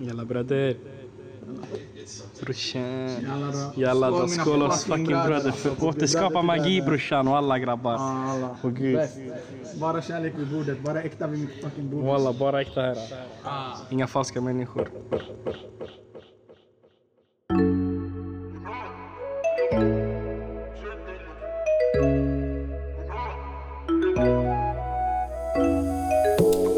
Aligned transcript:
Jalla 0.00 0.24
bröder. 0.24 0.76
Brorsan. 2.40 3.10
Jalla 3.76 4.10
då. 4.10 4.28
Skål, 4.28 4.62
oss 4.62 4.84
fucking 4.84 5.06
bröder. 5.06 5.50
för 5.50 5.84
återskapa 5.84 6.42
magi 6.42 6.82
brorsan 6.82 7.28
och 7.28 7.36
alla 7.36 7.58
grabbar. 7.58 7.94
Alla. 7.94 8.56
Åh 8.62 8.70
gud. 8.70 9.00
Bara 9.80 10.02
kärlek 10.02 10.32
vid 10.36 10.46
bordet, 10.46 10.80
bara 10.84 11.02
äkta 11.02 11.26
vid 11.26 11.40
mitt 11.40 11.64
fucking 11.64 11.90
bord. 11.90 12.04
Walla, 12.04 12.32
bara 12.32 12.60
äkta 12.60 12.80
här. 12.80 12.96
Inga 13.90 14.06
falska 14.06 14.40
människor. 14.40 14.88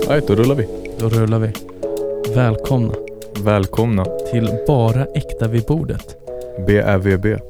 Nej, 0.09 0.23
då 0.27 0.35
rullar 0.35 0.55
vi. 0.55 0.69
Då 0.99 1.09
rullar 1.09 1.39
vi. 1.39 1.53
Välkomna 2.35 3.10
Välkomna. 3.45 4.05
till 4.31 4.51
Bara 4.67 5.05
Äkta 5.05 5.49
vid 5.49 5.65
bordet. 5.65 6.17
BÄVB. 6.67 7.41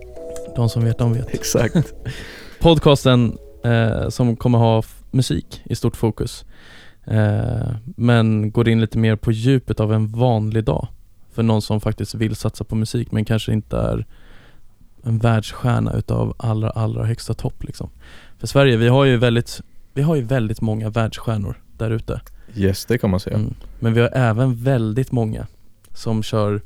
De 0.56 0.68
som 0.68 0.84
vet, 0.84 0.98
de 0.98 1.12
vet. 1.12 1.34
Exakt. 1.34 1.94
Podcasten 2.60 3.38
eh, 3.64 4.08
som 4.08 4.36
kommer 4.36 4.58
ha 4.58 4.82
musik 5.10 5.62
i 5.64 5.74
stort 5.74 5.96
fokus. 5.96 6.44
Eh, 7.04 7.70
men 7.96 8.50
går 8.50 8.68
in 8.68 8.80
lite 8.80 8.98
mer 8.98 9.16
på 9.16 9.32
djupet 9.32 9.80
av 9.80 9.92
en 9.92 10.08
vanlig 10.08 10.64
dag. 10.64 10.88
För 11.32 11.42
någon 11.42 11.62
som 11.62 11.80
faktiskt 11.80 12.14
vill 12.14 12.36
satsa 12.36 12.64
på 12.64 12.74
musik 12.74 13.12
men 13.12 13.24
kanske 13.24 13.52
inte 13.52 13.76
är 13.76 14.06
en 15.02 15.18
världsstjärna 15.18 15.92
utav 15.92 16.34
allra, 16.36 16.70
allra 16.70 17.04
högsta 17.04 17.34
topp 17.34 17.64
liksom. 17.64 17.90
För 18.38 18.46
Sverige, 18.46 18.76
vi 18.76 18.88
har 18.88 19.04
ju 19.04 19.16
väldigt, 19.16 19.60
vi 19.94 20.02
har 20.02 20.16
ju 20.16 20.22
väldigt 20.22 20.60
många 20.60 20.90
världsstjärnor 20.90 21.60
där 21.78 21.90
ute. 21.90 22.20
Yes, 22.54 22.84
det 22.84 22.98
kan 22.98 23.10
man 23.10 23.20
säga. 23.20 23.36
Mm. 23.36 23.54
Men 23.80 23.94
vi 23.94 24.00
har 24.00 24.10
även 24.12 24.54
väldigt 24.54 25.12
många 25.12 25.46
som 26.00 26.22
kör 26.22 26.60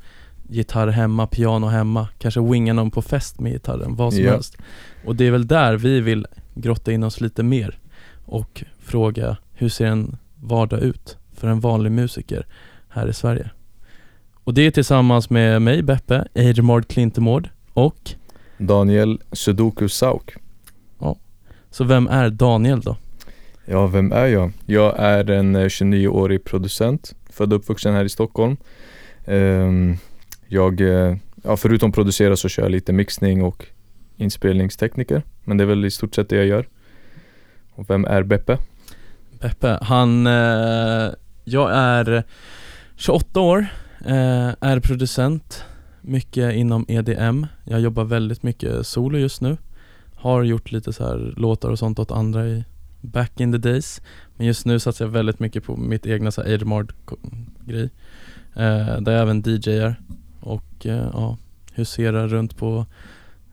gitarr 0.48 0.88
hemma, 0.88 1.26
piano 1.26 1.66
hemma, 1.66 2.08
kanske 2.18 2.40
wingar 2.40 2.74
någon 2.74 2.90
på 2.90 3.02
fest 3.02 3.40
med 3.40 3.52
gitarren, 3.52 3.94
vad 3.96 4.14
som 4.14 4.22
Ja. 4.24 4.30
helst. 4.30 4.56
Och 5.04 5.16
det 5.16 5.24
är 5.26 5.30
väl 5.30 5.46
där 5.46 5.76
vi 5.76 6.00
vill 6.00 6.26
grotta 6.54 6.92
in 6.92 7.02
oss 7.02 7.20
lite 7.20 7.42
mer 7.42 7.78
och 8.26 8.64
fråga 8.78 9.36
hur 9.52 9.68
ser 9.68 9.86
en 9.86 10.16
vardag 10.42 10.80
ut 10.80 11.16
för 11.32 11.48
en 11.48 11.60
vanlig 11.60 11.92
musiker 11.92 12.46
här 12.88 13.08
i 13.08 13.12
Sverige? 13.12 13.50
Och 14.44 14.54
det 14.54 14.62
är 14.66 14.70
tillsammans 14.70 15.30
med 15.30 15.62
mig, 15.62 15.82
Beppe, 15.82 16.28
Eidemard 16.34 16.88
Klintemord 16.88 17.48
och 17.74 18.10
Daniel 18.58 19.20
Sudoku 19.32 19.88
Sauk. 19.88 20.34
så 21.70 21.84
vem 21.84 22.08
är 22.08 22.30
Daniel 22.30 22.80
då? 22.80 22.96
Ja, 23.66 23.86
vem 23.86 24.12
är 24.12 24.26
jag? 24.26 24.52
Jag 24.66 24.94
är 24.98 25.30
en 25.30 25.56
eh, 25.56 25.64
29-årig 25.64 26.44
producent, 26.44 27.14
född 27.30 27.52
och 27.52 27.58
uppvuxen 27.58 27.94
här 27.94 28.04
i 28.04 28.08
Stockholm. 28.08 28.56
Ehm, 29.26 29.96
jag, 30.48 30.80
eh, 30.80 31.16
ja 31.42 31.56
förutom 31.56 31.92
producera 31.92 32.36
så 32.36 32.48
kör 32.48 32.62
jag 32.62 32.72
lite 32.72 32.92
mixning 32.92 33.42
och 33.42 33.66
inspelningstekniker. 34.16 35.22
Men 35.44 35.56
det 35.56 35.64
är 35.64 35.66
väl 35.66 35.84
i 35.84 35.90
stort 35.90 36.14
sett 36.14 36.28
det 36.28 36.36
jag 36.36 36.46
gör. 36.46 36.68
Och 37.70 37.90
vem 37.90 38.04
är 38.04 38.22
Beppe? 38.22 38.58
Beppe, 39.40 39.78
han, 39.82 40.26
eh, 40.26 41.12
jag 41.44 41.70
är 41.72 42.24
28 42.96 43.40
år, 43.40 43.66
eh, 44.06 44.48
är 44.60 44.80
producent, 44.80 45.64
mycket 46.00 46.54
inom 46.54 46.84
EDM. 46.88 47.46
Jag 47.64 47.80
jobbar 47.80 48.04
väldigt 48.04 48.42
mycket 48.42 48.86
solo 48.86 49.18
just 49.18 49.40
nu. 49.40 49.56
Har 50.14 50.42
gjort 50.42 50.72
lite 50.72 50.92
så 50.92 51.04
här 51.04 51.34
låtar 51.36 51.70
och 51.70 51.78
sånt 51.78 51.98
åt 51.98 52.10
andra 52.10 52.46
i 52.46 52.64
back 53.00 53.40
in 53.40 53.52
the 53.52 53.58
days. 53.58 54.02
Men 54.36 54.46
just 54.46 54.66
nu 54.66 54.78
satsar 54.78 55.04
jag 55.04 55.12
väldigt 55.12 55.40
mycket 55.40 55.64
på 55.64 55.76
mitt 55.76 56.06
egna 56.06 56.30
så 56.30 56.42
här 56.42 56.86
grej 57.66 57.90
Eh, 58.56 59.00
där 59.00 59.12
jag 59.12 59.22
även 59.22 59.42
DJar 59.46 60.00
och 60.40 60.86
eh, 60.86 61.10
ja, 61.12 61.36
huserar 61.72 62.28
runt 62.28 62.56
på 62.56 62.86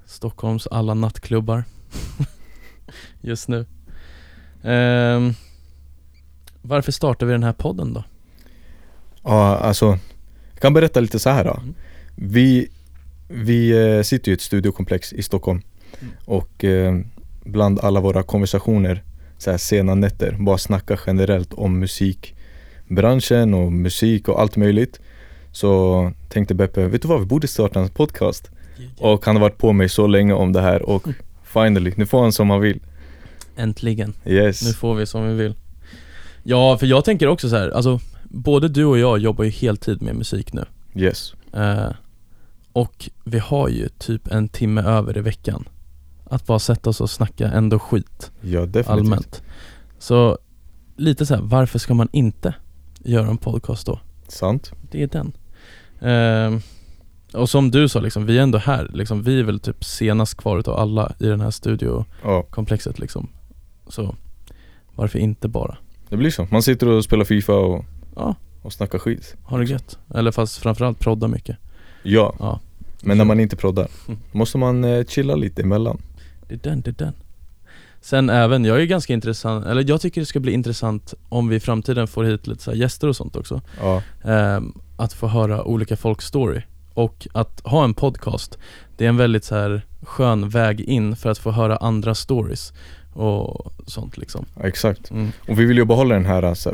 Stockholms 0.06 0.68
alla 0.68 0.94
nattklubbar 0.94 1.64
just 3.22 3.48
nu. 3.48 3.66
Ehm, 4.64 5.34
varför 6.62 6.92
startar 6.92 7.26
vi 7.26 7.32
den 7.32 7.44
här 7.44 7.54
podden 7.54 7.94
då? 7.94 8.04
Ja, 9.24 9.58
alltså 9.58 9.86
jag 10.54 10.62
kan 10.62 10.74
berätta 10.74 11.00
lite 11.00 11.20
så 11.20 11.30
här 11.30 11.44
då. 11.44 11.54
Mm. 11.54 11.74
Vi, 12.16 12.70
vi 13.28 13.72
eh, 13.98 14.04
sitter 14.04 14.28
ju 14.28 14.34
i 14.34 14.36
ett 14.36 14.42
studiokomplex 14.42 15.14
i 15.14 15.24
Stockholm 15.24 15.62
Mm. 16.02 16.14
och 16.26 16.64
eh, 16.64 17.00
bland 17.44 17.80
alla 17.80 18.00
våra 18.00 18.24
konversationer 18.24 19.04
så 19.38 19.52
här 19.52 19.58
sena 19.58 19.96
nätter, 19.96 20.36
bara 20.40 20.58
snacka 20.58 20.98
generellt 21.08 21.54
om 21.54 21.80
musikbranschen 22.96 23.54
och 23.54 23.72
musik 23.72 24.28
och 24.28 24.42
allt 24.42 24.58
möjligt. 24.58 25.00
Så 25.52 26.12
tänkte 26.30 26.56
Beppe, 26.56 26.88
vet 26.88 27.02
du 27.02 27.08
vad, 27.08 27.20
vi 27.20 27.26
borde 27.26 27.48
starta 27.48 27.80
en 27.80 27.90
podcast. 27.90 28.52
Och 29.00 29.26
han 29.26 29.36
har 29.36 29.42
varit 29.42 29.58
på 29.58 29.74
mig 29.74 29.90
så 29.90 30.08
länge 30.08 30.34
om 30.34 30.54
det 30.54 30.62
här 30.62 30.82
och 30.90 31.08
finally, 31.44 31.94
nu 31.98 32.06
får 32.06 32.22
han 32.22 32.32
som 32.32 32.50
han 32.50 32.62
vill. 32.62 32.80
Äntligen, 33.56 34.14
Yes. 34.26 34.62
nu 34.68 34.74
får 34.74 34.96
vi 34.96 35.06
som 35.06 35.28
vi 35.28 35.34
vill 35.34 35.56
Ja, 36.44 36.78
för 36.78 36.86
jag 36.88 37.06
tänker 37.06 37.28
också 37.28 37.50
så 37.50 37.56
här, 37.56 37.70
alltså 37.70 38.00
både 38.24 38.68
du 38.68 38.86
och 38.86 39.00
jag 39.00 39.20
jobbar 39.20 39.44
ju 39.44 39.50
heltid 39.50 40.02
med 40.02 40.16
musik 40.16 40.54
nu 40.54 40.66
Yes. 40.96 41.34
eh, 41.54 41.90
Och 42.74 43.10
vi 43.24 43.40
har 43.40 43.70
ju 43.70 43.90
typ 43.90 44.28
en 44.28 44.50
timme 44.50 44.82
över 44.82 45.18
i 45.18 45.22
veckan 45.22 45.64
Att 46.26 46.46
bara 46.46 46.60
sätta 46.60 46.90
oss 46.90 47.02
och 47.02 47.10
snacka 47.10 47.48
ändå 47.52 47.80
skit 47.80 48.32
Ja, 48.42 48.60
definitivt. 48.60 48.90
allmänt 48.90 49.42
Så 50.00 50.38
lite 50.98 51.26
så 51.26 51.36
här, 51.36 51.42
varför 51.42 51.80
ska 51.80 51.94
man 51.94 52.10
inte 52.12 52.54
göra 53.04 53.28
en 53.28 53.38
podcast 53.38 53.86
då? 53.86 54.00
Sant. 54.28 54.72
Det 54.92 55.04
är 55.04 55.08
den 55.08 55.32
Ehm, 56.02 56.62
Och 57.34 57.50
som 57.50 57.72
du 57.72 57.90
sa 57.90 58.00
liksom, 58.00 58.26
vi 58.26 58.38
är 58.38 58.42
ändå 58.42 58.58
här 58.58 58.90
liksom, 58.94 59.24
vi 59.24 59.40
är 59.40 59.44
väl 59.44 59.60
typ 59.60 59.84
senast 59.84 60.38
kvar 60.38 60.60
utav 60.60 60.78
alla 60.80 61.14
i 61.20 61.26
den 61.26 61.42
här 61.42 61.52
studiokomplexet 61.52 62.96
Ja, 62.98 63.02
liksom 63.02 63.30
Så 63.88 64.16
varför 64.96 65.20
inte 65.20 65.48
bara? 65.48 65.78
det 66.10 66.18
blir 66.18 66.32
så. 66.32 66.48
Man 66.52 66.64
sitter 66.64 66.88
och 66.88 67.04
spelar 67.04 67.26
FIFA 67.26 67.54
och, 67.54 67.86
Ja, 68.16 68.36
och 68.62 68.74
snackar 68.74 69.00
skit. 69.00 69.36
ha 69.44 69.58
det 69.58 69.66
gött. 69.66 69.98
Eller 70.16 70.32
fast 70.32 70.58
framförallt 70.58 71.00
prodda 71.00 71.28
mycket 71.28 71.58
Ja, 72.04 72.36
Ja, 72.40 72.60
men 73.02 73.18
när 73.18 73.26
man 73.26 73.40
inte 73.40 73.56
proddar 73.56 73.88
Mm. 74.08 74.20
måste 74.32 74.58
man 74.58 74.84
eh, 74.84 75.06
chilla 75.06 75.36
lite 75.36 75.62
emellan. 75.62 76.02
det 76.48 76.54
är 76.54 76.60
den, 76.70 76.82
det 76.82 76.90
är 77.02 77.06
den 77.06 77.14
Sen 78.04 78.30
även, 78.30 78.66
jag 78.66 78.82
är 78.82 78.86
ganska 78.86 79.14
intressant, 79.14 79.66
eller 79.66 79.84
jag 79.90 80.02
tycker 80.02 80.22
det 80.22 80.26
ska 80.26 80.40
bli 80.40 80.52
intressant 80.52 81.14
om 81.30 81.48
vi 81.48 81.56
i 81.56 81.60
framtiden 81.60 82.08
får 82.08 82.24
hit 82.24 82.48
lite 82.48 82.64
så 82.64 82.74
gäster 82.74 83.08
och 83.08 83.16
sånt 83.16 83.36
också 83.36 83.62
Ja, 83.82 84.02
Ehm, 84.24 84.74
Att 84.98 85.14
få 85.14 85.28
höra 85.28 85.64
olika 85.64 85.98
folks 85.98 86.26
story 86.26 86.62
och 86.94 87.28
att 87.34 87.62
ha 87.64 87.84
en 87.84 87.94
podcast 87.94 88.58
Det 88.98 89.06
är 89.06 89.10
en 89.10 89.18
väldigt 89.18 89.44
så 89.44 89.56
här 89.56 89.82
skön 90.02 90.50
väg 90.50 90.82
in 90.82 91.16
för 91.16 91.30
att 91.30 91.38
få 91.38 91.52
höra 91.52 91.78
andra 91.78 92.16
stories 92.16 92.74
och 93.14 93.74
sånt 93.88 94.18
liksom 94.18 94.46
ja, 94.56 94.64
exakt. 94.68 95.12
mm, 95.12 95.32
Och 95.50 95.60
vi 95.60 95.66
vill 95.66 95.78
ju 95.78 95.86
behålla 95.86 96.16
den 96.16 96.26
här 96.26 96.44
alltså, 96.44 96.74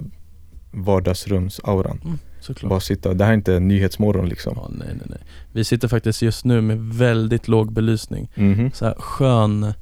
vardagsrumsauran. 0.72 2.02
mm, 2.06 2.20
Såklart 2.40 2.70
Bara 2.70 2.80
sitta, 2.80 3.14
det 3.14 3.24
här 3.24 3.32
är 3.32 3.36
inte 3.36 3.60
nyhetsmorgon 3.60 4.30
liksom. 4.30 4.54
Ja, 4.56 4.68
nej 4.72 4.88
nej 4.92 5.06
nej 5.10 5.20
Vi 5.52 5.64
sitter 5.64 5.88
faktiskt 5.88 6.22
just 6.22 6.46
nu 6.46 6.62
med 6.62 6.80
väldigt 6.80 7.48
låg 7.48 7.72
belysning 7.72 8.30
Mhm. 8.36 8.72
Så 8.74 8.86
här 8.86 8.96
skön, 9.00 9.74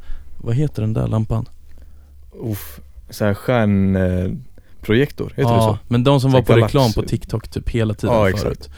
vad 0.46 0.56
heter 0.56 0.82
den 0.82 0.94
där 0.94 1.08
lampan? 1.08 1.46
Uff, 2.42 2.80
så 3.10 3.26
här 3.26 3.34
stjärnprojektor, 3.34 5.26
eh, 5.26 5.38
heter 5.38 5.56
det 5.56 5.62
så? 5.62 5.78
men 5.88 6.04
de 6.04 6.22
som 6.22 6.32
Så 6.32 6.38
var 6.38 6.44
på 6.44 6.54
galax- 6.54 6.64
reklam 6.66 6.94
på 6.94 7.02
TikTok 7.02 7.48
typ 7.48 7.70
hela 7.70 7.94
tiden 7.94 8.16
Ja, 8.16 8.22
förut 8.24 8.36
exakt. 8.36 8.70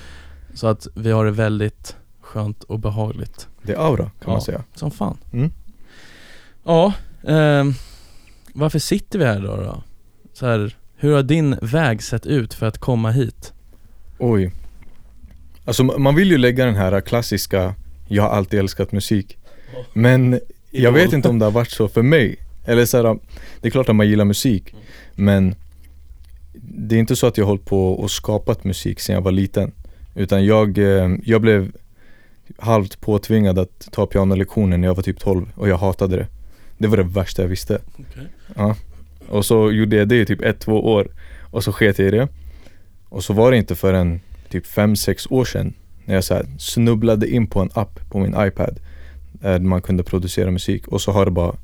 Så 0.54 0.68
att 0.68 0.88
vi 0.96 1.12
har 1.12 1.26
det 1.26 1.32
väldigt 1.32 1.96
skönt 2.22 2.64
och 2.64 2.80
behagligt 2.80 3.48
Det 3.64 3.74
är 3.74 3.78
aura 3.78 4.04
kan 4.04 4.12
Ja. 4.26 4.32
man 4.32 4.42
säga. 4.42 4.64
Som 4.76 4.92
fan 4.92 5.18
Mm. 5.34 5.52
Ja, 6.64 6.94
ehm, 7.28 7.74
varför 8.54 8.80
sitter 8.80 9.20
vi 9.20 9.26
här 9.26 9.40
då? 9.42 9.56
då? 9.56 9.84
Så 10.34 10.46
här, 10.46 10.76
hur 10.96 11.14
har 11.16 11.24
din 11.24 11.56
väg 11.62 12.04
sett 12.04 12.26
ut 12.26 12.54
för 12.54 12.66
att 12.66 12.78
komma 12.78 13.12
hit? 13.12 13.54
Oj. 14.20 14.52
Alltså 15.66 15.84
ma- 15.84 15.98
man 15.98 16.16
vill 16.16 16.32
ju 16.32 16.38
lägga 16.38 16.66
den 16.66 16.76
här 16.76 17.02
klassiska, 17.02 17.76
jag 18.08 18.24
har 18.24 18.30
alltid 18.30 18.60
älskat 18.60 18.92
musik. 18.92 19.38
Men 19.94 20.40
jag 20.72 20.92
vet 20.92 21.14
inte 21.14 21.30
om 21.30 21.40
det 21.40 21.46
har 21.46 21.52
varit 21.52 21.72
så 21.72 21.88
för 21.88 22.02
mig. 22.02 22.36
Eller 22.66 22.86
så 22.86 22.98
här, 22.98 23.20
det 23.62 23.68
är 23.68 23.72
klart 23.72 23.90
att 23.90 23.96
man 23.96 24.10
gillar 24.10 24.26
musik. 24.26 24.76
Men 25.16 25.56
det 26.54 26.96
är 26.96 27.00
inte 27.00 27.16
så 27.16 27.28
att 27.28 27.38
jag 27.38 27.46
har 27.46 27.50
hållit 27.50 27.66
på 27.66 27.94
och 27.94 28.12
skapat 28.12 28.64
musik 28.64 29.00
sedan 29.00 29.16
jag 29.16 29.22
var 29.22 29.32
liten. 29.32 29.72
Utan 30.16 30.46
jag, 30.46 30.78
eh, 30.78 31.16
jag 31.24 31.42
blev 31.42 31.72
halvt 32.58 33.02
påtvingad 33.02 33.60
att 33.60 33.88
ta 33.92 34.06
pianolektioner 34.06 34.78
när 34.78 34.88
jag 34.88 34.96
var 34.96 35.04
typ 35.04 35.20
12 35.20 35.46
och 35.56 35.70
jag 35.70 35.78
hatade 35.78 36.16
det. 36.16 36.28
Det 36.78 36.88
var 36.88 36.98
det 36.98 37.04
värsta 37.04 37.42
jag 37.42 37.50
visste. 37.50 37.80
Okej. 37.94 38.28
Ja. 38.56 38.76
Och 39.30 39.46
så 39.46 39.72
gjorde 39.72 39.96
jag 39.96 40.08
det 40.08 40.22
i 40.22 40.26
typ 40.26 40.42
ett, 40.42 40.60
två 40.60 40.94
år 40.94 41.08
och 41.52 41.64
så 41.64 41.72
sket 41.72 42.00
jag 42.00 42.08
i 42.08 42.12
det. 42.12 42.28
Och 43.10 43.24
så 43.24 43.34
var 43.34 43.52
det 43.52 43.58
inte 43.58 43.76
förrän 43.76 44.20
typ 44.50 44.66
fem, 44.66 44.96
sex 44.96 45.28
år 45.30 45.46
sedan 45.46 45.74
när 46.06 46.16
jag 46.16 46.24
så 46.24 46.42
snubblade 46.58 47.30
in 47.30 47.48
på 47.48 47.60
en 47.60 47.70
app 47.74 48.10
på 48.10 48.20
min 48.20 48.36
iPad 48.38 48.80
där 49.42 49.60
man 49.60 49.82
kunde 49.82 50.04
producera 50.04 50.52
musik 50.52 50.88
och 50.88 51.02
så 51.02 51.12
har 51.12 51.26
det 51.26 51.32
bara 51.32 51.56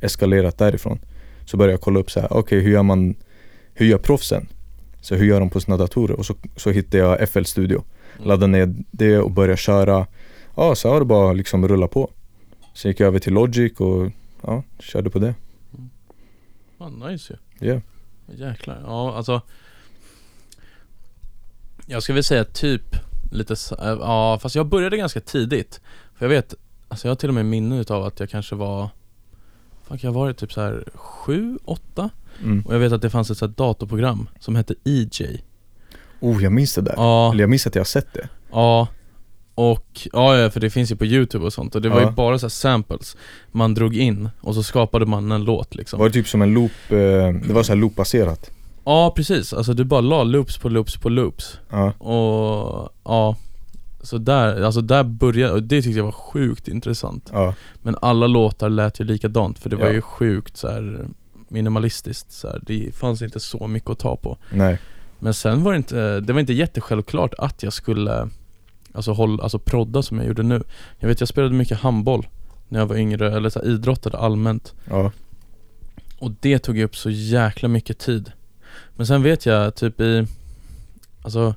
eskalerat 0.00 0.58
därifrån. 0.58 0.98
Så 1.44 1.56
började 1.56 1.72
jag 1.72 1.80
kolla 1.80 2.00
upp 2.00 2.10
så 2.10 2.20
här, 2.20 2.32
okej 2.32 2.60
hur 2.60 2.70
gör 2.70 2.82
man, 2.82 3.14
hur 3.74 3.86
gör 3.86 3.98
proffsen? 3.98 4.48
Så 5.00 5.14
hur 5.14 5.26
gör 5.26 5.40
de 5.40 5.50
på 5.50 5.60
sina 5.60 5.76
datorer? 5.76 6.18
Och 6.18 6.26
så, 6.26 6.34
så 6.56 6.70
hittade 6.70 6.96
jag 6.96 7.28
FL 7.28 7.44
Studio. 7.44 7.84
Mm. 8.16 8.28
Laddade 8.28 8.52
ner 8.52 8.74
det 8.90 9.18
och 9.18 9.30
började 9.30 9.56
köra. 9.56 10.06
Ja, 10.56 10.74
så 10.74 10.88
har 10.88 11.00
det 11.00 11.06
bara 11.06 11.32
liksom 11.32 11.68
rulla 11.68 11.88
på. 11.88 12.10
Sen 12.74 12.90
gick 12.90 13.00
jag 13.00 13.06
över 13.06 13.18
till 13.18 13.32
Logic 13.32 13.80
och 13.80 14.10
ja, 14.42 14.62
körde 14.78 15.10
på 15.10 15.18
det. 15.18 15.34
Ja, 16.78 16.88
nice 16.88 17.38
ju 17.60 17.68
Ja. 17.68 17.80
Jäklar, 18.26 18.80
ja 18.84 19.16
alltså 19.16 19.40
Jag 21.86 22.02
ska 22.02 22.12
väl 22.12 22.24
säga 22.24 22.44
typ 22.44 22.96
lite, 23.30 23.54
äh, 23.78 23.86
ja 23.86 24.38
fast 24.42 24.54
jag 24.54 24.66
började 24.66 24.96
ganska 24.96 25.20
tidigt 25.20 25.80
För 26.14 26.24
jag 26.24 26.30
vet, 26.30 26.54
alltså 26.94 27.08
jag 27.08 27.10
har 27.10 27.16
till 27.16 27.28
och 27.28 27.34
med 27.34 27.46
minne 27.46 27.80
utav 27.80 28.04
att 28.04 28.20
jag 28.20 28.30
kanske 28.30 28.54
var 28.54 28.88
Fan 29.88 29.98
kan 29.98 30.08
jag 30.08 30.14
ha 30.14 30.20
varit 30.20 30.36
typ 30.38 30.52
så 30.52 30.60
här 30.60 30.84
sju, 30.94 31.58
åtta? 31.64 32.10
Mm. 32.42 32.62
Och 32.66 32.74
jag 32.74 32.78
vet 32.78 32.92
att 32.92 33.02
det 33.02 33.10
fanns 33.10 33.30
ett 33.30 33.38
så 33.38 33.46
här 33.46 33.52
datorprogram 33.56 34.28
som 34.40 34.56
hette 34.56 34.74
EJ 34.84 35.44
Oh, 36.20 36.42
jag 36.42 36.52
minns 36.52 36.74
det 36.74 36.80
där. 36.82 36.94
Ja, 36.96 37.30
Eller 37.32 37.40
jag 37.42 37.50
minns 37.50 37.66
att 37.66 37.74
jag 37.74 37.80
har 37.80 37.84
sett 37.84 38.12
det. 38.14 38.28
ja 38.52 38.88
och, 39.54 40.08
ja 40.12 40.50
för 40.50 40.60
det 40.60 40.70
finns 40.70 40.92
ju 40.92 40.96
på 40.96 41.04
youtube 41.04 41.44
och 41.44 41.52
sånt 41.52 41.74
och 41.74 41.82
det 41.82 41.88
var 41.88 42.00
Ja. 42.00 42.06
ju 42.08 42.12
bara 42.14 42.38
så 42.38 42.50
samples 42.50 43.16
Man 43.52 43.74
drog 43.74 43.96
in 43.96 44.28
och 44.40 44.54
så 44.54 44.62
skapade 44.62 45.06
man 45.06 45.32
en 45.32 45.44
låt 45.44 45.74
liksom 45.74 45.98
Var 45.98 46.06
det 46.06 46.12
typ 46.12 46.28
som 46.28 46.42
en 46.42 46.54
loop, 46.54 46.70
eh, 46.88 46.96
det 47.46 47.52
var 47.52 47.62
så 47.62 47.72
här 47.72 47.76
loopbaserat. 47.80 48.50
Ja 48.84 49.12
precis, 49.16 49.52
alltså 49.52 49.72
du 49.74 49.84
bara 49.84 50.00
la 50.00 50.22
loops 50.22 50.58
på 50.58 50.68
loops 50.68 50.96
på 50.96 51.08
loops 51.08 51.58
Ja, 51.70 51.90
Och 51.92 52.88
ja 53.04 53.36
Så 54.04 54.18
där, 54.18 54.62
alltså 54.62 54.80
där 54.80 55.04
började, 55.04 55.52
och 55.52 55.62
det 55.62 55.82
tyckte 55.82 55.98
jag 55.98 56.04
var 56.04 56.12
sjukt 56.12 56.68
intressant. 56.68 57.30
Ja, 57.32 57.54
Men 57.82 57.96
alla 58.02 58.26
låtar 58.26 58.68
lät 58.70 59.00
ju 59.00 59.04
likadant 59.04 59.58
för 59.58 59.70
det 59.70 59.76
var 59.76 59.86
Ja. 59.86 59.92
ju 59.92 60.00
sjukt 60.02 60.56
så 60.56 60.68
här 60.68 61.06
minimalistiskt 61.48 62.32
så 62.32 62.48
här. 62.48 62.60
Det 62.66 62.94
fanns 62.96 63.22
inte 63.22 63.40
så 63.40 63.66
mycket 63.66 63.90
att 63.90 63.98
ta 63.98 64.16
på. 64.16 64.38
Nej. 64.52 64.78
Men 65.18 65.34
sen 65.34 65.62
var 65.64 65.72
det 65.72 65.76
inte, 65.76 66.20
det 66.20 66.32
var 66.32 66.40
inte 66.40 66.52
jättesjälvklart 66.52 67.34
att 67.38 67.62
jag 67.62 67.72
skulle 67.72 68.28
Alltså 68.96 69.12
hålla, 69.12 69.42
alltså 69.42 69.58
prodda 69.58 70.02
som 70.02 70.18
jag 70.18 70.26
gjorde 70.26 70.42
nu. 70.42 70.62
Jag 70.98 71.08
vet 71.08 71.20
jag 71.20 71.28
spelade 71.28 71.54
mycket 71.54 71.78
handboll 71.78 72.26
När 72.68 72.80
jag 72.80 72.86
var 72.86 72.96
yngre, 72.96 73.36
eller 73.36 73.50
så 73.50 73.58
här, 73.58 73.66
idrottade 73.66 74.18
allmänt. 74.18 74.74
Ja, 74.90 75.12
och 76.18 76.30
det 76.40 76.58
tog 76.58 76.76
ju 76.76 76.84
upp 76.84 76.96
så 76.96 77.10
jäkla 77.10 77.68
mycket 77.68 77.98
tid. 77.98 78.32
Men 78.96 79.06
sen 79.06 79.22
vet 79.22 79.46
jag 79.46 79.74
typ 79.74 80.00
i 80.00 80.26
Alltså 81.22 81.54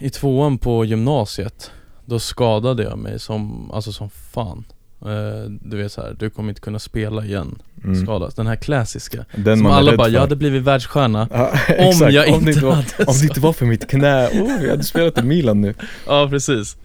I 0.00 0.10
tvåan 0.10 0.58
på 0.58 0.84
gymnasiet 0.84 1.70
Då 2.04 2.18
skadade 2.18 2.82
jag 2.82 2.98
mig 2.98 3.18
som, 3.18 3.70
alltså 3.70 3.92
som 3.92 4.10
fan. 4.10 4.64
Eh, 5.02 5.50
Du 5.60 5.76
vet 5.76 5.92
så 5.92 6.00
här, 6.02 6.16
du 6.18 6.30
kommer 6.30 6.48
inte 6.48 6.60
kunna 6.60 6.78
spela 6.78 7.24
igen. 7.24 7.58
Mm. 7.84 8.04
Skadas, 8.04 8.34
den 8.34 8.46
här 8.46 8.56
klassiska. 8.56 9.24
Den 9.36 9.58
Som 9.58 9.66
alla 9.66 9.96
bara, 9.96 10.06
för. 10.06 10.12
jag 10.14 10.20
hade 10.20 10.36
blivit 10.36 10.62
världsstjärna 10.62 11.28
Ja, 11.32 11.52
Om 11.78 12.10
jag 12.10 12.34
om 12.34 12.48
inte 12.48 12.64
var, 12.64 12.72
hade 12.72 13.04
Om 13.06 13.14
det 13.20 13.24
inte 13.26 13.40
var 13.40 13.52
för 13.52 13.66
mitt 13.66 13.90
knä, 13.90 14.28
oh, 14.28 14.62
jag 14.62 14.70
hade 14.70 14.84
spelat 14.84 15.18
i 15.18 15.22
Milan 15.22 15.60
nu. 15.60 15.74
Ja 16.06 16.28
precis, 16.30 16.76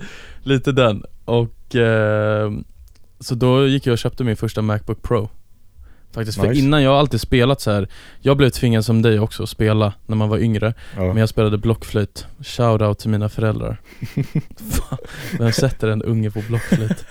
lite 0.44 0.72
den. 0.72 1.04
Och 1.26 1.76
eh, 1.76 2.52
Så 3.20 3.36
då 3.36 3.68
gick 3.68 3.86
jag 3.88 3.92
och 3.94 3.98
köpte 4.00 4.24
min 4.24 4.36
första 4.38 4.62
Macbook 4.62 5.02
Pro 5.02 5.30
Faktiskt, 6.12 6.40
för 6.40 6.48
Nice. 6.48 6.60
innan 6.62 6.84
jag 6.84 6.92
har 6.92 6.98
alltid 7.00 7.22
spelat 7.22 7.62
så 7.62 7.72
här. 7.72 7.88
Jag 8.22 8.38
blev 8.38 8.50
tvingad 8.50 8.86
som 8.86 9.02
dig 9.02 9.20
också 9.20 9.44
att 9.44 9.50
spela 9.50 9.94
när 10.06 10.16
man 10.16 10.30
var 10.30 10.38
yngre 10.38 10.74
Ja. 10.96 11.02
Men 11.08 11.18
jag 11.18 11.30
spelade 11.30 11.58
blockflöjt, 11.58 12.26
shoutout 12.44 13.00
till 13.00 13.10
mina 13.10 13.30
föräldrar 13.30 13.78
Fan, 14.72 14.98
Vem 15.40 15.52
sätter 15.52 15.88
en 15.88 16.02
unge 16.04 16.32
på 16.32 16.42
blockflöjt? 16.48 17.06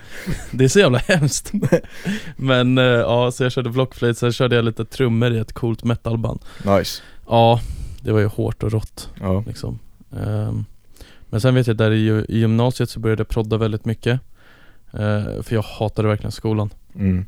Det 0.51 0.65
är 0.65 0.69
så 0.69 0.79
jävla 0.79 0.99
hemskt 0.99 1.53
Men 2.37 2.79
eh, 2.79 2.85
ja, 2.85 3.31
så 3.31 3.43
jag 3.43 3.53
körde 3.53 3.71
blockflöjt, 3.71 4.19
sen 4.19 4.33
körde 4.33 4.57
jag 4.57 4.65
lite 4.65 4.85
trummor 4.85 5.33
i 5.33 5.39
ett 5.39 5.53
coolt 5.53 5.85
metalband 5.85 6.41
Nice. 6.65 7.03
Ja, 7.29 7.61
det 8.01 8.13
var 8.13 8.21
ju 8.21 8.27
hårt 8.27 8.63
och 8.63 8.73
rått 8.73 9.11
Ja. 9.21 9.45
liksom 9.47 9.79
Ehm, 10.27 10.65
Men 11.31 11.41
sen 11.41 11.55
vet 11.55 11.67
jag 11.67 11.77
där 11.77 11.91
i 11.91 12.25
gymnasiet 12.29 12.91
så 12.91 13.01
började 13.01 13.21
jag 13.21 13.29
prodda 13.29 13.57
väldigt 13.57 13.85
mycket 13.85 14.21
Eh, 14.93 15.43
För 15.43 15.55
jag 15.55 15.63
hatade 15.63 16.09
verkligen 16.09 16.33
skolan 16.33 16.71
Mm. 16.95 17.27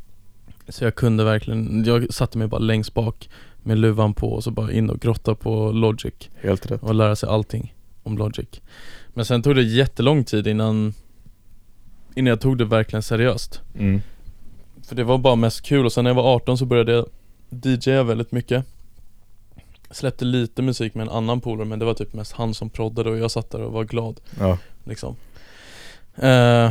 Så 0.69 0.85
jag 0.85 0.95
kunde 0.95 1.25
verkligen, 1.25 1.85
jag 1.85 2.15
satte 2.15 2.39
mig 2.39 2.47
bara 2.49 2.59
längst 2.61 2.95
bak 2.95 3.29
med 3.63 3.79
luvan 3.79 4.15
på 4.15 4.33
och 4.33 4.45
så 4.45 4.51
bara 4.51 4.73
in 4.73 4.91
och 4.91 5.01
grotta 5.01 5.35
på 5.35 5.73
Logic 5.73 6.15
Helt 6.43 6.71
rätt. 6.71 6.83
och 6.83 6.95
lära 6.95 7.17
sig 7.17 7.29
allting 7.29 7.75
om 8.03 8.19
Logic 8.19 8.47
Men 9.15 9.25
sen 9.25 9.43
tog 9.43 9.55
det 9.55 9.63
jättelång 9.63 10.25
tid 10.25 10.47
innan 10.47 10.95
Innan 12.15 12.29
jag 12.31 12.41
tog 12.41 12.59
det 12.59 12.65
verkligen 12.65 13.03
seriöst 13.03 13.61
Mm. 13.79 14.01
För 14.89 14.97
det 14.97 15.05
var 15.05 15.19
bara 15.19 15.37
mest 15.37 15.63
kul 15.63 15.87
och 15.87 15.93
sen 15.93 16.05
när 16.05 16.11
jag 16.11 16.15
var 16.15 16.35
18 16.35 16.59
så 16.59 16.67
började 16.67 16.93
jag 16.93 17.07
DJa 17.51 18.03
väldigt 18.03 18.33
mycket 18.33 18.65
Släppte 19.91 20.25
lite 20.25 20.63
musik 20.63 20.95
med 20.95 21.03
en 21.03 21.13
annan 21.13 21.41
polare 21.41 21.67
men 21.69 21.79
det 21.79 21.85
var 21.85 21.95
typ 21.95 22.13
mest 22.15 22.33
han 22.33 22.55
som 22.55 22.71
proddade 22.71 23.11
och 23.11 23.19
jag 23.19 23.31
satt 23.31 23.51
där 23.51 23.61
och 23.63 23.73
var 23.73 23.85
glad 23.85 24.21
Ja. 24.39 24.59
liksom 24.85 25.17
eh, 26.15 26.71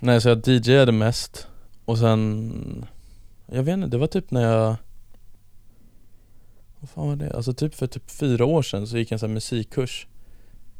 Nej 0.00 0.20
så 0.20 0.28
jag 0.28 0.48
DJade 0.48 0.92
mest 0.92 1.46
och 1.84 1.98
sen 1.98 2.86
Jag 3.54 3.62
vet 3.62 3.72
inte, 3.74 3.88
det 3.88 3.98
var 3.98 4.06
typ 4.06 4.30
när 4.30 4.42
jag 4.42 4.76
Vad 6.80 6.90
fan 6.90 7.08
var 7.08 7.16
det? 7.16 7.36
Alltså 7.36 7.54
typ 7.54 7.74
för 7.74 7.86
typ 7.86 8.10
fyra 8.10 8.44
år 8.44 8.62
sedan 8.62 8.86
så 8.86 8.98
gick 8.98 9.08
jag 9.10 9.12
en 9.12 9.18
sån 9.18 9.28
här 9.30 9.34
musikkurs 9.34 10.06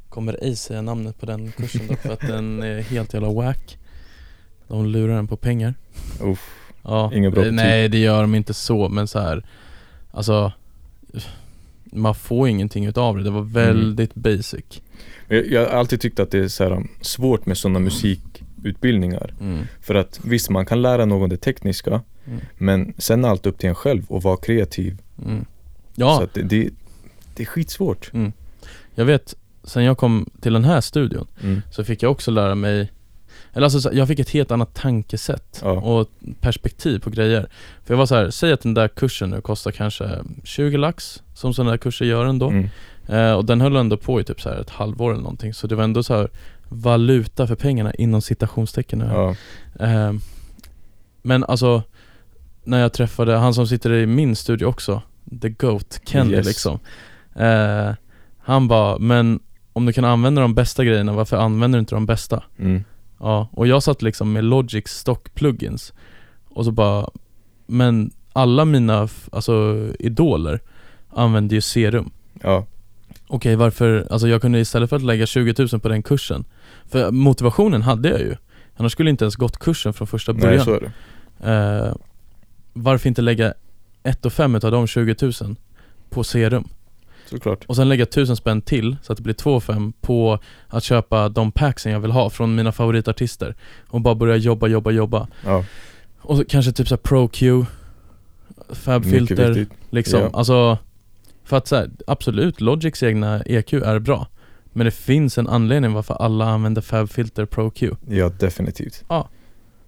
Kommer 0.08 0.38
ej 0.42 0.56
säga 0.56 0.82
namnet 0.82 1.20
på 1.20 1.26
den 1.26 1.52
kursen 1.52 1.86
dock 1.86 1.98
för 1.98 2.12
att 2.12 2.20
den 2.20 2.62
är 2.62 2.80
helt 2.82 3.14
jävla 3.14 3.30
wack 3.32 3.78
De 4.68 4.86
lurar 4.86 5.14
en 5.18 5.26
på 5.28 5.36
pengar 5.36 5.74
Uff. 6.22 6.50
Ja, 6.82 7.10
Inget 7.14 7.32
bra 7.32 7.42
betyg. 7.42 7.54
nej 7.54 7.88
det 7.88 7.98
gör 7.98 8.20
de 8.20 8.34
inte 8.34 8.54
så 8.54 8.88
men 8.88 9.08
så 9.08 9.18
här 9.18 9.46
Alltså 10.10 10.52
Man 11.84 12.14
får 12.14 12.48
ingenting 12.48 12.86
utav 12.86 13.16
det, 13.16 13.22
det 13.22 13.30
var 13.30 13.40
Mm. 13.40 13.52
väldigt 13.52 14.14
basic 14.14 14.64
Jag, 15.28 15.46
jag 15.46 15.60
har 15.60 15.66
alltid 15.78 16.00
tyckt 16.00 16.20
att 16.20 16.30
det 16.30 16.38
är 16.38 16.48
så 16.48 16.64
här, 16.64 16.70
um, 16.72 16.88
svårt 17.00 17.46
med 17.46 17.58
sådana 17.58 17.78
musikutbildningar. 17.78 19.34
mm. 19.40 19.64
För 19.80 19.94
att 19.94 20.20
visst, 20.24 20.50
man 20.50 20.66
kan 20.66 20.82
lära 20.82 21.04
någon 21.04 21.28
det 21.30 21.36
tekniska, 21.36 22.02
Mm. 22.26 22.40
men 22.58 22.94
sen 22.98 23.24
är 23.24 23.28
allt 23.28 23.46
upp 23.46 23.58
till 23.58 23.68
en 23.68 23.74
själv 23.74 24.02
och 24.08 24.22
vara 24.22 24.36
kreativ. 24.36 24.98
Mm. 25.24 25.44
Ja, 25.94 26.16
Så 26.16 26.22
att 26.22 26.34
det, 26.34 26.42
det, 26.42 26.70
det 27.34 27.42
är 27.42 27.46
skitsvårt. 27.46 28.10
jag 28.94 29.04
vet, 29.04 29.34
sen 29.64 29.84
jag 29.84 29.98
kom 29.98 30.30
till 30.40 30.52
den 30.52 30.64
här 30.64 30.80
studion 30.80 31.26
Mm. 31.42 31.62
så 31.70 31.84
fick 31.84 32.02
jag 32.02 32.12
också 32.12 32.30
lära 32.30 32.54
mig 32.54 32.90
Eller 33.52 33.64
alltså 33.64 33.80
så- 33.80 33.90
jag 33.92 34.08
fick 34.08 34.18
ett 34.18 34.30
helt 34.30 34.50
annat 34.50 34.74
tankesätt 34.74 35.60
Ja. 35.62 35.70
och 35.70 36.08
perspektiv 36.40 36.98
på 36.98 37.10
grejer 37.10 37.46
För 37.84 37.94
jag 37.94 37.98
var 37.98 38.06
så 38.06 38.14
här, 38.14 38.30
säg 38.30 38.52
att 38.52 38.60
den 38.60 38.74
där 38.74 38.88
kursen 38.88 39.30
nu 39.30 39.40
kostar 39.40 39.70
kanske 39.70 40.10
20 40.44 40.76
lax 40.76 41.22
Som 41.34 41.54
sådana 41.54 41.70
där 41.70 41.78
kurser 41.78 42.04
gör 42.04 42.24
ändå 42.26 42.48
Mm. 42.48 42.68
eh, 43.08 43.32
Och 43.32 43.44
den 43.44 43.60
höll 43.60 43.76
ändå 43.76 43.96
på 43.96 44.20
i 44.20 44.24
typ 44.24 44.40
så 44.40 44.48
här 44.48 44.60
ett 44.60 44.70
halvår 44.70 45.12
eller 45.12 45.22
någonting 45.22 45.54
Så 45.54 45.66
det 45.66 45.74
var 45.74 45.84
ändå 45.84 46.02
så 46.02 46.14
här 46.14 46.28
valuta 46.68 47.46
för 47.46 47.54
pengarna 47.54 47.94
inom 47.94 48.22
citationstecken 48.22 48.98
nu 48.98 49.04
Ja. 49.12 49.36
Eh, 49.86 50.12
Men 51.22 51.44
alltså 51.44 51.82
När 52.64 52.80
jag 52.80 52.92
träffade 52.92 53.36
han 53.36 53.54
som 53.54 53.66
sitter 53.66 53.92
i 53.92 54.06
min 54.06 54.36
studio 54.36 54.66
också 54.66 55.02
The 55.42 55.48
Goat, 55.48 56.00
Kenny 56.04 56.32
Yes. 56.32 56.46
liksom 56.46 56.78
eh, 57.36 57.90
Han 58.38 58.68
bara, 58.68 58.98
men 58.98 59.40
om 59.72 59.86
du 59.86 59.92
kan 59.92 60.04
använda 60.04 60.42
de 60.42 60.54
bästa 60.54 60.84
grejerna, 60.84 61.12
varför 61.12 61.36
använder 61.36 61.78
du 61.78 61.80
inte 61.80 61.94
de 61.94 62.06
bästa? 62.06 62.42
Mm. 62.58 62.84
Ja, 63.20 63.48
och 63.52 63.66
jag 63.66 63.82
satt 63.82 64.02
liksom 64.02 64.32
med 64.32 64.44
Logics 64.44 64.98
stock 64.98 65.34
plugins 65.34 65.92
Och 66.48 66.64
så 66.64 66.70
bara 66.70 67.08
Men 67.66 68.10
alla 68.32 68.64
mina, 68.64 69.08
alltså 69.32 69.86
idoler 69.98 70.60
Använde 71.10 71.54
ju 71.54 71.60
serum 71.60 72.10
Ja. 72.42 72.66
Okej 73.28 73.56
varför, 73.56 74.06
alltså 74.10 74.28
jag 74.28 74.40
kunde 74.40 74.58
istället 74.58 74.90
för 74.90 74.96
att 74.96 75.02
lägga 75.02 75.26
20 75.26 75.54
000 75.72 75.80
på 75.80 75.88
den 75.88 76.02
kursen 76.02 76.44
För 76.90 77.10
motivationen 77.10 77.82
hade 77.82 78.08
jag 78.08 78.20
ju 78.20 78.36
Annars 78.76 78.92
skulle 78.92 79.08
jag 79.10 79.12
inte 79.12 79.24
ens 79.24 79.36
gått 79.36 79.58
kursen 79.58 79.92
från 79.92 80.06
första 80.06 80.32
Nej, 80.32 80.40
början 80.40 80.64
så 80.64 80.74
är 80.74 80.80
det. 80.80 81.86
eh, 81.86 81.94
Varför 82.74 83.08
inte 83.08 83.22
lägga 83.22 83.54
1 84.02 84.26
och 84.26 84.32
5 84.32 84.54
utav 84.54 84.70
de 84.70 84.86
20 84.86 85.14
000 85.22 85.56
på 86.10 86.24
serum? 86.24 86.68
Såklart. 87.30 87.64
Och 87.66 87.76
sen 87.76 87.88
lägga 87.88 88.02
1000 88.02 88.36
spänn 88.36 88.62
till 88.62 88.96
så 89.02 89.12
att 89.12 89.16
det 89.16 89.22
blir 89.22 89.34
2 89.34 89.60
5 89.60 89.92
på 90.00 90.38
att 90.68 90.84
köpa 90.84 91.28
de 91.28 91.52
packsen 91.52 91.92
jag 91.92 92.00
vill 92.00 92.10
ha 92.10 92.30
från 92.30 92.54
mina 92.54 92.72
favoritartister 92.72 93.54
Och 93.88 94.00
bara 94.00 94.14
börja 94.14 94.36
jobba, 94.36 94.66
jobba, 94.66 94.90
jobba 94.90 95.28
Ja. 95.44 95.64
Och 96.18 96.36
så 96.36 96.44
kanske 96.44 96.72
typ 96.72 96.88
såhär 96.88 96.96
ProQ 97.02 97.42
Mycket 97.42 97.68
Fabfilter 98.68 99.66
liksom, 99.90 100.20
Ja. 100.20 100.30
alltså 100.32 100.78
För 101.44 101.56
att 101.56 101.66
så 101.66 101.76
här, 101.76 101.90
absolut, 102.06 102.60
Logics 102.60 103.02
egna 103.02 103.42
EQ 103.42 103.72
är 103.72 103.98
bra 103.98 104.26
Men 104.72 104.84
det 104.84 104.90
finns 104.90 105.38
en 105.38 105.48
anledning 105.48 105.92
varför 105.92 106.14
alla 106.14 106.44
använder 106.44 106.82
Fabfilter 106.82 107.44
ProQ 107.44 107.82
Ja, 108.08 108.28
definitivt. 108.28 109.04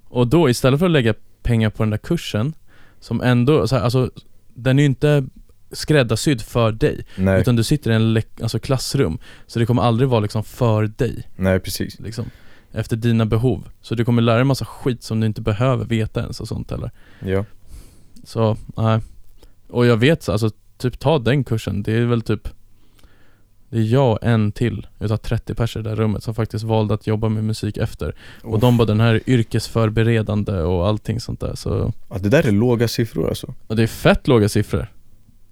Och 0.09 0.27
då 0.27 0.51
istället 0.51 0.79
för 0.79 0.87
att 0.87 0.93
lägga 0.93 1.15
pengar 1.43 1.71
på 1.71 1.83
den 1.83 1.91
där 1.91 1.99
kursen 1.99 2.55
Som 3.01 3.21
ändå, 3.21 3.69
så 3.69 3.77
här, 3.77 3.83
alltså 3.83 4.11
Den 4.55 4.79
är 4.79 4.83
ju 4.83 4.87
inte 4.87 5.27
skräddarsydd 5.71 6.41
för 6.41 6.73
dig 6.73 7.05
Nej, 7.17 7.41
Utan 7.41 7.57
du 7.57 7.65
sitter 7.65 7.91
i 7.91 7.95
en 7.95 8.23
alltså 8.43 8.59
klassrum 8.59 9.19
Så 9.47 9.59
det 9.59 9.67
kommer 9.67 9.83
aldrig 9.83 10.09
vara 10.09 10.21
liksom 10.21 10.45
för 10.45 10.87
dig. 10.87 11.29
Nej 11.37 11.61
precis. 11.61 12.01
liksom 12.01 12.25
Efter 12.73 12.97
dina 12.97 13.27
behov. 13.27 13.69
Så 13.81 13.95
du 13.95 14.05
kommer 14.05 14.23
lära 14.23 14.37
dig 14.37 14.45
massa 14.45 14.65
skit 14.65 15.03
som 15.03 15.21
du 15.21 15.27
inte 15.27 15.41
behöver 15.41 15.85
veta 15.85 16.21
ens 16.21 16.41
och 16.41 16.49
sånt 16.49 16.73
eller? 16.73 16.91
Ja. 17.21 17.45
Så, 18.25 18.57
nej. 18.77 19.01
Och 19.69 19.87
jag 19.87 19.97
vet, 19.97 20.29
alltså 20.29 20.51
typ 20.79 20.99
ta 20.99 21.19
den 21.19 21.45
kursen. 21.45 21.83
Det 21.83 21.93
är 21.93 22.05
väl 22.05 22.23
typ 22.23 22.49
Det 23.77 23.81
är 23.83 23.85
jag 23.85 24.13
och 24.13 24.19
en 24.23 24.53
till 24.53 24.87
utav 25.01 25.17
30 25.17 25.55
personer 25.55 25.81
i 25.81 25.83
det 25.85 25.91
där 25.91 25.97
rummet 26.03 26.23
som 26.23 26.35
faktiskt 26.35 26.65
valde 26.65 26.95
att 26.95 27.07
jobba 27.07 27.29
med 27.29 27.45
musik 27.45 27.77
efter. 27.77 28.15
Och 28.43 28.61
de 28.61 28.77
bara 28.77 28.85
den 28.85 29.01
här 29.01 29.15
är 29.15 29.31
yrkesförberedande 29.31 30.53
och 30.53 30.87
allting 30.89 31.21
sånt 31.21 31.41
där 31.41 31.55
så 31.55 31.93
Ja, 32.11 32.19
det 32.19 32.29
där 32.29 32.47
är 32.47 32.53
låga 32.53 32.89
siffror 32.89 33.29
alltså. 33.29 33.55
och 33.67 33.77
det 33.77 33.83
är 33.83 33.87
fett 33.87 34.29
låga 34.29 34.49
siffror. 34.49 34.93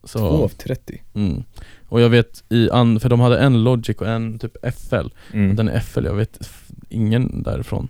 Så, 0.05 0.19
Två 0.19 0.45
av 0.45 0.49
30. 0.49 1.03
mm. 1.15 1.43
Och 1.89 2.01
jag 2.01 2.09
vet 2.09 2.45
i 2.49 2.71
an, 2.71 3.01
för 3.01 3.09
de 3.09 3.21
hade 3.21 3.39
en 3.39 3.65
Logic 3.65 3.97
och 3.97 4.09
en 4.09 4.39
typ 4.39 4.57
FL. 4.75 5.07
Mm. 5.33 5.57
Den 5.57 5.69
är 5.69 5.81
FL, 5.81 6.05
jag 6.05 6.15
vet 6.15 6.51
ingen 6.89 7.43
därifrån. 7.43 7.89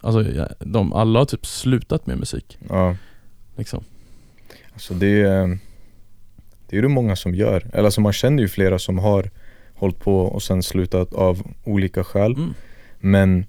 Alltså 0.00 0.22
ja, 0.22 0.48
de, 0.58 0.92
alla 0.92 1.18
har 1.18 1.26
typ 1.26 1.46
slutat 1.46 2.06
med 2.06 2.18
musik 2.18 2.58
Ja, 2.68 2.96
liksom. 3.56 3.84
alltså 4.72 4.94
det 4.94 5.22
är 5.22 5.58
Det 6.68 6.78
är 6.78 6.82
det 6.82 6.88
många 6.88 7.16
som 7.16 7.34
gör. 7.34 7.70
Eller 7.72 7.84
alltså 7.84 8.00
man 8.00 8.12
känner 8.12 8.42
ju 8.42 8.48
flera 8.48 8.78
som 8.78 8.98
har 8.98 9.30
hållit 9.76 9.98
på 9.98 10.20
och 10.20 10.42
sen 10.42 10.62
slutat 10.62 11.14
av 11.14 11.42
olika 11.64 12.04
skäl. 12.04 12.32
Mm. 12.32 12.54
Men 12.98 13.46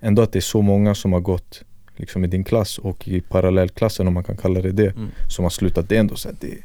ändå 0.00 0.22
att 0.22 0.32
det 0.32 0.38
är 0.38 0.40
så 0.40 0.62
många 0.62 0.94
som 0.94 1.12
har 1.12 1.20
gått 1.20 1.62
liksom 1.96 2.24
i 2.24 2.26
din 2.26 2.44
klass 2.44 2.78
och 2.78 3.08
i 3.08 3.20
parallellklassen 3.20 4.08
om 4.08 4.14
man 4.14 4.24
kan 4.24 4.36
kalla 4.36 4.60
det 4.60 4.72
det. 4.72 4.96
Mm. 4.96 5.08
Som 5.28 5.42
har 5.42 5.50
slutat. 5.50 5.88
Det 5.88 5.96
är 5.96 6.00
ändå 6.00 6.16
så 6.16 6.28
här, 6.28 6.36
det, 6.40 6.58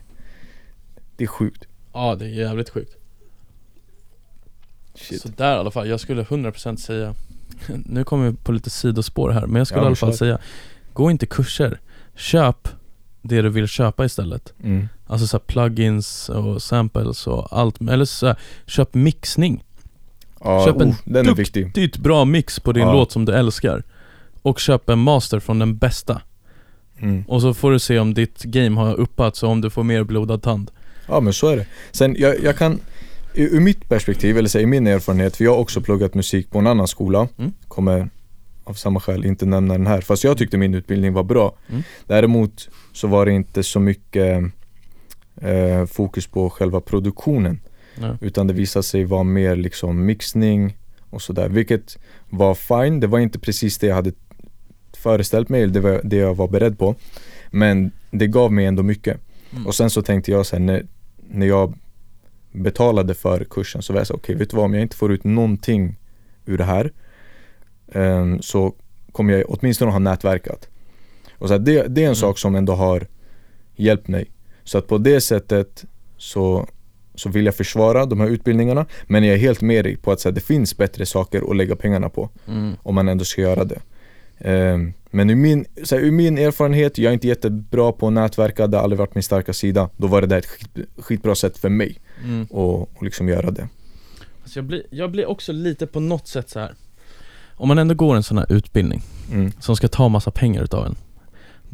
det 1.17 1.23
är 1.23 1.27
sjukt. 1.27 1.67
Ja 1.93 2.15
det 2.15 2.25
är 2.25 2.29
jävligt 2.29 2.69
sjukt. 2.69 2.95
Shit. 4.95 5.21
Så 5.21 5.27
där 5.27 5.55
i 5.55 5.59
alla 5.59 5.71
fall, 5.71 5.89
jag 5.89 5.99
skulle 5.99 6.23
100% 6.23 6.75
säga 6.75 7.15
Nu 7.85 8.03
kommer 8.03 8.29
vi 8.29 8.37
på 8.37 8.51
lite 8.51 8.69
sidospår 8.69 9.29
här, 9.29 9.47
men 9.47 9.55
jag 9.55 9.67
skulle 9.67 9.81
Ja, 9.81 9.85
i 9.85 9.87
alla 9.87 9.95
fall 9.95 10.13
säga 10.13 10.39
Gå 10.93 11.11
inte 11.11 11.25
kurser, 11.25 11.79
köp 12.15 12.67
det 13.21 13.41
du 13.41 13.49
vill 13.49 13.67
köpa 13.67 14.05
istället 14.05 14.53
Mm. 14.63 14.87
Alltså 15.07 15.27
så 15.27 15.37
här 15.37 15.43
plugins 15.45 16.29
och 16.29 16.61
samples 16.61 17.27
och 17.27 17.47
allt, 17.59 17.81
eller 17.81 18.05
så 18.05 18.27
här, 18.27 18.35
köp 18.65 18.93
mixning 18.93 19.63
Ja, 20.43 20.65
Köp 20.65 20.81
en 20.81 20.89
oh, 20.89 20.95
den 21.05 21.25
är 21.25 21.29
dukt- 21.29 21.39
viktig. 21.39 21.73
Dyrt 21.73 21.97
bra 21.97 22.25
mix 22.25 22.59
på 22.59 22.71
din 22.71 22.83
Ja. 22.83 22.93
låt 22.93 23.11
som 23.11 23.25
du 23.25 23.33
älskar 23.33 23.83
Och 24.41 24.59
köp 24.59 24.89
en 24.89 24.99
master 24.99 25.39
från 25.39 25.59
den 25.59 25.77
bästa 25.77 26.21
Mm. 26.99 27.23
Och 27.27 27.41
så 27.41 27.53
får 27.53 27.71
du 27.71 27.79
se 27.79 27.99
om 27.99 28.13
ditt 28.13 28.43
game 28.43 28.79
har 28.81 28.95
uppats 28.95 29.43
och 29.43 29.49
om 29.49 29.61
du 29.61 29.69
får 29.69 29.83
mer 29.83 30.03
blodad 30.03 30.41
tand 30.41 30.71
Ja 31.07 31.19
men 31.19 31.33
så 31.33 31.47
är 31.47 31.57
det. 31.57 31.65
Sen 31.91 32.15
jag, 32.19 32.43
jag 32.43 32.57
kan, 32.57 32.79
ur 33.33 33.59
mitt 33.59 33.89
perspektiv, 33.89 34.37
eller 34.37 34.49
säg 34.49 34.65
min 34.65 34.87
erfarenhet, 34.87 35.35
för 35.37 35.43
jag 35.43 35.51
har 35.51 35.57
också 35.59 35.81
pluggat 35.81 36.13
musik 36.13 36.49
på 36.51 36.59
en 36.59 36.67
annan 36.67 36.87
skola, 36.87 37.27
Mm. 37.37 37.51
kommer 37.67 38.09
av 38.63 38.73
samma 38.73 38.99
skäl 38.99 39.25
inte 39.25 39.45
nämna 39.45 39.73
den 39.73 39.87
här, 39.87 40.01
fast 40.01 40.23
jag 40.23 40.37
tyckte 40.37 40.57
min 40.57 40.73
utbildning 40.73 41.13
var 41.13 41.23
bra. 41.23 41.55
Mm. 41.69 41.83
Däremot 42.07 42.69
så 42.93 43.07
var 43.07 43.25
det 43.25 43.31
inte 43.31 43.63
så 43.63 43.79
mycket 43.79 44.43
eh, 45.41 45.85
fokus 45.85 46.27
på 46.27 46.49
själva 46.49 46.81
produktionen, 46.81 47.59
ja. 47.99 48.17
utan 48.21 48.47
det 48.47 48.53
visade 48.53 48.83
sig 48.83 49.05
vara 49.05 49.23
mer 49.23 49.55
liksom 49.55 50.05
mixning 50.05 50.77
och 51.09 51.21
sådär, 51.21 51.49
vilket 51.49 51.97
var 52.29 52.55
fine, 52.55 52.99
det 52.99 53.07
var 53.07 53.19
inte 53.19 53.39
precis 53.39 53.77
det 53.77 53.87
jag 53.87 53.95
hade 53.95 54.11
föreställt 54.97 55.49
mig, 55.49 55.63
eller 55.63 55.73
det 55.73 55.79
var 55.79 56.01
det 56.03 56.15
jag 56.17 56.35
var 56.35 56.47
beredd 56.47 56.79
på. 56.79 56.95
Men 57.51 57.91
det 58.11 58.27
gav 58.27 58.51
mig 58.53 58.65
ändå 58.65 58.83
mycket. 58.83 59.19
Mm. 59.51 59.67
Och 59.67 59.75
sen 59.75 59.89
så 59.89 60.01
tänkte 60.01 60.31
jag 60.31 60.45
sen 60.45 60.65
när, 60.65 60.85
när 61.29 61.45
jag 61.45 61.73
betalade 62.51 63.13
för 63.13 63.43
kursen 63.49 63.81
så 63.81 63.93
var 63.93 63.99
jag 63.99 64.07
så 64.07 64.13
okej 64.13 64.35
vet 64.35 64.49
du 64.49 64.55
vad 64.57 64.65
om 64.65 64.73
jag 64.73 64.81
inte 64.81 64.95
får 64.95 65.11
ut 65.11 65.23
någonting 65.23 65.95
ur 66.45 66.57
det 66.57 66.63
här 66.63 66.91
ehm, 67.91 68.41
så 68.41 68.73
kommer 69.11 69.33
jag 69.33 69.43
åtminstone 69.47 69.91
ha 69.91 69.99
nätverkat. 69.99 70.69
Och 71.37 71.47
så 71.47 71.53
här, 71.53 71.59
det, 71.59 71.71
det 71.73 72.01
är 72.01 72.05
en 72.05 72.05
Mm. 72.05 72.15
sak 72.15 72.37
som 72.37 72.55
ändå 72.55 72.73
har 72.73 73.07
hjälpt 73.75 74.07
mig. 74.07 74.31
Så 74.65 74.77
att 74.77 74.87
på 74.87 74.97
det 74.97 75.21
sättet 75.21 75.85
så, 76.17 76.67
så 77.15 77.29
vill 77.29 77.45
jag 77.45 77.55
försvara 77.55 78.05
de 78.05 78.19
här 78.19 78.27
utbildningarna 78.27 78.85
men 79.07 79.23
jag 79.23 79.33
är 79.33 79.39
helt 79.39 79.61
med 79.61 79.85
dig 79.85 79.95
på 79.97 80.11
att 80.11 80.23
här, 80.23 80.31
det 80.31 80.41
finns 80.41 80.77
bättre 80.77 81.05
saker 81.05 81.49
att 81.51 81.55
lägga 81.55 81.75
pengarna 81.75 82.09
på 82.09 82.29
Mm. 82.47 82.73
om 82.83 82.95
man 82.95 83.07
ändå 83.09 83.25
ska 83.25 83.41
göra 83.41 83.63
det. 83.63 83.79
Ehm, 84.39 84.93
men 85.11 85.29
ur 85.29 85.35
min, 85.35 85.65
så 85.83 85.95
här, 85.95 86.03
ur 86.03 86.11
min 86.11 86.37
erfarenhet, 86.37 86.97
jag 86.97 87.09
är 87.09 87.13
inte 87.13 87.27
jättebra 87.27 87.91
på 87.91 88.07
att 88.07 88.13
nätverka, 88.13 88.67
det 88.67 88.77
har 88.77 88.83
aldrig 88.83 88.99
varit 88.99 89.15
min 89.15 89.23
starka 89.23 89.53
sida. 89.53 89.89
Då 89.97 90.07
var 90.07 90.21
det 90.21 90.27
där 90.27 90.37
ett 90.37 90.45
skit, 90.45 90.77
skitbra 90.97 91.35
sätt 91.35 91.57
för 91.57 91.69
mig 91.69 91.97
Mm. 92.23 92.41
att 92.41 92.51
och 92.51 93.03
liksom 93.03 93.29
göra 93.29 93.51
det. 93.51 93.67
Alltså 94.43 94.59
jag, 94.59 94.65
blir, 94.65 94.83
jag 94.89 95.11
blir 95.11 95.25
också 95.25 95.51
lite 95.51 95.87
på 95.87 95.99
något 95.99 96.27
sätt 96.27 96.49
så 96.49 96.59
här. 96.59 96.73
Om 97.57 97.67
man 97.67 97.77
ändå 97.77 97.95
går 97.95 98.15
en 98.15 98.23
sån 98.23 98.37
här 98.37 98.51
utbildning 98.51 99.01
Mm. 99.31 99.51
som 99.59 99.75
ska 99.75 99.87
ta 99.87 100.09
massa 100.09 100.31
pengar 100.31 100.63
utav 100.63 100.85
en 100.85 100.95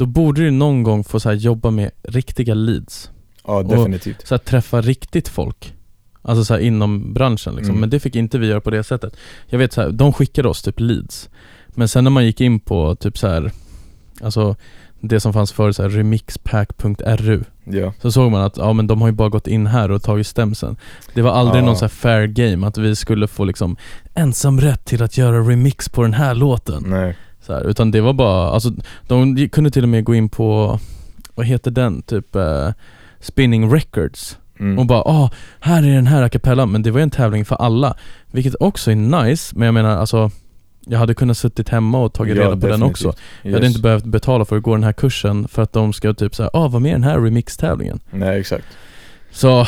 Då 0.01 0.05
borde 0.05 0.41
du 0.41 0.51
någon 0.51 0.83
gång 0.83 1.03
få 1.03 1.19
så 1.19 1.31
jobba 1.31 1.71
med 1.71 1.91
riktiga 2.03 2.53
leads 2.53 3.11
Ja, 3.47 3.63
definitivt. 3.63 4.27
Så 4.27 4.33
här, 4.35 4.39
träffa 4.39 4.81
riktigt 4.81 5.27
folk 5.29 5.73
Alltså 6.21 6.43
så 6.45 6.57
inom 6.59 7.13
branschen 7.13 7.55
liksom, 7.55 7.69
Mm. 7.71 7.79
men 7.79 7.89
det 7.89 7.99
fick 7.99 8.15
inte 8.15 8.37
vi 8.39 8.47
göra 8.47 8.61
på 8.61 8.69
det 8.69 8.83
sättet 8.83 9.15
Jag 9.47 9.59
vet 9.59 9.73
så 9.73 9.81
här, 9.81 9.89
de 9.91 10.13
skickade 10.13 10.47
oss 10.49 10.61
typ 10.61 10.79
leads 10.79 11.29
Men 11.67 11.87
sen 11.87 12.03
när 12.03 12.11
man 12.11 12.25
gick 12.25 12.41
in 12.41 12.59
på 12.59 12.95
typ 12.95 13.17
så 13.17 13.27
här, 13.27 13.51
Alltså 14.21 14.55
det 14.99 15.19
som 15.19 15.33
fanns 15.33 15.51
förut 15.51 15.75
så 15.75 15.81
här, 15.83 15.89
remixpack.ru 15.89 17.43
Ja. 17.65 17.93
Så 18.01 18.11
såg 18.11 18.31
man 18.31 18.41
att, 18.41 18.57
ja 18.57 18.73
men 18.73 18.87
de 18.87 19.01
har 19.01 19.07
ju 19.07 19.13
bara 19.13 19.29
gått 19.29 19.47
in 19.47 19.67
här 19.67 19.91
och 19.91 20.03
tagit 20.03 20.27
stämseln 20.27 20.75
Det 21.13 21.21
var 21.21 21.31
aldrig 21.31 21.61
Ja. 21.61 21.65
någon 21.65 21.77
så 21.77 21.85
här 21.85 21.89
fair 21.89 22.27
game 22.27 22.67
att 22.67 22.77
vi 22.77 22.95
skulle 22.95 23.27
få 23.27 23.45
liksom 23.45 23.75
ensam 24.13 24.61
rätt 24.61 24.85
till 24.85 25.03
att 25.03 25.17
göra 25.17 25.39
remix 25.39 25.89
på 25.89 26.01
den 26.01 26.13
här 26.13 26.35
låten 26.35 26.83
Nej. 26.87 27.17
Så 27.51 27.57
här, 27.57 27.67
Utan 27.69 27.91
det 27.91 28.01
var 28.01 28.13
bara, 28.13 28.49
alltså 28.49 28.71
de 29.07 29.49
kunde 29.49 29.71
till 29.71 29.83
och 29.83 29.89
med 29.89 30.03
gå 30.03 30.15
in 30.15 30.29
på, 30.29 30.79
vad 31.35 31.45
heter 31.45 31.71
den, 31.71 32.01
typ 32.01 32.35
eh, 32.35 32.69
Spinning 33.19 33.73
Records. 33.73 34.37
Mm. 34.59 34.79
och 34.79 34.85
bara 34.85 35.01
ah, 35.01 35.29
här 35.59 35.83
är 35.83 35.91
den 35.95 36.07
här 36.07 36.23
a 36.23 36.29
cappella, 36.29 36.65
men 36.65 36.83
det 36.83 36.91
var 36.91 36.99
ju 36.99 37.03
en 37.03 37.09
tävling 37.09 37.45
för 37.45 37.55
alla. 37.55 37.95
Vilket 38.31 38.55
också 38.59 38.91
är 38.91 38.95
nice, 38.95 39.53
men 39.55 39.65
jag 39.65 39.73
menar 39.73 39.97
alltså 39.97 40.31
Jag 40.85 40.99
hade 40.99 41.13
kunnat 41.13 41.37
suttit 41.37 41.69
hemma 41.69 41.99
och 41.99 42.13
tagit 42.13 42.35
Ja, 42.37 42.41
reda 42.43 42.51
på 42.51 42.55
den 42.67 42.69
definitivt. 42.79 42.91
också 43.07 43.13
Jag 43.41 43.51
hade 43.51 43.65
Yes. 43.65 43.75
inte 43.75 43.81
behövt 43.81 44.03
betala 44.05 44.45
för 44.45 44.57
att 44.57 44.63
gå 44.63 44.75
den 44.75 44.83
här 44.83 44.93
kursen 44.93 45.47
för 45.47 45.61
att 45.61 45.73
de 45.73 45.93
ska 45.93 46.13
typ 46.13 46.35
såhär, 46.35 46.49
ah 46.53 46.67
var 46.67 46.79
med 46.79 46.89
i 46.89 46.93
den 46.93 47.03
här 47.03 47.19
remix-tävlingen. 47.19 47.99
Nej, 48.11 48.39
exakt. 48.39 48.65
Så, 49.31 49.67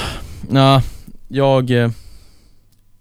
ja, 0.52 0.82
jag 1.28 1.72
eh, 1.72 1.90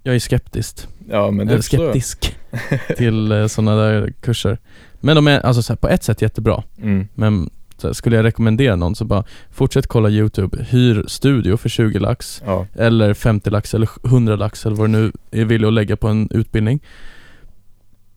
Jag 0.02 0.14
är 0.14 0.18
skeptisk, 0.18 0.86
Ja, 1.10 1.30
men 1.30 1.46
det 1.46 1.52
eller 1.52 1.62
skeptisk 1.62 2.36
till 2.96 3.32
eh, 3.32 3.46
sådana 3.46 3.76
där 3.76 4.12
kurser 4.20 4.58
Men 5.00 5.16
de 5.16 5.26
är 5.26 5.40
alltså 5.40 5.62
så 5.62 5.72
här, 5.72 5.78
på 5.78 5.88
ett 5.88 6.04
sätt 6.04 6.22
jättebra 6.22 6.62
Mm. 6.82 7.08
Men 7.14 7.50
här, 7.82 7.92
skulle 7.92 8.16
jag 8.16 8.24
rekommendera 8.24 8.76
någon 8.76 8.94
så 8.94 9.04
bara 9.04 9.24
Fortsätt 9.50 9.86
kolla 9.86 10.10
youtube, 10.10 10.66
hyr 10.70 11.04
studio 11.08 11.56
för 11.56 11.68
20 11.68 11.98
lax 11.98 12.42
Ja. 12.46 12.66
Eller 12.74 13.14
50 13.14 13.50
lax 13.50 13.74
eller 13.74 13.88
100 14.04 14.36
lax 14.36 14.66
eller 14.66 14.76
vad 14.76 14.88
du 14.88 14.92
nu 14.92 15.12
är 15.30 15.44
villig 15.44 15.68
att 15.68 15.74
lägga 15.74 15.96
på 15.96 16.08
en 16.08 16.28
utbildning 16.30 16.80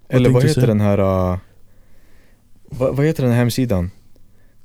Eller 0.09 0.29
vad 0.29 0.43
heter 0.43 0.53
säga? 0.53 0.67
den 0.67 0.81
här 0.81 0.99
uh, 0.99 1.37
vad, 2.69 2.95
vad 2.95 3.05
heter 3.05 3.23
den 3.23 3.31
här 3.31 3.39
hemsidan? 3.39 3.91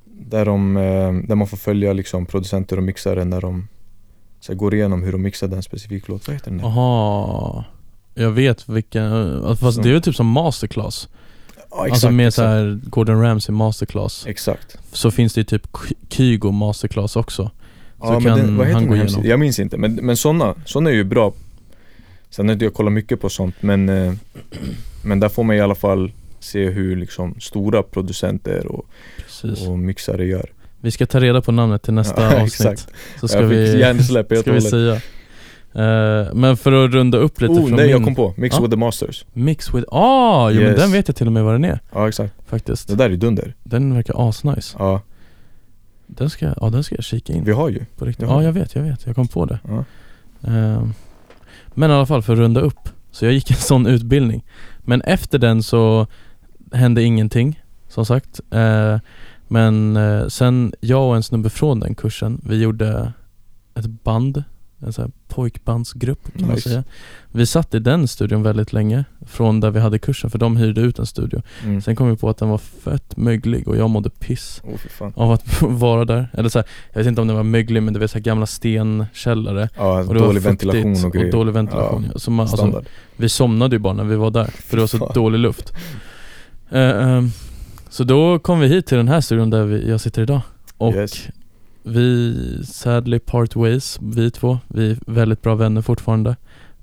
Där, 0.05 0.45
de, 0.45 0.77
eh, 0.77 1.12
där 1.12 1.35
man 1.35 1.47
får 1.47 1.57
följa 1.57 1.93
liksom 1.93 2.27
producenter 2.27 2.77
och 2.77 2.83
mixare 2.83 3.25
när 3.25 3.41
de 3.41 3.69
så 4.41 4.53
här, 4.53 4.57
går 4.57 4.75
igenom 4.75 5.03
hur 5.03 5.12
de 5.12 5.23
mixade 5.23 5.57
en 5.57 5.62
specifik 5.62 6.09
låt. 6.09 6.27
Vad 6.27 6.37
heter 6.37 6.50
den? 6.50 6.59
där? 6.59 6.67
Aha 6.67 7.65
Jag 8.14 8.31
vet 8.31 8.69
vilken, 8.69 9.12
alltså, 9.45 9.64
fast 9.64 9.83
det 9.83 9.88
är 9.88 9.93
ju 9.93 10.00
typ 10.00 10.14
som 10.17 10.26
masterclass. 10.26 11.09
Ja, 11.71 11.87
exakt, 11.87 11.93
Alltså 11.93 12.11
med 12.11 12.26
exakt. 12.29 12.37
så 12.37 12.43
här 12.43 12.81
Gordon 12.85 13.23
Ramsay 13.23 13.55
masterclass. 13.55 14.26
Exakt. 14.26 14.79
Så 14.93 15.11
finns 15.11 15.35
det 15.35 15.40
ju 15.40 15.45
typ 15.45 15.67
Ky- 15.73 15.95
Kygo 16.09 16.50
masterclass 16.50 17.17
också. 17.17 17.45
Så 17.45 17.50
Ja 18.07 18.21
men 18.21 18.38
den, 18.38 18.57
vad 18.57 18.67
heter 18.67 18.81
han 18.81 18.88
gå 18.88 18.97
igenom. 18.97 19.25
Jag 19.25 19.40
minns 19.40 19.59
inte, 19.59 19.76
men, 19.76 19.95
men 19.95 20.17
sådana, 20.17 20.55
sådana 20.64 20.90
är 20.90 20.95
ju 20.95 21.05
bra. 21.05 21.33
Sen 22.31 22.49
har 22.49 22.52
inte 22.52 22.64
jag 22.64 22.75
kollat 22.75 22.93
mycket 22.93 23.21
på 23.21 23.29
sånt 23.29 23.55
men 23.61 23.88
eh, 23.88 24.12
Men 25.05 25.21
där 25.21 25.29
får 25.29 25.45
man 25.45 25.57
i 25.57 25.61
alla 25.61 25.75
fall 25.75 26.12
se 26.40 26.69
hur 26.71 26.97
liksom 26.97 27.40
stora 27.40 27.83
producenter 27.83 28.67
och, 28.67 28.87
Precis. 29.17 29.67
och 29.69 29.79
mixare 29.79 30.25
gör. 30.26 30.50
Vi 30.81 30.90
ska 30.90 31.07
ta 31.07 31.21
reda 31.21 31.40
på 31.43 31.52
namnet 31.52 31.83
till 31.83 31.95
nästa 31.95 32.23
Ja, 32.35 32.43
avsnitt. 32.43 32.87
Så 33.21 33.29
ska 33.29 33.40
vi, 33.40 33.79
hjärnsläpp 33.81 34.26
ska 34.40 34.52
vi 34.52 34.61
säga 34.61 35.00
Eh, 35.75 36.35
Men 36.35 36.57
för 36.57 36.85
att 36.85 36.91
runda 36.93 37.19
upp 37.19 37.41
lite 37.41 37.53
Oh 37.53 37.57
från 37.67 37.77
nej 37.77 37.81
min 37.87 37.91
jag 37.91 38.05
kom 38.05 38.15
på, 38.15 38.35
Mix 38.37 38.57
Ja. 38.57 38.62
with 38.62 38.71
the 38.71 38.77
Masters. 38.77 39.25
Mix 39.33 39.75
with, 39.75 39.89
ah, 39.95 40.50
jo 40.50 40.61
men 40.61 40.71
Yes. 40.71 40.81
den 40.81 40.93
vet 40.93 41.09
jag 41.09 41.17
till 41.17 41.27
och 41.27 41.33
med 41.33 41.45
vad 41.45 41.55
den 41.55 41.65
är. 41.65 41.81
Ja 41.93 42.09
exakt, 42.09 42.35
faktiskt. 42.47 42.89
Det 42.89 42.95
där 42.95 43.11
är 43.11 43.17
dunder. 43.17 43.55
Den 43.62 43.95
verkar 43.95 44.29
asnice. 44.29 44.77
Ja, 44.79 45.00
Den 46.07 46.31
ska, 46.31 46.55
ja 46.61 46.71
den 46.71 46.85
ska 46.85 46.95
jag 46.95 47.05
kika 47.05 47.33
in. 47.33 47.45
Vi 47.45 47.53
har 47.53 47.69
ju. 47.69 47.85
På 47.97 48.05
riktigt. 48.05 48.29
Ja 48.29 48.43
jag 48.43 48.53
vet, 48.53 48.75
jag 48.75 48.83
vet, 48.83 49.07
jag 49.07 49.15
kom 49.17 49.29
på 49.29 49.45
det. 49.47 49.59
Ja. 49.69 49.85
Ehm, 50.50 50.93
Men 51.75 51.91
i 51.91 51.95
alla 51.95 52.07
fall 52.07 52.23
för 52.23 52.33
att 52.33 52.39
runda 52.39 52.61
upp 52.61 52.89
Så 53.11 53.25
jag 53.25 53.33
gick 53.35 53.50
en 53.50 53.57
sån 53.73 53.87
utbildning. 53.87 54.45
Men 54.79 55.00
efter 55.03 55.39
den 55.39 55.62
så 55.62 56.07
hände 56.73 57.03
ingenting 57.03 57.61
Som 57.89 58.07
sagt. 58.07 58.41
Eh, 58.50 58.99
Men 59.49 59.97
eh, 59.97 60.27
sen 60.27 60.73
jag 60.81 61.09
och 61.09 61.17
en 61.17 61.23
snubbe 61.23 61.50
från 61.50 61.81
den 61.81 61.95
kursen 61.95 62.41
Vi 62.45 62.62
gjorde 62.62 63.12
ett 63.75 63.87
band 63.87 64.45
En 64.83 64.93
sån 64.93 65.05
här 65.05 65.13
pojkbandsgrupp 65.29 66.39
kan 66.39 66.47
man 66.47 66.55
Nice. 66.55 66.69
säga 66.69 66.85
Vi 67.33 67.47
satt 67.47 67.75
i 67.75 67.79
den 67.79 68.09
studion 68.09 68.43
väldigt 68.43 68.73
länge 68.73 69.05
Från 69.27 69.61
där 69.61 69.71
vi 69.71 69.81
hade 69.81 69.99
kursen 69.99 70.31
för 70.31 70.39
de 70.39 70.57
hyrde 70.57 70.81
ut 70.81 70.99
en 70.99 71.07
studio 71.07 71.43
Mm. 71.65 71.81
Sen 71.83 71.97
kom 71.97 72.11
vi 72.11 72.17
på 72.17 72.29
att 72.31 72.37
den 72.39 72.49
var 72.49 72.59
fett 72.59 73.17
möglig 73.17 73.69
och 73.69 73.77
jag 73.77 73.91
mådde 73.91 74.11
piss 74.11 74.63
fan. 74.99 75.13
av 75.17 75.33
att 75.33 75.63
vara 75.63 76.05
där 76.05 76.29
Eller 76.33 76.49
så 76.49 76.59
här, 76.59 76.67
jag 76.93 76.99
vet 77.01 77.07
inte 77.07 77.21
om 77.21 77.27
den 77.27 77.37
var 77.37 77.43
möglig 77.45 77.83
men 77.83 77.95
det 77.95 78.01
var 78.01 78.07
så 78.07 78.15
här 78.19 78.23
gamla 78.23 78.47
stenkällare 78.47 79.69
Ja, 79.77 79.99
och 80.05 80.15
det 80.15 80.21
var 80.21 80.27
dålig 80.27 80.43
fuktigt 80.43 80.75
ventilation 80.75 81.05
och 81.07 81.13
grejer. 81.13 81.33
dålig 81.33 81.53
ventilation 81.53 82.07
ja. 82.13 82.19
Så 82.19 82.31
man, 82.31 82.47
alltså, 82.47 82.83
vi 83.17 83.29
somnade 83.29 83.77
ju 83.77 83.81
bara 83.81 83.93
när 83.95 84.05
vi 84.05 84.17
var 84.17 84.31
där, 84.31 84.45
för 84.47 84.77
det 84.77 84.81
var 84.83 84.87
så 84.89 84.99
Fan. 84.99 85.11
dålig 85.15 85.39
luft 85.39 85.73
Eh, 86.71 86.81
ehm, 87.17 87.31
Så 87.89 88.05
då 88.05 88.39
kom 88.39 88.61
vi 88.61 88.67
hit 88.69 88.87
till 88.87 88.97
den 88.97 89.09
här 89.09 89.21
studion 89.21 89.51
där 89.51 89.65
vi, 89.65 89.91
jag 89.91 90.01
sitter 90.01 90.23
idag 90.23 90.41
Och 90.77 90.95
Yes. 90.95 91.29
Vi, 91.90 92.35
sadly 92.64 93.18
part 93.18 93.56
ways, 93.56 93.99
vi 94.02 94.30
två 94.30 94.59
Vi 94.68 94.90
är 94.90 94.99
väldigt 95.06 95.42
bra 95.42 95.54
vänner 95.54 95.82
fortfarande 95.82 96.37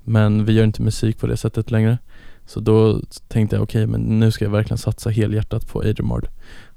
Men 0.04 0.44
vi 0.44 0.52
gör 0.52 0.64
inte 0.64 0.82
musik 0.82 1.18
på 1.18 1.26
det 1.26 1.36
sättet 1.36 1.70
längre 1.70 1.98
Så 2.46 2.60
då 2.60 3.00
tänkte 3.28 3.56
jag 3.56 3.62
okej, 3.62 3.86
men 3.86 4.00
nu 4.00 4.30
ska 4.30 4.44
jag 4.44 4.52
verkligen 4.52 4.78
satsa 4.78 5.10
helhjärtat 5.10 5.68
på 5.68 5.78
Adriamard 5.80 6.26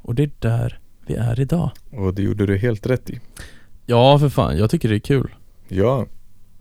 Och 0.02 0.16
det 0.16 0.24
är 0.24 0.32
där 0.40 0.80
vi 1.06 1.14
är 1.16 1.40
idag 1.40 1.72
Och 1.92 2.14
det 2.14 2.22
gjorde 2.22 2.46
du 2.46 2.58
helt 2.58 2.86
rätt 2.88 3.10
i. 3.10 3.20
Ja 3.86 4.20
för 4.20 4.30
fan, 4.30 4.58
jag 4.58 4.70
tycker 4.70 4.90
det 4.90 4.96
är 4.96 5.00
kul 5.00 5.34
Ja, 5.68 6.06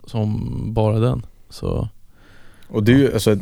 Som 0.05 0.49
bara 0.73 0.99
den 0.99 1.25
Så, 1.49 1.89
och 2.67 2.83
det 2.83 2.91
är 2.93 2.97
ju 2.97 3.13
alltså 3.13 3.35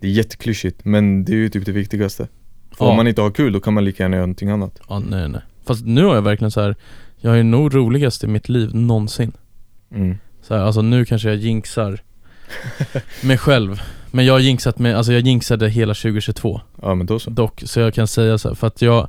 Det 0.00 0.06
är 0.06 0.10
jätteklyschigt 0.10 0.84
men 0.84 1.24
det 1.24 1.32
är 1.32 1.36
ju 1.36 1.48
typ 1.48 1.66
det 1.66 1.72
viktigaste. 1.72 2.28
För 2.76 2.84
Ja. 2.84 2.90
om 2.90 2.96
man 2.96 3.06
inte 3.08 3.22
har 3.22 3.30
kul 3.30 3.52
då 3.52 3.60
kan 3.60 3.74
man 3.74 3.84
lika 3.84 4.02
gärna 4.02 4.16
göra 4.16 4.26
någonting 4.26 4.48
annat. 4.50 4.80
ja 4.88 4.98
nej 4.98 5.28
nej 5.28 5.40
Fast 5.64 5.84
nu 5.84 6.04
har 6.04 6.14
jag 6.14 6.22
verkligen 6.22 6.50
så 6.50 6.60
här. 6.60 6.76
Jag 7.24 7.38
är 7.38 7.42
nog 7.42 7.74
roligast 7.74 8.24
i 8.24 8.26
mitt 8.26 8.48
liv 8.48 8.74
någonsin 8.74 9.32
Mm. 9.94 10.18
Så 10.42 10.54
här, 10.54 10.62
alltså 10.62 10.82
nu 10.82 11.04
kanske 11.04 11.28
jag 11.28 11.36
jinxar 11.36 12.00
mig 13.22 13.38
själv 13.38 13.80
Men 14.10 14.24
jag 14.26 14.32
har 14.34 14.40
jinxat 14.40 14.78
mig, 14.78 14.92
alltså 14.94 15.12
jag 15.12 15.26
jinxade 15.26 15.68
hela 15.68 15.94
2022 15.94 16.60
Ja 16.82 16.94
men 16.94 17.06
då 17.06 17.18
så. 17.18 17.30
dock 17.30 17.62
Så 17.66 17.80
jag 17.80 17.94
kan 17.94 18.06
säga 18.06 18.38
så 18.38 18.48
här, 18.48 18.54
för 18.54 18.66
att 18.66 18.82
jag 18.82 19.08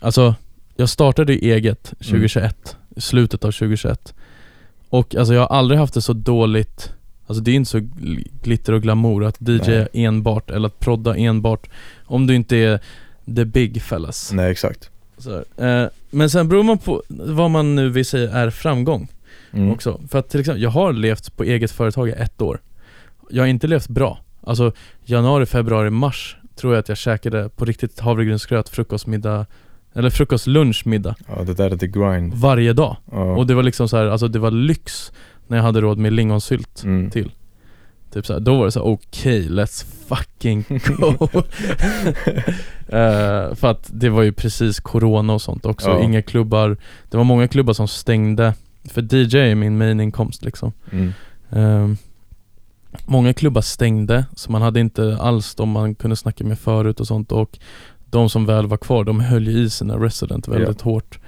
Alltså 0.00 0.34
Jag 0.76 0.88
startade 0.88 1.32
ju 1.32 1.52
eget 1.52 1.82
2021 1.84 2.76
i 2.96 3.00
Slutet 3.00 3.44
av 3.44 3.52
2021 3.52 4.14
Och 4.88 5.14
alltså 5.14 5.34
jag 5.34 5.40
har 5.40 5.56
aldrig 5.56 5.80
haft 5.80 5.94
det 5.94 6.02
så 6.02 6.12
dåligt 6.12 6.92
Alltså 7.26 7.42
det 7.42 7.50
är 7.50 7.54
inte 7.54 7.70
så 7.70 7.78
gl- 7.78 8.26
glitter 8.42 8.72
och 8.72 8.82
glamour 8.82 9.24
att 9.24 9.36
DJ 9.40 9.60
Nej. 9.68 9.88
enbart 9.92 10.50
eller 10.50 10.66
att 10.66 10.80
prodda 10.80 11.16
enbart 11.16 11.68
Om 12.04 12.26
du 12.26 12.34
inte 12.34 12.56
är 12.56 12.80
the 13.36 13.44
big 13.44 13.82
fellas 13.82 14.32
Nej 14.32 14.50
exakt. 14.50 14.90
Så. 15.18 15.44
Eh, 15.64 15.86
Men 16.10 16.30
sen 16.30 16.48
beror 16.48 16.62
man 16.62 16.78
på 16.78 17.02
vad 17.08 17.50
man 17.50 17.74
nu 17.74 17.88
vill 17.88 18.04
säga 18.06 18.30
är 18.32 18.50
framgång 18.50 19.08
Mm. 19.52 19.72
också. 19.72 20.00
För 20.10 20.18
att 20.18 20.28
till 20.28 20.40
exempel, 20.40 20.62
jag 20.62 20.70
har 20.70 20.92
levt 20.92 21.36
på 21.36 21.44
eget 21.44 21.70
företag 21.70 22.08
i 22.08 22.12
ett 22.12 22.42
år. 22.42 22.60
Jag 23.30 23.42
har 23.42 23.48
inte 23.48 23.66
levt 23.66 23.88
bra. 23.88 24.18
Alltså 24.42 24.72
januari, 25.04 25.46
februari, 25.46 25.90
mars 25.90 26.36
tror 26.56 26.72
jag 26.74 26.80
att 26.80 26.88
jag 26.88 26.98
käkade 26.98 27.48
på 27.48 27.64
riktigt 27.64 28.00
havregrynsgröt, 28.00 28.68
frukost, 28.68 29.06
middag 29.06 29.46
eller 29.94 30.10
frukost, 30.10 30.46
lunch, 30.46 30.82
middag 30.86 31.14
Ja 31.28 31.42
det 31.44 31.54
där 31.54 31.70
är 31.70 31.76
the 31.76 31.86
grind. 31.86 32.34
varje 32.34 32.72
dag. 32.72 32.96
Ja. 33.12 33.36
Och 33.36 33.46
det 33.46 33.54
var 33.54 33.62
liksom 33.62 33.88
så 33.88 33.96
här, 33.96 34.06
alltså 34.06 34.28
det 34.28 34.38
var 34.38 34.50
lyx 34.50 35.12
när 35.46 35.56
jag 35.56 35.64
hade 35.64 35.80
råd 35.80 35.98
med 35.98 36.12
lingonsylt 36.12 36.82
Mm. 36.84 37.10
till. 37.10 37.32
Typ 38.12 38.26
så 38.26 38.32
här, 38.32 38.40
då 38.40 38.58
var 38.58 38.64
det 38.64 38.72
så 38.72 38.80
okej, 38.82 39.48
let's 39.48 39.84
fucking 40.08 40.64
go. 40.96 41.28
Eh, 42.90 43.54
för 43.54 43.64
att 43.64 43.90
det 43.92 44.08
var 44.08 44.22
ju 44.22 44.32
precis 44.32 44.80
corona 44.80 45.32
och 45.32 45.42
sånt 45.42 45.66
också, 45.66 45.88
Ja. 45.88 46.02
inga 46.02 46.22
klubbar, 46.22 46.76
det 47.10 47.16
var 47.16 47.24
många 47.24 47.48
klubbar 47.48 47.72
som 47.72 47.88
stängde, 47.88 48.54
för 48.90 49.14
DJ 49.14 49.36
är 49.38 49.54
min 49.54 49.78
main 49.78 50.00
inkomst 50.00 50.44
liksom. 50.44 50.72
Mm. 50.92 51.12
Ehm, 51.50 51.96
många 53.06 53.32
klubbar 53.34 53.60
stängde, 53.60 54.26
så 54.36 54.52
man 54.52 54.62
hade 54.62 54.80
inte 54.80 55.18
alls 55.20 55.54
de 55.54 55.68
man 55.70 55.94
kunde 55.94 56.16
snacka 56.16 56.44
med 56.44 56.58
förut 56.58 57.00
och 57.00 57.06
sånt 57.06 57.32
och 57.32 57.58
de 58.10 58.28
som 58.30 58.46
väl 58.46 58.66
var 58.66 58.76
kvar, 58.76 59.04
de 59.04 59.20
höll 59.20 59.48
ju 59.48 59.58
i 59.58 59.70
sina 59.70 59.96
resident 59.96 60.48
väldigt 60.48 60.80
hårt. 60.80 61.18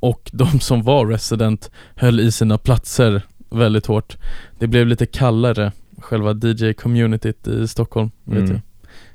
Och 0.00 0.30
de 0.32 0.60
som 0.60 0.82
var 0.82 1.06
resident 1.06 1.70
höll 1.94 2.20
i 2.20 2.32
sina 2.32 2.58
platser 2.58 3.22
väldigt 3.50 3.86
hårt. 3.86 4.16
Det 4.58 4.66
blev 4.66 4.86
lite 4.86 5.06
kallare, 5.06 5.72
själva 6.00 6.32
DJ-communityt 6.32 7.48
i 7.64 7.68
Stockholm, 7.68 8.10
vet 8.24 8.38
Mm. 8.38 8.50
jag. 8.50 8.60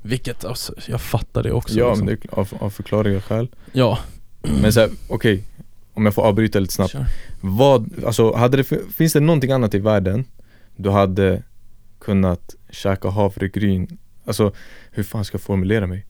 Vilket, 0.02 0.44
alltså, 0.44 0.74
jag 0.88 1.00
fattar 1.00 1.42
det 1.42 1.52
också. 1.52 1.78
Ja 1.78 1.88
liksom. 1.88 2.06
men 2.06 2.16
det 2.22 2.32
av, 2.32 2.48
av 2.60 2.70
förklarliga 2.70 3.20
skäl. 3.20 3.48
Ja, 3.72 3.98
Men 4.62 4.72
såhär, 4.72 4.90
okej. 5.08 5.42
Om 5.94 6.04
jag 6.04 6.14
får 6.14 6.22
avbryta 6.22 6.58
lite 6.60 6.72
snabbt. 6.74 6.92
kör. 6.92 7.06
Vad, 7.40 8.04
alltså 8.06 8.32
hade 8.34 8.56
det, 8.56 8.64
finns 8.94 9.12
det 9.12 9.20
någonting 9.20 9.50
annat 9.52 9.74
i 9.74 9.78
världen 9.78 10.24
du 10.76 10.90
hade 10.90 11.42
kunnat 11.98 12.54
käka 12.70 13.08
havregryn? 13.10 13.98
Alltså 14.24 14.52
hur 14.90 15.02
fan 15.02 15.24
ska 15.24 15.34
jag 15.34 15.42
formulera 15.42 15.86
mig? 15.86 16.06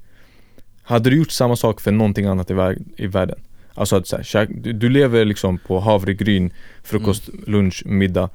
Hade 0.82 1.10
du 1.10 1.16
gjort 1.16 1.30
samma 1.30 1.56
sak 1.56 1.80
för 1.80 1.92
någonting 1.92 2.26
annat 2.26 2.50
i, 2.50 2.54
vär, 2.54 2.78
i 2.96 3.06
världen? 3.06 3.38
Alltså 3.74 3.96
att 3.96 4.06
så 4.06 4.16
här, 4.16 4.46
du, 4.50 4.72
du 4.72 4.88
lever 4.88 5.24
liksom 5.24 5.58
på 5.58 5.80
havregryn, 5.80 6.52
frukost, 6.82 7.28
lunch, 7.46 7.82
middag 7.87 8.30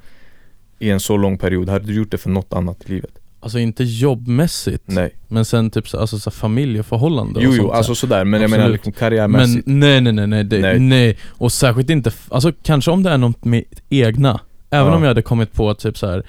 i 0.80 0.90
en 0.90 1.00
så 1.00 1.16
lång 1.16 1.38
period. 1.38 1.68
Hade 1.68 1.86
du 1.86 1.94
gjort 1.94 2.10
det 2.10 2.18
för 2.18 2.30
något 2.30 2.52
annat 2.52 2.76
i 2.86 2.92
livet? 2.92 3.10
Alltså 3.42 3.58
inte 3.58 3.84
jobbmässigt, 3.84 4.82
Nej. 4.86 5.10
men 5.28 5.44
sen 5.44 5.70
typ 5.70 5.88
så, 5.88 5.98
alltså, 5.98 6.18
så 6.18 6.30
här 6.30 6.34
familjeförhållande 6.36 7.40
Jo 7.42 7.48
och 7.48 7.56
jo, 7.56 7.62
sånt, 7.62 7.74
alltså 7.74 7.94
sådär. 7.94 8.24
Men 8.24 8.40
jag 8.40 8.50
menar 8.50 8.64
Absolut. 8.64 8.78
liksom 8.78 8.92
karriärmässigt. 8.92 9.66
Men 9.66 9.80
nej 9.80 10.00
nej 10.00 10.12
nej 10.12 10.26
nej, 10.26 10.44
det, 10.44 10.58
Nej. 10.58 10.78
nej. 10.78 11.18
Och 11.28 11.52
särskilt 11.52 11.90
inte, 11.90 12.10
alltså 12.28 12.52
kanske 12.62 12.90
om 12.90 13.02
det 13.02 13.10
är 13.10 13.18
något 13.18 13.44
med 13.44 13.64
egna 13.88 14.40
Även 14.70 14.86
Ja. 14.86 14.96
om 14.96 15.02
jag 15.02 15.08
hade 15.08 15.22
kommit 15.22 15.52
på 15.52 15.74
typ 15.74 15.98
så 15.98 16.06
här. 16.06 16.22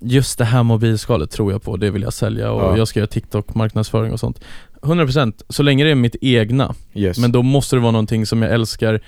Just 0.00 0.38
det 0.38 0.44
här 0.44 0.62
mobilskalet 0.62 1.30
tror 1.30 1.52
jag 1.52 1.62
på, 1.62 1.76
det 1.76 1.90
vill 1.90 2.02
jag 2.02 2.12
sälja 2.12 2.52
och 2.52 2.62
Ja. 2.62 2.76
jag 2.76 2.88
ska 2.88 3.00
göra 3.00 3.06
TikTok 3.06 3.54
marknadsföring 3.54 4.12
och 4.12 4.20
sånt 4.20 4.40
100% 4.82 5.42
så 5.48 5.62
länge 5.62 5.84
det 5.84 5.90
är 5.90 5.94
mitt 5.94 6.16
egna 6.20 6.74
yes. 6.94 7.18
Men 7.18 7.32
då 7.32 7.42
måste 7.42 7.76
det 7.76 7.80
vara 7.80 7.92
någonting 7.92 8.26
som 8.26 8.42
jag 8.42 8.52
älskar 8.52 9.00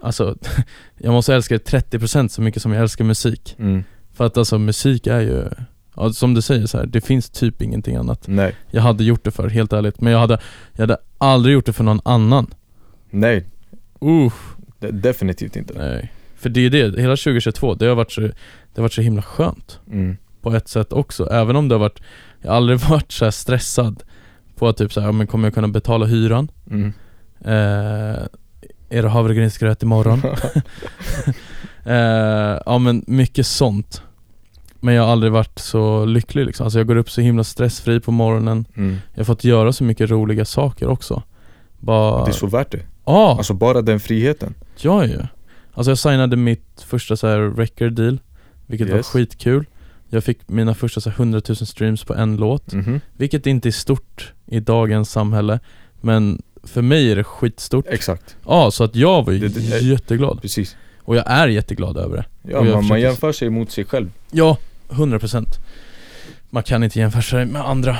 Alltså, 0.00 0.36
jag 0.98 1.12
måste 1.12 1.34
älska 1.34 1.54
det 1.54 1.72
30% 1.92 2.28
så 2.28 2.42
mycket 2.42 2.62
som 2.62 2.72
jag 2.72 2.82
älskar 2.82 3.04
musik 3.04 3.54
mm. 3.58 3.84
För 4.14 4.26
att 4.26 4.36
alltså 4.36 4.58
musik 4.58 5.06
är 5.06 5.20
ju, 5.20 5.44
ja, 5.96 6.12
som 6.12 6.34
du 6.34 6.42
säger 6.42 6.66
så 6.66 6.78
här, 6.78 6.86
det 6.86 7.00
finns 7.00 7.30
typ 7.30 7.62
ingenting 7.62 7.96
annat 7.96 8.22
Nej. 8.28 8.54
Jag 8.70 8.82
hade 8.82 9.04
gjort 9.04 9.24
det 9.24 9.30
för, 9.30 9.48
helt 9.48 9.72
ärligt, 9.72 10.00
men 10.00 10.12
jag 10.12 10.18
hade, 10.20 10.38
jag 10.72 10.80
hade 10.82 10.96
aldrig 11.18 11.54
gjort 11.54 11.66
det 11.66 11.72
för 11.72 11.84
någon 11.84 12.00
annan 12.04 12.46
Nej. 13.10 13.44
Uh, 14.04 14.32
De- 14.78 14.90
definitivt 14.90 15.56
inte. 15.56 15.74
nej 15.78 16.12
För 16.36 16.48
det 16.48 16.60
är 16.66 16.70
det, 16.70 17.00
hela 17.00 17.16
2022, 17.16 17.74
det 17.74 17.86
har 17.86 17.94
varit 17.94 18.12
så, 18.12 18.20
det 18.20 18.32
har 18.76 18.82
varit 18.82 18.92
så 18.92 19.02
himla 19.02 19.22
skönt 19.22 19.78
Mm. 19.92 20.16
på 20.40 20.54
ett 20.54 20.68
sätt 20.68 20.92
också, 20.92 21.30
även 21.30 21.56
om 21.56 21.68
det 21.68 21.74
har 21.74 21.80
varit 21.80 22.00
Jag 22.40 22.50
har 22.50 22.56
aldrig 22.56 22.78
varit 22.90 23.12
så 23.12 23.32
stressad 23.32 24.02
på 24.56 24.68
att 24.68 24.76
typ 24.76 24.92
så 24.92 25.00
här, 25.00 25.12
men 25.12 25.26
kommer 25.26 25.46
jag 25.46 25.54
kunna 25.54 25.68
betala 25.68 26.06
hyran? 26.06 26.48
Mm. 26.70 26.92
Eh, 27.44 28.22
är 28.88 29.02
det 29.02 29.08
havregrynsgröt 29.08 29.82
imorgon? 29.82 30.22
eh, 31.84 32.60
ja 32.66 32.78
men 32.78 33.04
mycket 33.06 33.46
sånt 33.46 34.02
Men 34.80 34.94
jag 34.94 35.02
har 35.02 35.12
aldrig 35.12 35.32
varit 35.32 35.58
så 35.58 36.04
lycklig 36.04 36.46
liksom, 36.46 36.64
alltså 36.64 36.78
jag 36.78 36.86
går 36.86 36.96
upp 36.96 37.10
så 37.10 37.20
himla 37.20 37.44
stressfri 37.44 38.00
på 38.00 38.12
morgonen 38.12 38.64
Mm. 38.76 38.96
Jag 39.14 39.20
har 39.20 39.24
fått 39.24 39.44
göra 39.44 39.72
så 39.72 39.84
mycket 39.84 40.10
roliga 40.10 40.44
saker 40.44 40.88
också 40.88 41.22
Bara, 41.78 42.24
Det 42.24 42.30
är 42.30 42.32
så 42.32 42.46
värt 42.46 42.70
det. 42.72 42.80
ja, 43.04 43.34
Alltså 43.38 43.54
bara 43.54 43.82
den 43.82 44.00
friheten. 44.00 44.54
ja 44.80 45.04
ju 45.06 45.18
Alltså 45.74 45.90
jag 45.90 45.98
signade 45.98 46.36
mitt 46.36 46.84
första 46.86 47.16
så 47.16 47.26
här 47.26 47.38
record 47.56 47.92
deal 47.92 48.18
Vilket 48.66 48.88
var 48.90 48.96
Yes. 48.96 49.06
skitkul 49.06 49.64
Jag 50.08 50.24
fick 50.24 50.48
mina 50.48 50.74
första 50.74 51.00
så 51.00 51.10
här 51.10 51.16
100 51.16 51.40
000 51.48 51.56
streams 51.56 52.04
på 52.04 52.14
en 52.14 52.36
låt 52.36 52.72
Mhm. 52.72 53.00
Vilket 53.16 53.46
inte 53.46 53.68
är 53.68 53.70
stort 53.72 54.32
i 54.46 54.60
dagens 54.60 55.10
samhälle 55.10 55.60
Men 56.00 56.42
för 56.64 56.82
mig 56.82 57.12
är 57.12 57.16
det 57.16 57.24
skitstort 57.24 57.86
Exakt, 57.88 58.36
Ja, 58.46 58.70
så 58.70 58.84
att 58.84 58.96
jag 58.96 59.22
var 59.26 59.32
ju 59.32 59.38
Det- 59.38 59.48
det- 59.48 59.78
jätteglad 59.78 60.42
precis. 60.42 60.76
Och 61.04 61.16
jag 61.16 61.24
är 61.26 61.48
jätteglad 61.48 61.96
över 61.96 62.16
det 62.16 62.24
Ja, 62.52 62.62
man, 62.62 62.86
man 62.86 63.00
jämför 63.00 63.32
sig 63.32 63.50
mot 63.50 63.70
sig 63.70 63.84
själv. 63.84 64.10
Ja, 64.30 64.56
100% 64.88 65.46
Man 66.50 66.62
kan 66.62 66.84
inte 66.84 66.98
jämföra 66.98 67.22
sig 67.22 67.46
med 67.46 67.68
andra 67.68 67.96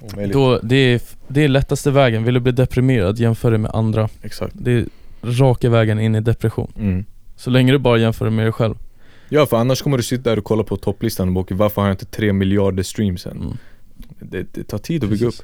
Omöjligt. 0.00 0.32
Då, 0.32 0.58
det, 0.62 0.76
är, 0.76 1.00
det 1.28 1.44
är 1.44 1.48
lättaste 1.48 1.90
vägen, 1.90 2.24
vill 2.24 2.34
du 2.34 2.40
bli 2.40 2.52
deprimerad, 2.52 3.18
jämför 3.18 3.50
dig 3.50 3.58
med 3.58 3.70
andra 3.74 4.08
Exakt. 4.22 4.54
Det 4.56 4.72
är 4.72 4.86
raka 5.22 5.70
vägen 5.70 6.00
in 6.00 6.14
i 6.14 6.20
depression 6.20 6.72
Mm. 6.78 7.04
Så 7.36 7.50
länge 7.50 7.72
du 7.72 7.78
bara 7.78 7.98
jämför 7.98 8.24
dig 8.24 8.34
med 8.34 8.46
dig 8.46 8.52
själv 8.52 8.74
Ja, 9.28 9.46
för 9.46 9.56
annars 9.56 9.82
kommer 9.82 9.96
du 9.96 10.02
sitta 10.02 10.30
där 10.30 10.38
och 10.38 10.44
kolla 10.44 10.64
på 10.64 10.76
topplistan 10.76 11.28
och 11.28 11.34
bara 11.34 11.40
"Okej, 11.40 11.56
varför 11.56 11.80
har 11.82 11.88
jag 11.88 11.94
inte 11.94 12.04
tre 12.04 12.32
miljarder 12.32 12.82
streams 12.82 13.26
än? 13.26 13.32
mm. 13.36 13.56
Det, 14.20 14.46
det 14.54 14.64
tar 14.64 14.78
tid 14.78 15.04
att 15.04 15.10
bygga 15.10 15.26
upp. 15.26 15.42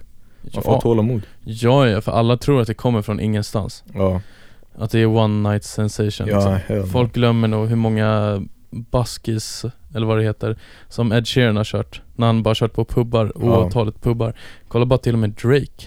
Man 0.55 0.63
får 0.63 0.75
ja. 0.75 0.81
tålamod. 0.81 1.23
ja, 1.45 1.89
ja, 1.89 2.01
för 2.01 2.13
alla 2.13 2.37
tror 2.37 2.61
att 2.61 2.67
det 2.67 2.75
kommer 2.75 3.03
från 3.03 3.21
ingenstans 3.21 3.85
Ja, 3.95 4.21
Att 4.79 4.91
det 4.91 4.99
är 5.01 5.07
one 5.07 5.51
night 5.51 5.65
sensation 5.65 6.27
ja 6.29 6.59
liksom. 6.69 6.89
Folk 6.91 7.13
glömmer 7.15 7.49
nog 7.49 7.69
hur 7.69 7.77
många 7.77 8.43
buskis, 8.71 9.65
eller 9.95 10.07
vad 10.07 10.19
det 10.19 10.25
heter, 10.25 10.57
som 10.89 11.13
Ed 11.13 11.29
Sheeran 11.29 11.57
har 11.57 11.65
kört 11.65 12.03
När 12.17 12.27
han 12.27 12.43
bara 12.43 12.55
kört 12.55 12.73
på 12.73 12.85
pubbar, 12.85 13.33
Ja. 13.35 13.41
oavtalet 13.41 14.03
pubbar 14.03 14.35
Kolla 14.69 14.87
bara 14.87 14.99
till 14.99 15.13
och 15.13 15.19
med 15.19 15.31
Drake 15.31 15.87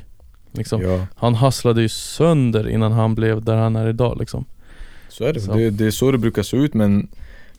liksom. 0.52 0.82
Ja, 0.82 1.06
Han 1.16 1.36
hasslade 1.36 1.82
ju 1.82 1.90
sönder 1.90 2.70
innan 2.70 2.92
han 2.92 3.16
blev 3.16 3.44
där 3.44 3.56
han 3.56 3.76
är 3.76 3.90
idag 3.90 4.18
liksom 4.20 4.46
så 5.10 5.24
är 5.24 5.34
det. 5.34 5.40
Så. 5.42 5.54
det. 5.54 5.70
Det 5.70 5.86
är 5.86 5.92
så 5.92 6.12
det 6.12 6.18
brukar 6.18 6.44
se 6.44 6.58
ut 6.58 6.74
men 6.74 7.08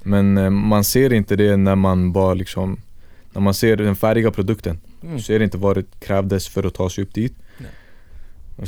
Men 0.02 0.38
eh, 0.38 0.50
man 0.50 0.84
ser 0.84 1.12
inte 1.12 1.36
det 1.36 1.56
när 1.56 1.74
man 1.74 2.12
bara 2.12 2.34
liksom 2.34 2.80
När 3.32 3.40
man 3.42 3.54
ser 3.54 3.76
den 3.76 3.96
färdiga 3.96 4.30
produkten 4.30 4.78
Mm. 5.04 5.16
Du 5.16 5.22
ser 5.22 5.42
inte 5.42 5.58
vad 5.58 5.76
det 5.76 5.84
krävdes 6.00 6.48
för 6.48 6.64
att 6.66 6.74
ta 6.74 6.90
sig 6.90 7.04
upp 7.04 7.14
dit 7.14 7.34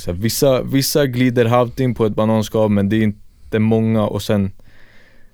så 0.00 0.10
här, 0.12 0.18
vissa, 0.18 0.62
vissa 0.62 1.06
glider 1.06 1.44
halvt 1.44 1.80
in 1.80 1.94
på 1.94 2.06
ett 2.06 2.14
bananskal 2.14 2.70
men 2.70 2.88
det 2.88 2.96
är 2.96 3.02
inte 3.02 3.58
många 3.58 4.02
och 4.06 4.22
sen 4.22 4.52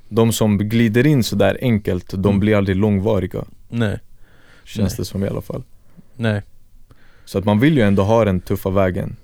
De 0.09 0.33
som 0.33 0.59
glider 0.59 1.07
in 1.07 1.25
sådär 1.25 1.59
enkelt, 1.61 2.11
de 2.11 2.25
Mm. 2.27 2.41
blir 2.41 2.57
aldrig 2.57 2.77
långvariga 2.77 3.45
Nej, 3.69 3.99
Känns 4.65 4.93
Nej. 4.93 4.97
det 4.97 5.05
som 5.05 5.25
i 5.25 5.29
alla 5.29 5.41
fall 5.41 5.63
nej. 6.17 6.43
Så 7.25 7.39
att 7.39 7.45
man 7.45 7.61
vill 7.61 7.77
ju 7.77 7.83
ändå 7.83 8.03
ha 8.03 8.25
den 8.25 8.41
tuffa 8.41 8.71
vägen 8.71 9.17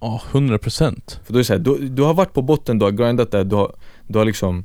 Ja, 0.00 0.22
100 0.32 0.58
procent. 0.58 1.20
För 1.24 1.32
då 1.32 1.36
är 1.38 1.40
det 1.40 1.44
så 1.44 1.52
här, 1.52 1.60
du, 1.60 1.88
du 1.88 2.02
har 2.02 2.14
varit 2.14 2.32
på 2.32 2.42
botten, 2.42 2.78
du 2.78 2.84
har 2.84 2.92
grindat 2.92 3.30
där, 3.30 3.44
du 3.44 3.56
har, 3.56 3.72
du 4.06 4.18
har 4.18 4.24
liksom 4.24 4.64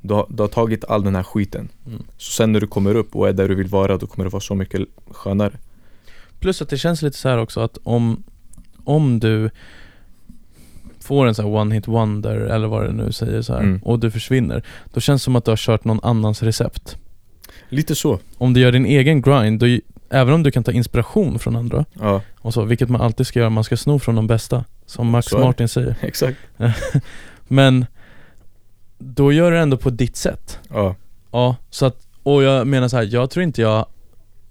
du 0.00 0.14
har, 0.14 0.26
du 0.28 0.42
har 0.42 0.48
tagit 0.48 0.84
all 0.84 1.04
den 1.04 1.14
här 1.16 1.22
skiten 1.22 1.68
Mm. 1.86 2.02
Så 2.16 2.32
sen 2.32 2.52
när 2.52 2.60
du 2.60 2.66
kommer 2.66 2.94
upp 2.94 3.16
och 3.16 3.28
är 3.28 3.32
där 3.32 3.48
du 3.48 3.54
vill 3.54 3.66
vara, 3.68 3.96
då 3.96 4.06
kommer 4.06 4.24
det 4.24 4.30
vara 4.32 4.40
så 4.40 4.54
mycket 4.54 4.88
skönare 5.10 5.52
Plus 6.40 6.62
att 6.62 6.68
det 6.68 6.78
känns 6.78 7.02
lite 7.02 7.16
så 7.18 7.28
här 7.28 7.38
också 7.38 7.60
att 7.60 7.78
om, 7.82 8.22
om 8.88 9.18
du 9.20 9.50
får 11.00 11.26
en 11.26 11.34
sån 11.34 11.44
här 11.44 11.52
one 11.52 11.74
hit 11.74 11.88
wonder 11.88 12.36
eller 12.36 12.68
vad 12.68 12.84
det 12.84 12.92
nu 12.92 13.12
säger 13.12 13.42
så 13.42 13.52
här 13.52 13.60
Mm. 13.60 13.80
och 13.84 13.98
du 13.98 14.10
försvinner 14.10 14.62
Då 14.92 15.00
känns 15.00 15.22
det 15.22 15.24
som 15.24 15.36
att 15.36 15.44
du 15.44 15.50
har 15.50 15.56
kört 15.56 15.84
någon 15.84 16.00
annans 16.02 16.42
recept. 16.42 16.96
Lite 17.68 17.94
så, 17.94 18.18
Om 18.38 18.54
du 18.54 18.60
gör 18.60 18.72
din 18.72 18.86
egen 18.86 19.22
grind, 19.22 19.60
då, 19.60 19.66
även 20.10 20.34
om 20.34 20.42
du 20.42 20.50
kan 20.50 20.64
ta 20.64 20.72
inspiration 20.72 21.38
från 21.38 21.56
andra 21.56 21.84
ja. 22.00 22.22
och 22.38 22.54
så, 22.54 22.64
vilket 22.64 22.88
man 22.88 23.00
alltid 23.00 23.26
ska 23.26 23.38
göra, 23.38 23.50
man 23.50 23.64
ska 23.64 23.76
sno 23.76 23.98
från 23.98 24.14
de 24.14 24.26
bästa 24.26 24.64
Som 24.86 25.10
Max 25.10 25.26
det. 25.30 25.38
Martin 25.38 25.68
säger. 25.68 25.96
Exakt. 26.02 26.38
Men 27.48 27.86
då 28.98 29.32
gör 29.32 29.50
du 29.50 29.56
det 29.56 29.62
ändå 29.62 29.76
på 29.76 29.90
ditt 29.90 30.16
sätt. 30.16 30.58
Ja, 30.70 30.94
Ja, 31.30 31.56
så 31.70 31.86
att, 31.86 31.96
och 32.22 32.42
jag 32.42 32.66
menar 32.66 32.88
så 32.88 32.96
här, 32.96 33.08
jag 33.12 33.30
tror 33.30 33.42
inte 33.42 33.62
jag 33.62 33.86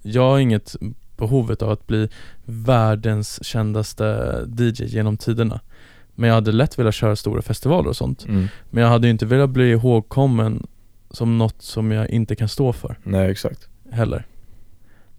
Jag 0.01 0.21
har 0.21 0.39
inget 0.39 0.75
behovet 1.17 1.61
av 1.61 1.69
att 1.69 1.87
bli 1.87 2.09
världens 2.49 3.43
kändaste 3.45 4.47
DJ 4.57 4.83
genom 4.85 5.17
tiderna 5.17 5.59
Men 6.15 6.27
jag 6.27 6.35
hade 6.35 6.51
lätt 6.51 6.79
velat 6.79 6.95
köra 6.95 7.15
stora 7.15 7.41
festivaler 7.41 7.89
och 7.89 7.95
sånt 7.97 8.25
mm. 8.25 8.47
Men 8.69 8.83
jag 8.83 8.89
hade 8.89 9.07
ju 9.07 9.11
inte 9.11 9.25
velat 9.25 9.49
bli 9.49 9.71
ihågkommen 9.71 10.67
som 11.11 11.37
något 11.37 11.61
som 11.61 11.91
jag 11.91 12.09
inte 12.09 12.35
kan 12.35 12.49
stå 12.49 12.73
för 12.73 12.97
nej 13.03 13.31
exakt 13.31 13.67
heller 13.91 14.25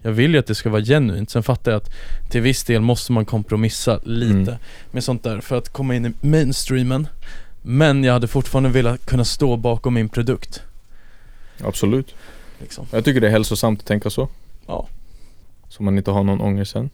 Jag 0.02 0.12
vill 0.12 0.32
ju 0.32 0.38
att 0.38 0.46
det 0.46 0.54
ska 0.54 0.70
vara 0.70 0.82
genuint, 0.82 1.30
sen 1.30 1.42
fattar 1.42 1.72
jag 1.72 1.78
att 1.82 1.90
till 2.30 2.40
viss 2.40 2.64
del 2.64 2.80
måste 2.80 3.12
man 3.12 3.24
kompromissa 3.24 4.00
lite 4.04 4.50
Mm. 4.50 4.54
med 4.90 5.04
sånt 5.04 5.22
där 5.22 5.40
för 5.40 5.58
att 5.58 5.68
komma 5.68 5.94
in 5.94 6.06
i 6.06 6.12
mainstreamen 6.26 7.06
Men 7.62 8.04
jag 8.04 8.12
hade 8.12 8.28
fortfarande 8.28 8.68
velat 8.68 9.06
kunna 9.06 9.24
stå 9.24 9.56
bakom 9.56 9.94
min 9.94 10.08
produkt 10.08 10.62
Absolut 11.64 12.14
liksom. 12.60 12.86
Jag 12.90 13.04
tycker 13.04 13.20
det 13.20 13.26
är 13.26 13.30
hälsosamt 13.30 13.80
att 13.80 13.86
tänka 13.86 14.10
så 14.10 14.28
Ja. 14.66 14.88
Så 15.68 15.82
man 15.82 15.98
inte 15.98 16.10
har 16.10 16.24
någon 16.24 16.40
ångest 16.40 16.72
sen. 16.72 16.90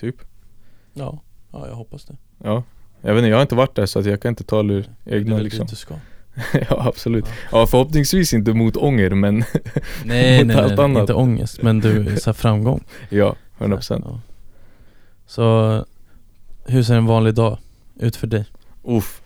Typ. 0.00 0.16
Ja, 0.94 1.20
ja 1.52 1.68
jag 1.68 1.74
hoppas 1.74 2.04
det. 2.04 2.16
Ja. 2.44 2.62
Jag 3.00 3.14
vet 3.14 3.18
inte, 3.18 3.28
jag 3.28 3.36
har 3.36 3.42
inte 3.42 3.54
varit 3.54 3.74
där 3.74 3.86
så 3.86 3.98
att 3.98 4.06
jag 4.06 4.22
kan 4.22 4.28
inte 4.28 4.44
tala 4.44 4.72
ur 4.74 4.88
Det 5.04 5.10
är 5.14 5.16
egna 5.18 5.38
liksom. 5.38 5.66
du 5.66 5.76
ska. 5.76 5.94
Ja 6.70 6.86
absolut. 6.88 7.24
Ja. 7.52 7.66
Förhoppningsvis 7.66 8.32
inte 8.34 8.52
mot 8.54 8.76
ånger 8.76 9.10
men 9.10 9.44
Nej 10.04 10.38
Mot 10.38 10.46
nej, 10.46 10.56
allt 10.56 10.76
nej 10.76 10.84
annat. 10.84 11.00
inte 11.00 11.14
ångest 11.14 11.62
men 11.62 11.80
du, 11.80 12.16
så 12.20 12.32
framgång. 12.32 12.84
Ja, 13.08 13.36
100% 13.58 14.02
ja. 14.04 14.20
Så, 15.26 15.84
hur 16.66 16.82
ser 16.82 16.94
en 16.96 17.06
vanlig 17.06 17.34
dag 17.34 17.58
ut 18.00 18.16
för 18.16 18.26
dig? 18.26 18.44
Uff. 18.84 19.22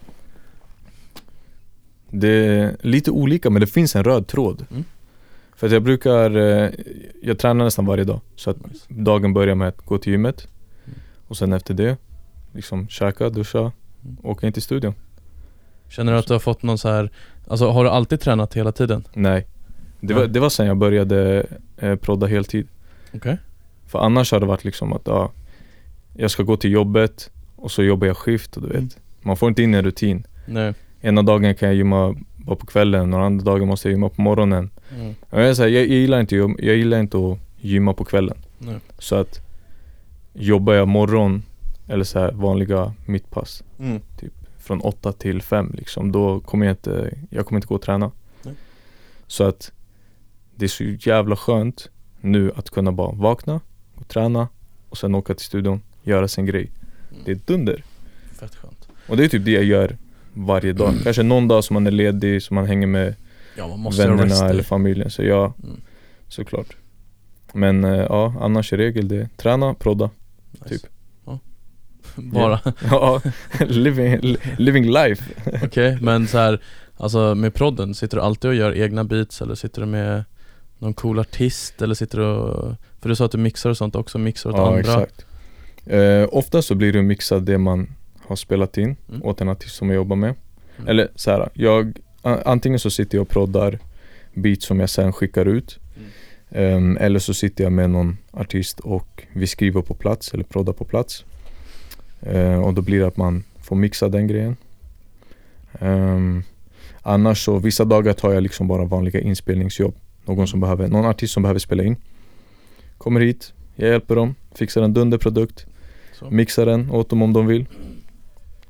Det 2.10 2.28
är 2.28 2.76
lite 2.80 3.10
olika 3.10 3.50
men 3.50 3.60
det 3.60 3.66
finns 3.66 3.96
en 3.96 4.04
röd 4.04 4.26
tråd. 4.26 4.66
Mm. 4.70 4.84
För 5.56 5.66
att 5.66 5.72
jag 5.72 5.82
brukar, 5.82 6.36
eh, 6.36 6.70
jag 7.22 7.38
tränar 7.38 7.64
nästan 7.64 7.86
varje 7.86 8.04
dag 8.04 8.20
Så 8.36 8.50
att 8.50 8.56
dagen 8.88 9.32
börjar 9.34 9.54
med 9.54 9.68
att 9.68 9.78
gå 9.78 9.98
till 9.98 10.12
gymmet. 10.12 10.40
Mm. 10.40 10.52
Och 11.32 11.36
sen 11.38 11.52
efter 11.52 11.74
det 11.74 11.96
Liksom 12.52 12.88
käka, 12.88 13.30
duscha, 13.30 13.72
Mm. 14.04 14.16
åka 14.22 14.46
in 14.46 14.52
till 14.52 14.62
studion 14.62 14.94
Känner 15.88 16.12
du 16.12 16.18
att 16.18 16.26
du 16.26 16.32
har 16.32 16.40
fått 16.40 16.62
någon 16.62 16.78
så 16.78 16.88
här, 16.88 17.10
alltså 17.46 17.70
har 17.70 17.84
du 17.84 17.90
alltid 17.90 18.20
tränat 18.20 18.54
hela 18.54 18.72
tiden? 18.72 19.04
Nej 19.14 19.46
Det 20.00 20.14
var, 20.14 20.26
det 20.26 20.40
var 20.40 20.48
sen 20.48 20.66
jag 20.66 20.76
började 20.76 21.46
eh, 21.76 21.96
prodda 21.96 22.26
heltid 22.26 22.68
Okej 23.14 23.38
För 23.86 23.98
annars 23.98 24.32
har 24.32 24.40
det 24.40 24.46
varit 24.46 24.64
liksom 24.64 24.92
att 24.92 25.02
ja, 25.04 25.30
Jag 26.14 26.30
ska 26.30 26.42
gå 26.42 26.56
till 26.56 26.72
jobbet 26.72 27.30
och 27.56 27.70
så 27.70 27.82
jobbar 27.82 28.06
jag 28.06 28.16
skift 28.16 28.56
och 28.56 28.62
du 28.62 28.68
vet 28.68 28.76
Mm. 28.76 28.90
Man 29.22 29.36
får 29.36 29.48
inte 29.48 29.62
in 29.62 29.74
en 29.74 29.84
rutin 29.84 30.26
Nej 30.46 30.74
Ena 31.00 31.22
dagen 31.22 31.54
kan 31.54 31.68
jag 31.68 31.76
gymma 31.76 32.16
bara 32.36 32.56
på 32.56 32.66
kvällen 32.66 33.14
och 33.14 33.24
andra 33.24 33.44
dagen 33.44 33.68
måste 33.68 33.88
jag 33.88 33.92
gymma 33.92 34.08
på 34.08 34.22
morgonen 34.22 34.70
mm. 34.94 35.14
Jag, 35.30 35.48
är 35.48 35.54
så 35.54 35.62
här, 35.62 35.68
jag, 35.68 35.82
jag, 35.82 35.98
gillar 35.98 36.20
inte, 36.20 36.36
jag, 36.36 36.54
jag 36.58 36.76
gillar 36.76 37.00
inte 37.00 37.18
att 37.18 37.38
gymma 37.60 37.92
på 37.94 38.04
kvällen 38.04 38.36
Nej. 38.58 38.76
Så 38.98 39.16
att 39.16 39.40
Jobbar 40.34 40.72
jag 40.74 40.88
morgon 40.88 41.42
eller 41.88 42.04
så 42.04 42.18
här 42.18 42.32
vanliga 42.32 42.94
mittpass 43.06 43.62
Mm. 43.78 44.00
Från 44.58 44.80
8 44.80 45.12
till 45.12 45.42
5 45.42 45.72
liksom, 45.78 46.12
då 46.12 46.40
kommer 46.40 46.66
jag 46.66 46.72
inte 46.72 47.14
Jag 47.30 47.46
kommer 47.46 47.58
inte 47.58 47.68
gå 47.68 47.74
och 47.74 47.82
träna. 47.82 48.10
Nej. 48.42 48.54
Så 49.26 49.44
att 49.44 49.72
Det 50.56 50.64
är 50.64 50.68
så 50.68 50.84
jävla 50.84 51.36
skönt 51.36 51.88
Nu 52.20 52.52
att 52.56 52.70
kunna 52.70 52.92
bara 52.92 53.12
vakna 53.12 53.60
och 53.94 54.08
träna 54.08 54.48
Och 54.88 54.98
sen 54.98 55.14
åka 55.14 55.34
till 55.34 55.46
studion, 55.46 55.80
göra 56.02 56.28
sin 56.28 56.46
grej. 56.46 56.70
Det 57.24 57.30
är 57.30 57.38
dunder. 57.46 57.84
Fett 58.40 58.54
skönt. 58.54 58.88
Och 59.08 59.16
det 59.16 59.24
är 59.24 59.28
typ 59.28 59.44
det 59.44 59.50
jag 59.50 59.64
gör 59.64 59.96
varje 60.34 60.72
dag. 60.72 60.94
Kanske 61.04 61.22
någon 61.22 61.48
dag 61.48 61.64
som 61.64 61.74
man 61.74 61.86
är 61.86 61.90
ledig, 61.90 62.42
som 62.42 62.54
man 62.54 62.66
hänger 62.66 62.86
med 62.86 63.14
Ja 63.56 63.76
man 63.76 63.92
resta 63.92 64.08
vännerna 64.08 64.48
eller 64.48 64.62
familjen 64.62 65.10
Så 65.10 65.22
ja, 65.22 65.52
Mm. 65.62 65.80
såklart. 66.28 66.76
Men 67.52 67.84
eh, 67.84 67.90
ja, 67.90 68.34
annars 68.40 68.72
i 68.72 68.76
regel 68.76 69.08
det 69.08 69.28
Träna, 69.36 69.74
prodda 69.74 70.10
Nice. 70.52 70.68
typ. 70.68 70.82
Ja. 71.26 71.38
Bara, 72.16 72.60
Ja, 72.90 73.20
living, 73.60 74.18
li- 74.20 74.36
living 74.58 74.84
life 74.92 75.24
okej 75.64 75.98
men 76.00 76.26
så 76.28 76.38
här, 76.38 76.62
alltså 76.96 77.34
med 77.34 77.54
prodden, 77.54 77.94
sitter 77.94 78.16
du 78.16 78.22
alltid 78.22 78.48
och 78.50 78.54
gör 78.56 78.74
egna 78.76 79.04
beats 79.04 79.42
eller 79.42 79.54
sitter 79.54 79.80
du 79.80 79.86
med 79.86 80.24
någon 80.78 80.94
cool 80.94 81.18
artist 81.18 81.82
eller 81.82 81.94
sitter 81.94 82.18
du 82.18 82.24
och, 82.24 82.74
för 83.00 83.08
du 83.08 83.16
sa 83.16 83.24
att 83.24 83.32
du 83.32 83.38
mixar 83.38 83.70
och 83.70 83.76
sånt 83.76 83.96
också, 83.96 84.18
mixar 84.18 84.50
åt 84.50 84.56
Ja 84.56 84.66
andra 84.66 84.80
exakt 84.80 85.26
eh, 85.86 86.28
Ofta 86.32 86.62
så 86.62 86.74
blir 86.74 86.92
det 86.92 87.02
mixat 87.02 87.46
det 87.46 87.58
man 87.58 87.94
har 88.26 88.36
spelat 88.36 88.78
in 88.78 88.96
Mm. 89.08 89.22
åt 89.22 89.40
en 89.40 89.48
artist 89.48 89.76
som 89.76 89.88
jag 89.88 89.96
jobbar 89.96 90.16
med 90.16 90.34
Mm. 90.76 90.88
Eller 90.88 91.08
så 91.14 91.30
här, 91.30 91.48
jag 91.54 91.98
Antingen 92.22 92.78
så 92.78 92.90
sitter 92.90 93.18
jag 93.18 93.22
och 93.22 93.28
proddar 93.28 93.78
beats 94.34 94.66
som 94.66 94.80
jag 94.80 94.90
sen 94.90 95.12
skickar 95.12 95.46
ut 95.46 95.78
Mm. 95.96 96.08
Ehm, 96.54 96.96
Eller 97.00 97.18
så 97.18 97.34
sitter 97.34 97.64
jag 97.64 97.72
med 97.72 97.90
någon 97.90 98.18
artist 98.30 98.80
och 98.80 99.22
vi 99.32 99.46
skriver 99.46 99.82
på 99.82 99.94
plats 99.94 100.34
eller 100.34 100.44
proddar 100.44 100.72
på 100.72 100.84
plats. 100.84 101.24
Eh, 102.20 102.60
Och 102.60 102.74
då 102.74 102.82
blir 102.82 103.00
det 103.00 103.06
att 103.06 103.16
man 103.16 103.44
får 103.60 103.76
mixa 103.76 104.08
den 104.08 104.26
grejen. 104.26 104.56
Ehm, 105.80 106.42
Annars 107.04 107.44
så, 107.44 107.58
vissa 107.58 107.84
dagar 107.84 108.12
tar 108.12 108.32
jag 108.32 108.42
liksom 108.42 108.68
bara 108.68 108.84
vanliga 108.84 109.20
inspelningsjobb. 109.20 109.94
Någon 110.24 110.48
som 110.48 110.60
behöver, 110.60 110.88
någon 110.88 111.06
artist 111.06 111.32
som 111.34 111.42
behöver 111.42 111.60
spela 111.60 111.82
in. 111.84 111.96
Kommer 112.98 113.20
hit, 113.20 113.52
jag 113.76 113.88
hjälper 113.90 114.14
dem, 114.16 114.34
fixar 114.54 114.82
en 114.82 114.94
dunderprodukt 114.94 115.66
Så, 116.18 116.30
Mixar 116.30 116.66
den 116.66 116.90
åt 116.90 117.08
dem 117.10 117.22
om 117.22 117.32
de 117.32 117.46
vill. 117.46 117.66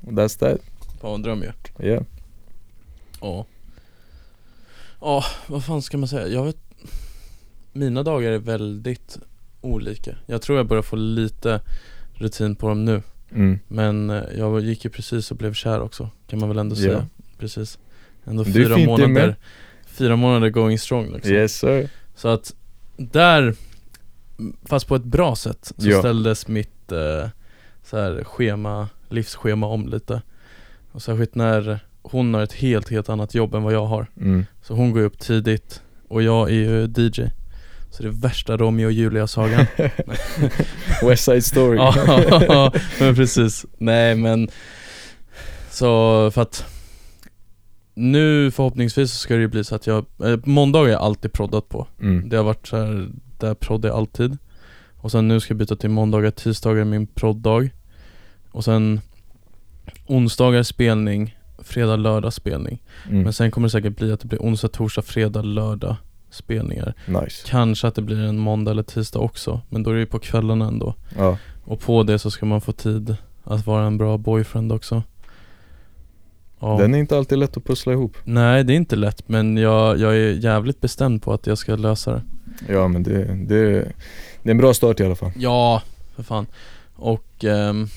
That's 0.01 0.39
that, 0.39 0.61
bara 1.01 1.15
en 1.15 1.23
dröm 1.23 1.43
ju. 1.43 1.87
Yeah. 1.87 2.03
Ja. 3.21 3.47
Ja, 5.01 5.25
vad 5.47 5.65
fan 5.65 5.83
ska 5.83 5.99
man 5.99 6.09
säga? 6.09 6.27
Jag 6.29 6.45
vet 6.45 6.57
Mina 7.73 8.03
dagar 8.03 8.33
är 8.33 8.39
väldigt 8.39 9.19
olika. 9.61 10.17
Jag 10.27 10.43
tror 10.43 10.59
jag 10.59 10.67
börjar 10.67 10.83
få 10.83 10.97
lite 10.97 11.61
rutin 12.15 12.57
på 12.57 12.69
dem 12.69 12.85
nu. 12.85 13.03
Mm. 13.35 13.59
Men 13.69 14.11
eh, 14.11 14.23
jag 14.39 14.61
gick 14.61 14.85
ju 14.85 14.91
precis 14.91 15.31
och 15.31 15.37
blev 15.37 15.55
kär 15.55 15.81
också 15.81 16.11
Kan 16.27 16.39
man 16.39 16.49
väl 16.49 16.59
ändå 16.59 16.77
säga. 16.77 17.07
Precis. 17.39 17.79
Ändå 18.25 18.45
fyra 18.45 18.77
månader. 18.77 19.37
Fyra 19.87 20.17
månader 20.17 20.51
going 20.51 20.79
strong 20.79 21.13
liksom. 21.13 21.33
Yes 21.33 21.59
sir. 21.59 21.89
Så 22.15 22.29
att 22.29 22.55
där 22.97 23.55
Fast 24.65 24.87
på 24.87 24.97
ett 24.97 25.05
bra 25.05 25.37
sätt 25.37 25.73
så 25.79 25.89
Ja. 25.89 25.99
ställdes 25.99 26.49
mitt 26.49 26.93
eh, 26.93 27.29
så 27.85 27.97
här, 27.99 28.25
schema, 28.25 28.89
livsschema 29.09 29.67
om 29.67 29.89
lite. 29.89 30.23
Och 30.93 31.03
särskilt 31.03 31.35
när 31.35 31.81
hon 32.03 32.35
har 32.35 32.43
ett 32.43 32.53
helt, 32.53 32.91
helt 32.91 33.09
annat 33.09 33.35
jobb 33.35 33.55
än 33.55 33.63
vad 33.63 33.73
jag 33.73 33.87
har. 33.87 34.07
Mm. 34.17 34.45
Så 34.63 34.75
hon 34.75 34.93
går 34.93 35.01
upp 35.01 35.19
tidigt 35.19 35.83
och 36.09 36.23
jag 36.23 36.51
är 36.51 36.55
ju 36.55 36.89
DJ 36.97 37.31
Så 37.93 38.03
det 38.03 38.09
är 38.09 38.13
värsta 38.13 38.57
Romeo 38.57 38.87
och 38.87 38.93
Julia-sagan 38.93 39.67
West 41.03 41.25
Side 41.25 41.45
Story 41.45 41.77
Ja, 41.77 42.73
men 43.01 43.15
precis. 43.15 43.67
Nej 43.79 44.15
men 44.15 44.49
Så 45.71 46.31
för 46.31 46.43
att 46.43 46.65
Nu 47.95 48.51
förhoppningsvis 48.51 49.13
så 49.13 49.19
ska 49.19 49.35
det 49.35 49.41
ju 49.41 49.49
bli 49.49 49.65
så 49.65 49.75
att 49.75 49.87
jag, 49.87 50.05
eh, 50.25 50.39
måndag 50.45 50.79
har 50.79 50.89
jag 50.89 51.01
alltid 51.01 51.33
proddat 51.33 51.69
på 51.69 51.87
mm. 52.01 52.29
Det 52.29 52.37
har 52.37 52.45
varit 52.45 52.67
så 52.67 52.77
här, 52.77 53.09
där 53.39 53.55
proddar 53.55 53.89
jag 53.89 53.99
alltid 53.99 54.39
Och 54.97 55.11
sen 55.11 55.29
nu 55.29 55.41
ska 55.41 55.53
jag 55.53 55.59
byta 55.59 55.77
till 55.77 55.91
måndagar, 55.91 56.31
tisdagar 56.31 56.81
är 56.81 56.85
min 56.85 57.07
proddag 57.07 57.71
Och 58.51 58.65
sen 58.65 59.01
Onsdagar 60.07 60.63
spelning 60.63 61.37
fredag, 61.59 61.97
lördag 61.97 62.33
spelning. 62.33 62.83
Mm. 63.09 63.23
Men 63.23 63.33
sen 63.33 63.51
kommer 63.51 63.69
det 63.69 63.73
säkert 63.73 63.97
bli 63.97 64.13
att 64.13 64.21
det 64.21 64.27
blir 64.27 64.39
onsdag, 64.39 64.69
torsdag, 64.69 65.03
fredag, 65.03 65.43
lördag 65.43 65.97
spelningar. 66.33 66.95
Nice. 67.07 67.47
Kanske 67.49 67.89
att 67.89 67.95
det 67.95 68.03
blir 68.03 68.21
en 68.21 68.39
måndag 68.39 68.71
eller 68.71 68.83
tisdag 68.83 69.19
också, 69.19 69.61
men 69.69 69.83
då 69.83 69.91
är 69.91 69.95
det 69.95 70.01
ju 70.01 70.07
på 70.07 70.19
kvällarna 70.19 70.69
ändå. 70.69 70.95
Ja. 71.17 71.39
Och 71.65 71.81
på 71.81 72.03
det 72.03 72.19
så 72.19 72.31
ska 72.31 72.47
man 72.47 72.61
få 72.61 72.73
tid 72.73 73.17
att 73.45 73.67
vara 73.67 73.87
en 73.87 73.99
bra 73.99 74.19
boyfriend 74.19 74.73
också. 74.73 75.03
Ja. 76.61 76.77
Den 76.79 76.95
är 76.95 76.99
inte 76.99 77.17
alltid 77.17 77.39
lätt 77.39 77.57
att 77.57 77.65
pussla 77.65 77.93
ihop. 77.93 78.17
Nej 78.25 78.65
det 78.65 78.73
är 78.73 78.77
inte 78.77 78.97
lätt 78.97 79.29
men 79.29 79.57
jag, 79.57 79.99
jag 79.99 80.17
är 80.17 80.33
jävligt 80.33 80.81
bestämd 80.81 81.23
på 81.23 81.33
att 81.33 81.47
jag 81.47 81.59
ska 81.59 81.77
lösa 81.77 82.13
det. 82.13 82.23
Ja 82.69 82.89
men 82.89 83.03
det, 83.03 83.25
det, 83.25 83.93
det 84.43 84.49
är 84.49 84.51
en 84.51 84.59
bra 84.59 84.75
start 84.75 85.01
i 85.01 85.05
alla 85.05 85.15
fall. 85.15 85.33
Ja, 85.37 85.83
för 86.17 86.23
fan. 86.23 86.47
Och 86.95 87.45
ehm, 87.45 87.89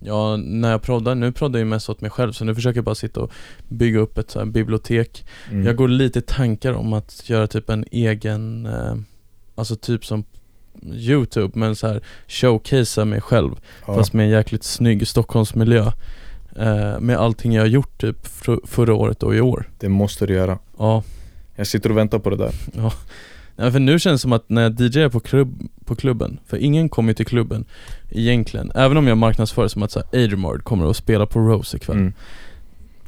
Ja, 0.00 0.36
när 0.36 0.70
jag 0.70 0.82
proddar, 0.82 1.14
nu 1.14 1.32
proddar 1.32 1.58
jag 1.58 1.66
mest 1.66 1.90
åt 1.90 2.00
mig 2.00 2.10
själv 2.10 2.32
så 2.32 2.44
nu 2.44 2.54
försöker 2.54 2.78
jag 2.78 2.84
bara 2.84 2.94
sitta 2.94 3.20
och 3.20 3.32
bygga 3.68 3.98
upp 3.98 4.18
ett 4.18 4.30
så 4.30 4.44
bibliotek 4.46 5.26
Mm. 5.50 5.66
Jag 5.66 5.76
går 5.76 5.88
lite 5.88 6.20
tankar 6.20 6.72
om 6.72 6.92
att 6.92 7.30
göra 7.30 7.46
typ 7.46 7.70
en 7.70 7.84
egen, 7.90 8.66
eh, 8.66 8.94
alltså 9.54 9.76
typ 9.76 10.04
som 10.06 10.24
Youtube 10.92 11.58
men 11.58 11.76
så 11.76 11.86
här 11.86 12.02
showcasea 12.28 13.04
mig 13.04 13.20
själv 13.20 13.50
ja. 13.86 13.94
fast 13.94 14.12
med 14.12 14.24
en 14.24 14.30
jäkligt 14.30 14.64
snygg 14.64 15.08
Stockholmsmiljö 15.08 15.92
eh, 16.56 17.00
Med 17.00 17.16
allting 17.16 17.52
jag 17.52 17.62
har 17.62 17.66
gjort 17.66 18.00
typ 18.00 18.26
förra 18.64 18.94
året 18.94 19.22
och 19.22 19.34
i 19.34 19.40
år 19.40 19.70
Det 19.78 19.88
måste 19.88 20.26
du 20.26 20.34
göra. 20.34 20.58
Ja, 20.78 21.02
Jag 21.56 21.66
sitter 21.66 21.90
och 21.90 21.96
väntar 21.96 22.18
på 22.18 22.30
det 22.30 22.36
där. 22.36 22.52
Ja, 22.72 22.92
för 23.56 23.78
nu 23.78 23.98
känns 23.98 24.20
det 24.20 24.22
som 24.22 24.32
att 24.32 24.48
när 24.48 24.62
jag 24.62 24.80
DJar 24.80 25.08
på, 25.08 25.20
klubb, 25.20 25.62
på 25.84 25.94
klubben, 25.96 26.38
för 26.46 26.56
ingen 26.56 26.88
kommer 26.88 27.10
ju 27.10 27.14
till 27.14 27.26
klubben 27.26 27.64
egentligen 28.10 28.72
Även 28.74 28.96
om 28.96 29.06
jag 29.06 29.18
marknadsför 29.18 29.68
som 29.68 29.82
att 29.82 29.90
så 29.90 29.98
här, 30.12 30.24
Agermard 30.24 30.64
kommer 30.64 30.90
att 30.90 30.96
spela 30.96 31.26
på 31.26 31.40
Rose 31.40 31.76
ikväll 31.76 31.96
Mm. 31.96 32.12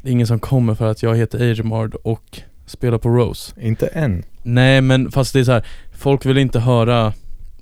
Det 0.02 0.08
är 0.08 0.12
ingen 0.12 0.26
som 0.26 0.38
kommer 0.38 0.74
för 0.74 0.90
att 0.90 1.02
jag 1.02 1.16
heter 1.16 1.50
Agermard 1.50 1.94
och 1.94 2.40
spelar 2.66 2.98
på 2.98 3.08
Rose 3.08 3.52
Inte 3.60 3.86
än. 3.86 4.22
Nej 4.42 4.80
men 4.80 5.10
fast 5.10 5.32
det 5.32 5.40
är 5.40 5.44
så 5.44 5.52
här, 5.52 5.66
folk 5.98 6.26
vill 6.26 6.38
inte 6.38 6.60
höra 6.60 7.12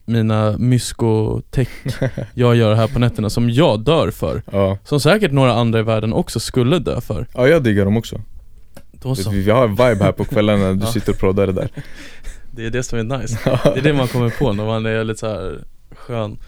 mina 0.04 0.58
myskotech 0.58 1.68
jag 2.34 2.56
gör 2.56 2.74
här 2.74 2.86
på 2.88 2.98
nätterna 2.98 3.30
som 3.30 3.50
jag 3.50 3.80
dör 3.80 4.10
för 4.10 4.42
Ja. 4.52 4.78
Som 4.84 5.00
säkert 5.00 5.32
några 5.32 5.52
andra 5.54 5.78
i 5.78 5.82
världen 5.82 6.12
också 6.12 6.40
skulle 6.40 6.78
dö 6.78 7.00
för 7.00 7.26
ja, 7.34 7.48
jag 7.48 7.62
diggar 7.62 7.84
dem 7.84 7.96
också. 7.96 8.20
Vi 9.30 9.50
har 9.50 9.64
en 9.64 9.70
vibe 9.70 10.04
här 10.04 10.12
på 10.12 10.24
kvällarna 10.24 10.58
när 10.62 10.74
du 10.74 10.80
Ja. 10.84 10.92
sitter 10.92 11.12
och 11.12 11.18
proddar 11.18 11.46
det 11.46 11.52
där. 11.52 11.68
det 12.56 12.66
är 12.66 12.70
det 12.70 12.82
som 12.82 12.98
är 12.98 13.18
nice. 13.18 13.38
Det 13.74 13.78
är 13.78 13.82
det 13.82 13.92
man 13.92 14.08
kommer 14.08 14.30
på 14.30 14.52
när 14.52 14.64
man 14.66 14.86
är 14.86 15.04
lite 15.04 15.20
så 15.20 15.26
här 15.26 15.64
skön. 15.90 16.38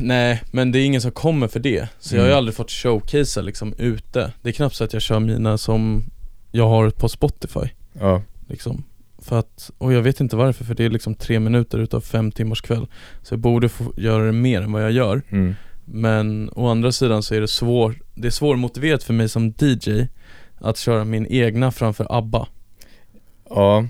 Nej, 0.00 0.42
men 0.52 0.72
det 0.72 0.78
är 0.78 0.84
ingen 0.84 1.00
som 1.00 1.10
kommer 1.12 1.48
för 1.48 1.60
det. 1.60 1.88
Så 1.98 2.14
jag 2.16 2.22
har 2.22 2.26
ju 2.26 2.30
Mm. 2.32 2.38
aldrig 2.38 2.54
fått 2.54 2.70
showcasea 2.70 3.42
liksom 3.42 3.74
ute. 3.78 4.32
Det 4.42 4.48
är 4.48 4.52
knappt 4.52 4.74
så 4.76 4.84
att 4.84 4.92
jag 4.92 5.02
kör 5.02 5.20
mina 5.20 5.58
som 5.58 6.04
jag 6.52 6.68
har 6.68 6.90
på 6.90 7.08
Spotify. 7.08 7.68
Ja. 8.00 8.22
liksom. 8.48 8.84
För 9.22 9.38
att, 9.38 9.70
och 9.78 9.92
jag 9.92 10.02
vet 10.02 10.20
inte 10.20 10.36
varför 10.36 10.64
för 10.64 10.74
det 10.74 10.84
är 10.84 10.90
liksom 10.90 11.14
tre 11.14 11.40
minuter 11.40 11.78
utav 11.78 12.00
fem 12.00 12.32
timmars 12.32 12.60
kväll. 12.62 12.86
Så 13.22 13.32
jag 13.34 13.40
borde 13.40 13.68
få 13.68 13.92
göra 13.96 14.24
det 14.24 14.32
mer 14.32 14.62
än 14.62 14.72
vad 14.72 14.82
jag 14.82 14.92
gör. 14.92 15.22
Mm. 15.30 15.54
Men 15.84 16.50
å 16.52 16.68
andra 16.68 16.92
sidan 16.92 17.22
så 17.22 17.34
är 17.34 17.40
det 17.40 17.48
svårt 17.48 17.96
Det 18.14 18.26
är 18.26 18.30
svårmotiverat 18.30 19.02
för 19.02 19.12
mig 19.14 19.28
som 19.28 19.54
DJ 19.58 20.06
Att 20.58 20.78
köra 20.78 21.04
min 21.04 21.26
egna 21.26 21.70
framför 21.72 22.06
ABBA. 22.10 22.48
Ja. 23.50 23.86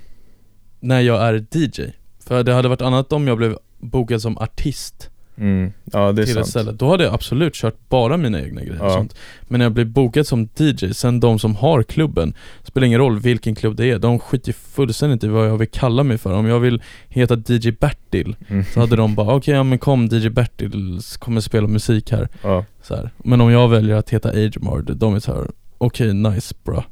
När 0.80 1.00
jag 1.00 1.22
är 1.22 1.34
DJ 1.52 1.92
För 2.26 2.42
det 2.42 2.52
hade 2.52 2.68
varit 2.68 2.82
annat 2.82 3.12
om 3.12 3.28
jag 3.28 3.36
blev 3.38 3.56
bokad 3.78 4.22
som 4.22 4.38
artist 4.38 5.10
Mm. 5.36 5.72
Ja 5.92 6.12
det 6.12 6.22
är 6.22 6.26
till 6.26 6.38
ett 6.38 6.46
sant. 6.46 6.46
ställe 6.48 6.72
Då 6.72 6.90
hade 6.90 7.04
jag 7.04 7.14
absolut 7.14 7.54
kört 7.54 7.88
bara 7.88 8.16
mina 8.16 8.40
egna 8.42 8.60
grejer 8.60 8.80
och 8.82 8.86
Ja. 8.86 8.94
sånt 8.94 9.14
Men 9.42 9.58
när 9.58 9.64
jag 9.64 9.72
blir 9.72 9.84
bokad 9.84 10.26
som 10.26 10.48
DJ, 10.58 10.92
sen 10.94 11.20
de 11.20 11.38
som 11.38 11.56
har 11.56 11.82
klubben 11.82 12.34
Spelar 12.62 12.86
ingen 12.86 12.98
roll 12.98 13.18
vilken 13.18 13.54
klubb 13.54 13.76
det 13.76 13.90
är, 13.90 13.98
de 13.98 14.18
skiter 14.18 14.52
fullständigt 14.52 15.24
i 15.24 15.28
vad 15.28 15.46
jag 15.48 15.58
vill 15.58 15.68
kalla 15.68 16.02
mig 16.02 16.18
för 16.18 16.32
Om 16.32 16.46
jag 16.46 16.60
vill 16.60 16.82
heta 17.08 17.34
DJ 17.46 17.70
Bertil 17.70 18.36
Mm. 18.48 18.64
Så 18.64 18.80
hade 18.80 18.96
de 18.96 19.14
bara 19.14 19.34
okej 19.34 19.54
ja 19.54 19.62
men 19.62 19.78
kom 19.78 20.06
DJ 20.06 20.28
Bertil 20.28 21.00
kommer 21.18 21.40
spela 21.40 21.66
musik 21.68 22.10
här 22.12 22.28
Ja. 22.42 22.64
så 22.82 22.94
här. 22.96 23.10
Men 23.18 23.40
om 23.40 23.50
jag 23.50 23.68
väljer 23.68 23.96
att 23.96 24.10
heta 24.10 24.28
Agemard, 24.28 24.96
de 24.96 25.14
är 25.14 25.20
så 25.20 25.34
här: 25.34 25.50
okej 25.78 26.14
nice 26.14 26.54
bra 26.64 26.84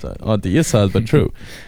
så 0.00 0.08
här, 0.08 0.16
Ja 0.24 0.36
det 0.36 0.58
är 0.58 0.62
sad 0.62 0.92
but 0.92 1.06
true 1.08 1.28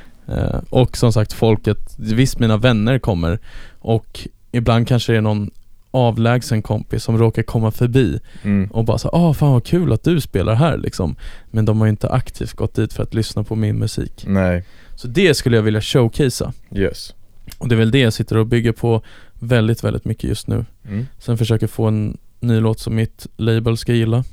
Och 0.70 0.96
som 0.96 1.12
sagt 1.12 1.32
folket, 1.32 1.94
visst 1.98 2.38
mina 2.38 2.56
vänner 2.56 2.98
kommer 2.98 3.38
och 3.78 4.28
ibland 4.52 4.88
kanske 4.88 5.12
det 5.12 5.16
är 5.18 5.22
någon 5.22 5.50
avlägsen 5.90 6.62
kompis 6.62 7.02
som 7.04 7.18
råkar 7.18 7.42
komma 7.42 7.70
förbi 7.70 8.20
Mm. 8.42 8.70
och 8.70 8.84
bara 8.84 8.98
så 8.98 9.08
ah 9.08 9.34
fan 9.34 9.52
vad 9.52 9.64
kul 9.64 9.92
att 9.92 10.02
du 10.04 10.20
spelar 10.20 10.54
här 10.54 10.76
liksom 10.78 11.16
Men 11.50 11.64
de 11.64 11.78
har 11.78 11.86
ju 11.86 11.90
inte 11.90 12.08
aktivt 12.10 12.52
gått 12.52 12.74
dit 12.74 12.92
för 12.92 13.02
att 13.02 13.14
lyssna 13.14 13.44
på 13.44 13.54
min 13.56 13.78
musik 13.78 14.24
Nej. 14.26 14.64
Så 14.96 15.08
det 15.08 15.34
skulle 15.34 15.56
jag 15.56 15.62
vilja 15.62 15.80
showcasea 15.80 16.52
Yes. 16.74 17.14
Och 17.58 17.68
det 17.68 17.74
är 17.74 17.78
väl 17.78 17.90
det 17.90 17.98
jag 18.00 18.12
sitter 18.12 18.36
och 18.36 18.46
bygger 18.46 18.72
på 18.72 19.02
väldigt, 19.34 19.84
väldigt 19.84 20.04
mycket 20.04 20.24
just 20.24 20.46
nu 20.48 20.64
Mm. 20.88 21.06
Sen 21.18 21.38
försöker 21.38 21.66
få 21.66 21.86
en 21.86 22.18
ny 22.40 22.60
låt 22.60 22.78
som 22.80 22.94
mitt 22.94 23.26
label 23.36 23.76
ska 23.76 23.92
gilla 23.92 24.24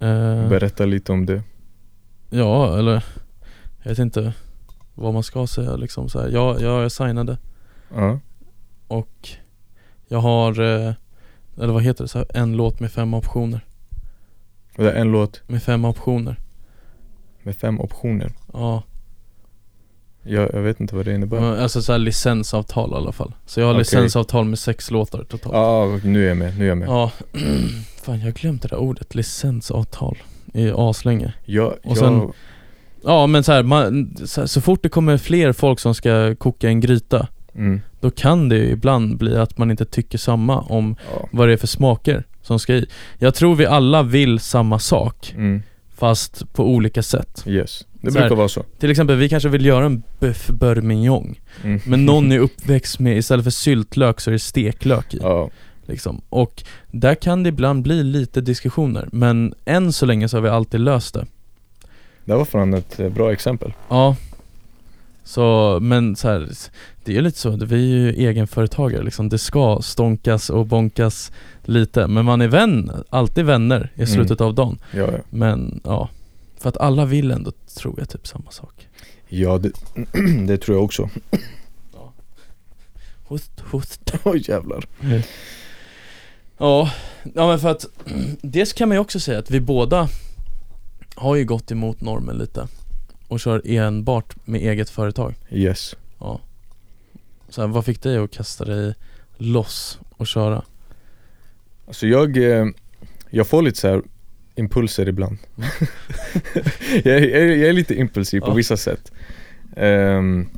Eh, 0.00 0.48
Berätta 0.48 0.84
lite 0.84 1.12
om 1.12 1.26
det. 1.26 1.42
Ja, 2.30 2.78
eller 2.78 3.04
Jag 3.82 3.88
vet 3.90 3.98
inte 3.98 4.32
vad 4.94 5.14
man 5.14 5.22
ska 5.22 5.46
säga 5.46 5.76
liksom 5.76 6.08
så 6.08 6.20
här. 6.20 6.28
Ja, 6.28 6.60
jag 6.60 6.84
är 6.84 6.88
signade 6.88 7.38
Ja. 7.94 8.18
och 8.88 9.28
jag 10.08 10.18
har 10.18 10.60
eh, 10.60 10.92
Eller 11.56 11.72
vad 11.72 11.82
heter 11.82 12.04
det? 12.04 12.08
Så 12.08 12.18
här, 12.18 12.26
en 12.34 12.56
låt 12.56 12.80
med 12.80 12.92
fem 12.92 13.14
optioner 13.14 13.60
är 14.76 14.84
en 14.92 15.12
låt 15.12 15.42
Med 15.46 15.62
fem 15.62 15.84
optioner 15.84 16.36
med 17.42 17.56
fem 17.56 17.80
optioner. 17.80 18.32
Ja, 18.52 18.82
Jag, 20.22 20.50
jag 20.54 20.60
vet 20.60 20.80
inte 20.80 20.94
vad 20.96 21.04
det 21.04 21.14
innebär. 21.14 21.56
alltså 21.62 21.82
så 21.82 21.92
här 21.92 21.98
licensavtal 21.98 22.90
i 22.90 22.94
alla 22.94 23.12
fall 23.12 23.32
Så 23.46 23.60
jag 23.60 23.66
har 23.66 23.72
Okej. 23.72 23.78
licensavtal 23.78 24.44
med 24.44 24.58
sex 24.58 24.90
låtar 24.90 25.24
totalt 25.24 25.54
Ja, 25.54 25.98
nu 26.04 26.24
är 26.24 26.28
jag 26.28 26.36
med. 26.36 26.58
Nu 26.58 26.64
är 26.64 26.68
jag 26.68 26.78
med. 26.78 26.88
Ja, 26.88 27.10
fan 28.02 28.20
jag 28.20 28.34
glömt 28.34 28.62
det 28.62 28.68
där 28.68 28.76
ordet, 28.78 29.14
licensavtal 29.14 30.18
i 30.54 30.70
aslänge 30.70 31.34
Jag, 31.44 31.66
Och 31.72 31.78
jag, 31.84 31.96
sen- 31.96 32.32
Ja 33.04 33.26
men 33.26 33.44
så, 33.44 33.52
här, 33.52 33.62
man, 33.62 34.16
så, 34.24 34.40
här, 34.40 34.46
så 34.46 34.60
fort 34.60 34.82
det 34.82 34.88
kommer 34.88 35.18
fler 35.18 35.52
folk 35.52 35.80
som 35.80 35.94
ska 35.94 36.34
koka 36.34 36.68
en 36.68 36.80
gryta 36.80 37.28
mm, 37.54 37.80
Då 38.00 38.10
kan 38.10 38.48
det 38.48 38.56
ju 38.56 38.70
ibland 38.70 39.16
bli 39.18 39.36
att 39.36 39.58
man 39.58 39.70
inte 39.70 39.84
tycker 39.84 40.18
samma 40.18 40.60
om 40.60 40.96
ja. 41.14 41.28
vad 41.32 41.48
det 41.48 41.52
är 41.52 41.56
för 41.56 41.66
smaker 41.66 42.24
som 42.42 42.58
ska 42.58 42.74
i 42.74 42.86
Jag 43.18 43.34
tror 43.34 43.54
vi 43.54 43.66
alla 43.66 44.02
vill 44.02 44.38
samma 44.38 44.78
sak 44.78 45.32
Mm, 45.36 45.62
Fast 45.96 46.52
på 46.52 46.64
olika 46.68 47.02
sätt 47.02 47.44
yes. 47.46 47.86
Det 47.92 48.10
Så 48.12 48.18
här- 48.18 48.24
brukar 48.24 48.36
vara 48.36 48.48
så. 48.48 48.62
Till 48.78 48.90
exempel, 48.90 49.16
vi 49.16 49.28
kanske 49.28 49.48
vill 49.48 49.66
göra 49.66 49.84
en 49.86 50.02
bœuf 50.20 50.52
beurre 50.52 50.82
mignon 50.82 51.34
Mm. 51.64 51.80
Men 51.86 52.04
någon 52.06 52.32
är 52.32 52.38
uppväxt 52.38 52.98
med, 52.98 53.16
istället 53.18 53.44
för 53.44 53.50
syltlök 53.50 54.20
så 54.20 54.30
är 54.30 54.32
det 54.32 54.38
steklök 54.38 55.14
i 55.14 55.18
Ja, 55.22 55.50
liksom. 55.86 56.20
Och 56.28 56.62
där 56.90 57.14
kan 57.14 57.42
det 57.42 57.48
ibland 57.48 57.82
bli 57.82 58.02
lite 58.04 58.40
diskussioner 58.40 59.08
Men 59.12 59.54
än 59.64 59.92
så 59.92 60.06
länge 60.06 60.28
så 60.28 60.36
har 60.36 60.42
vi 60.42 60.48
alltid 60.48 60.80
löst 60.80 61.14
det 61.14 61.26
det 62.24 62.34
var 62.34 62.44
fan 62.44 62.74
ett 62.74 63.00
eh, 63.00 63.08
bra 63.08 63.32
exempel. 63.32 63.72
Ja 63.88 64.16
Så, 65.24 65.78
men 65.82 66.16
så 66.16 66.28
här, 66.28 66.48
det 67.04 67.16
är 67.16 67.22
lite 67.22 67.38
så, 67.38 67.50
vi 67.50 67.74
är 67.74 67.96
ju 67.96 68.10
egenföretagare 68.28 69.02
liksom 69.02 69.28
Det 69.28 69.38
ska 69.38 69.78
stånkas 69.82 70.50
och 70.50 70.66
bonkas 70.66 71.32
lite 71.62 72.06
Men 72.06 72.24
man 72.24 72.40
är 72.40 72.48
vän, 72.48 72.90
alltid 73.10 73.44
vänner 73.44 73.90
i 73.94 74.02
Mm. 74.02 74.06
slutet 74.06 74.40
av 74.40 74.54
dagen 74.54 74.78
Ja, 74.92 75.00
ja. 75.12 75.18
Men 75.30 75.80
ja 75.84 76.08
För 76.58 76.68
att 76.68 76.76
alla 76.76 77.04
vill 77.04 77.30
ändå, 77.30 77.52
tror 77.78 77.94
jag, 77.98 78.08
typ 78.08 78.26
samma 78.26 78.50
sak 78.50 78.88
Ja, 79.28 79.58
det, 79.58 79.70
det 80.46 80.58
tror 80.58 80.76
jag 80.76 80.84
också. 80.84 81.10
Host, 83.24 83.60
host 83.70 84.00
Oj 84.24 84.44
jävlar. 84.48 84.84
Ja, 86.58 86.90
ja 87.34 87.46
men 87.48 87.58
för 87.58 87.68
att 87.68 87.86
Dels 88.42 88.72
kan 88.72 88.88
man 88.88 88.96
ju 88.96 89.00
också 89.00 89.20
säga 89.20 89.38
att 89.38 89.50
vi 89.50 89.60
båda 89.60 90.08
Har 91.14 91.36
ju 91.36 91.44
gått 91.44 91.70
emot 91.70 92.00
normen 92.00 92.38
lite 92.38 92.68
Och 93.28 93.40
kör 93.40 93.62
enbart 93.64 94.46
med 94.46 94.60
eget 94.60 94.90
företag 94.90 95.34
Yes. 95.50 95.96
Ja 96.18 96.40
Så 97.48 97.60
här, 97.60 97.68
vad 97.68 97.84
fick 97.84 98.02
dig 98.02 98.16
att 98.18 98.30
kasta 98.30 98.64
dig 98.64 98.94
loss 99.36 99.98
och 100.16 100.26
köra? 100.26 100.62
Alltså 101.86 102.06
jag, 102.06 102.36
eh, 102.36 102.66
jag 103.30 103.46
får 103.46 103.62
lite 103.62 103.78
så 103.80 103.88
här 103.88 104.02
impulser 104.54 105.08
ibland. 105.08 105.38
jag, 107.04 107.06
är- 107.16 107.20
jag, 107.28 107.42
är- 107.42 107.56
jag 107.56 107.68
är 107.68 107.72
lite 107.72 107.94
impulsiv 107.94 108.40
på 108.40 108.50
Ja. 108.50 108.54
vissa 108.54 108.76
sätt. 108.76 109.12
Ehm, 109.76 110.48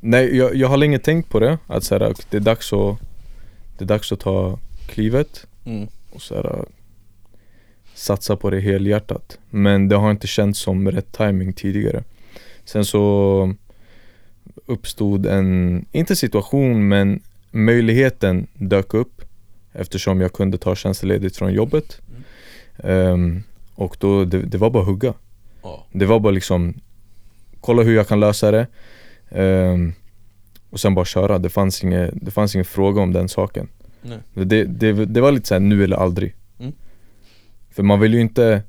nej, 0.00 0.36
jag, 0.36 0.54
jag 0.54 0.68
har 0.68 0.76
länge 0.76 0.98
tänkt 0.98 1.28
på 1.30 1.40
det, 1.40 1.58
att 1.66 1.84
så 1.84 1.94
här, 1.98 2.14
det, 2.30 2.36
är 2.36 2.40
dags 2.40 2.72
att, 2.72 2.98
det 3.78 3.84
är 3.84 3.88
dags 3.88 4.12
att 4.12 4.20
ta 4.20 4.58
klivet 4.86 5.46
Mm. 5.64 5.88
och 6.10 6.22
så 6.22 6.34
här, 6.34 6.64
satsa 7.98 8.36
på 8.36 8.50
det 8.50 8.60
helhjärtat. 8.60 9.38
Men 9.50 9.88
det 9.88 9.96
har 9.96 10.10
inte 10.10 10.26
känts 10.26 10.60
som 10.60 10.90
rätt 10.90 11.12
timing 11.12 11.52
tidigare. 11.52 12.04
Sen 12.64 12.84
så 12.84 13.54
uppstod 14.66 15.26
en, 15.26 15.84
inte 15.92 16.16
situation 16.16 16.88
men 16.88 17.20
möjligheten 17.50 18.46
dök 18.54 18.94
upp 18.94 19.22
eftersom 19.72 20.20
jag 20.20 20.32
kunde 20.32 20.58
ta 20.58 20.74
tjänstledigt 20.74 21.36
från 21.36 21.52
jobbet. 21.52 22.00
Ehm, 22.76 23.42
och 23.74 23.96
då, 24.00 24.24
det, 24.24 24.42
det 24.42 24.58
var 24.58 24.70
bara 24.70 24.82
att 24.82 24.88
hugga. 24.88 25.14
Ja. 25.62 25.86
Det 25.92 26.06
var 26.06 26.20
bara 26.20 26.30
liksom 26.30 26.74
Kolla 27.60 27.82
hur 27.82 27.96
jag 27.96 28.08
kan 28.08 28.20
lösa 28.20 28.50
det 28.50 28.66
ehm, 29.30 29.92
Och 30.70 30.80
sen 30.80 30.94
bara 30.94 31.04
köra, 31.04 31.38
det 31.38 31.48
fanns, 31.48 31.84
inget, 31.84 32.10
det 32.14 32.30
fanns 32.30 32.54
ingen 32.54 32.64
fråga 32.64 33.02
om 33.02 33.12
den 33.12 33.28
saken 33.28 33.68
det, 34.34 34.64
det, 34.64 34.92
det 34.92 35.20
var 35.20 35.32
lite 35.32 35.48
såhär 35.48 35.60
nu 35.60 35.84
eller 35.84 35.96
aldrig 35.96 36.34
Mm. 36.34 36.37
För 37.78 37.82
man 37.82 38.00
vill 38.00 38.14
ju 38.14 38.20
inte 38.20 38.62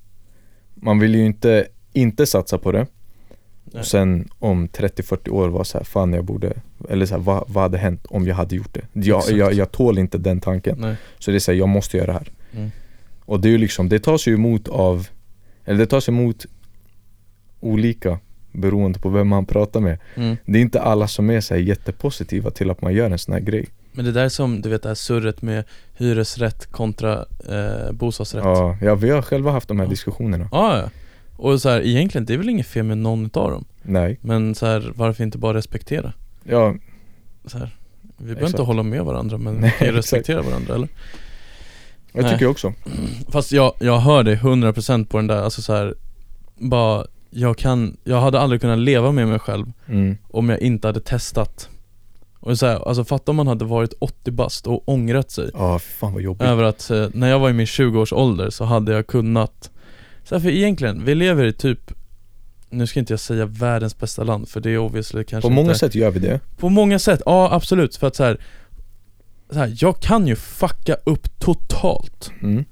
Man 0.75 0.99
vill 0.99 1.15
ju 1.15 1.25
inte 1.25 1.67
inte 1.93 2.25
satsa 2.25 2.57
på 2.57 2.71
det 2.71 2.87
Nej. 3.65 3.79
Och 3.79 3.87
sen 3.87 4.29
om 4.39 4.67
30-40 4.67 5.29
år 5.29 5.49
var 5.49 5.63
så 5.63 5.77
här, 5.77 5.85
fan 5.85 6.13
jag 6.13 6.23
borde 6.23 6.53
Eller 6.89 7.05
så 7.05 7.13
här, 7.13 7.21
vad, 7.21 7.43
vad 7.47 7.63
hade 7.63 7.77
hänt 7.77 8.05
om 8.09 8.27
jag 8.27 8.35
hade 8.35 8.55
gjort 8.55 8.73
det? 8.73 8.81
Jag, 8.93 9.17
Exakt. 9.17 9.37
jag, 9.37 9.53
jag 9.53 9.71
tål 9.71 9.97
inte 9.97 10.17
den 10.17 10.41
tanken 10.41 10.75
Nej. 10.79 10.95
Så 11.19 11.31
det 11.31 11.37
är 11.37 11.39
såhär, 11.39 11.57
jag 11.59 11.69
måste 11.69 11.97
göra 11.97 12.07
det 12.07 12.13
här 12.13 12.31
Mm. 12.53 12.71
Och 13.25 13.39
det 13.39 13.47
är 13.47 13.51
ju 13.51 13.57
liksom, 13.57 13.89
det 13.89 13.99
tas 13.99 14.27
ju 14.27 14.33
emot 14.33 14.67
av 14.67 15.07
Eller 15.65 15.79
det 15.79 15.85
tas 15.85 16.09
emot 16.09 16.45
olika 17.59 18.19
beroende 18.51 18.99
på 18.99 19.09
vem 19.09 19.27
man 19.27 19.45
pratar 19.45 19.79
med 19.79 19.97
Mm. 20.15 20.37
Det 20.45 20.57
är 20.57 20.61
inte 20.61 20.81
alla 20.81 21.07
som 21.07 21.29
är 21.29 21.41
så 21.41 21.53
här 21.53 21.61
jättepositiva 21.61 22.51
till 22.51 22.69
att 22.69 22.81
man 22.81 22.93
gör 22.93 23.11
en 23.11 23.19
sån 23.19 23.33
här 23.33 23.41
grej 23.41 23.67
Men 23.99 24.05
det 24.05 24.11
där 24.11 24.23
är 24.25 24.29
som, 24.29 24.61
du 24.61 24.69
vet 24.69 24.83
det 24.83 24.89
här 24.89 24.95
surret 24.95 25.41
med 25.41 25.63
hyresrätt 25.93 26.71
kontra 26.71 27.25
eh, 27.49 27.91
bostadsrätt 27.91 28.43
Ja, 28.43 28.77
ja, 28.81 28.95
vi 28.95 29.09
har 29.09 29.21
själva 29.21 29.51
haft 29.51 29.67
de 29.67 29.79
här 29.79 29.85
Ja. 29.85 29.89
diskussionerna 29.89 30.49
Ja, 30.51 30.77
ja. 30.77 30.89
Och 31.35 31.61
så 31.61 31.69
här, 31.69 31.81
egentligen, 31.81 32.25
det 32.25 32.33
är 32.33 32.37
väl 32.37 32.49
inget 32.49 32.67
fel 32.67 32.83
med 32.83 32.97
någon 32.97 33.25
utav 33.25 33.51
dem 33.51 33.65
Nej, 33.81 34.19
Men 34.21 34.55
så 34.55 34.65
här, 34.65 34.91
varför 34.95 35.23
inte 35.23 35.37
bara 35.37 35.53
respektera? 35.57 36.13
ja, 36.43 36.75
Så 37.45 37.57
här, 37.57 37.75
vi 38.17 38.25
behöver 38.25 38.47
inte 38.47 38.61
hålla 38.61 38.83
med 38.83 39.05
varandra 39.05 39.37
men 39.37 39.55
Nej, 39.55 39.75
vi 39.79 39.91
respektera 39.91 40.41
varandra 40.41 40.75
eller? 40.75 40.87
jag 42.13 42.23
Nej. 42.23 42.31
tycker 42.33 42.47
också 42.47 42.73
Fast 43.29 43.51
jag, 43.51 43.73
jag 43.79 43.99
hör 43.99 44.23
dig 44.23 44.35
100% 44.35 45.05
på 45.05 45.17
den 45.17 45.27
där, 45.27 45.41
alltså 45.41 45.61
så 45.61 45.73
här, 45.73 45.95
bara 46.55 47.05
jag 47.29 47.57
kan, 47.57 47.97
jag 48.03 48.21
hade 48.21 48.39
aldrig 48.39 48.61
kunnat 48.61 48.79
leva 48.79 49.11
med 49.11 49.27
mig 49.27 49.39
själv 49.39 49.71
mm. 49.87 50.17
om 50.27 50.49
jag 50.49 50.59
inte 50.59 50.87
hade 50.87 50.99
testat 50.99 51.69
Och 52.39 52.59
så 52.59 52.65
här, 52.65 52.87
alltså 52.87 53.05
fatta 53.05 53.31
om 53.31 53.35
man 53.35 53.47
hade 53.47 53.65
varit 53.65 53.93
80 53.99 54.31
bast 54.31 54.67
och 54.67 54.89
ångrat 54.89 55.31
sig. 55.31 55.49
Ja, 55.53 55.79
fan 55.79 56.13
vad 56.13 56.21
jobbigt. 56.21 56.41
Över 56.41 56.63
att 56.63 56.89
eh, 56.89 57.07
när 57.13 57.29
jag 57.29 57.39
var 57.39 57.49
i 57.49 57.53
min 57.53 57.65
20-års 57.65 58.13
ålder 58.13 58.49
så 58.49 58.63
hade 58.63 58.91
jag 58.91 59.07
kunnat 59.07 59.71
så 60.23 60.35
här, 60.35 60.41
för 60.41 60.49
egentligen, 60.49 61.05
vi 61.05 61.15
lever 61.15 61.45
i 61.45 61.53
typ 61.53 61.91
Nu 62.69 62.87
ska 62.87 62.99
inte 62.99 63.13
jag 63.13 63.19
säga 63.19 63.45
världens 63.45 63.97
bästa 63.97 64.23
land 64.23 64.49
för 64.49 64.59
det 64.59 64.69
är 64.69 64.77
obviously 64.77 65.23
kanske 65.23 65.49
På 65.49 65.53
många 65.53 65.67
inte 65.67 65.79
sätt 65.79 65.95
gör 65.95 66.11
vi 66.11 66.19
det. 66.19 66.39
På 66.57 66.69
många 66.69 66.99
sätt, 66.99 67.21
ja 67.25 67.49
absolut 67.51 67.95
för 67.95 68.07
att 68.07 68.15
så 68.15 68.23
här, 68.23 68.39
så 69.49 69.59
här, 69.59 69.75
jag 69.79 69.99
kan 69.99 70.27
ju 70.27 70.35
fucka 70.35 70.97
upp 71.03 71.39
totalt 71.39 72.31
mm. 72.41 72.65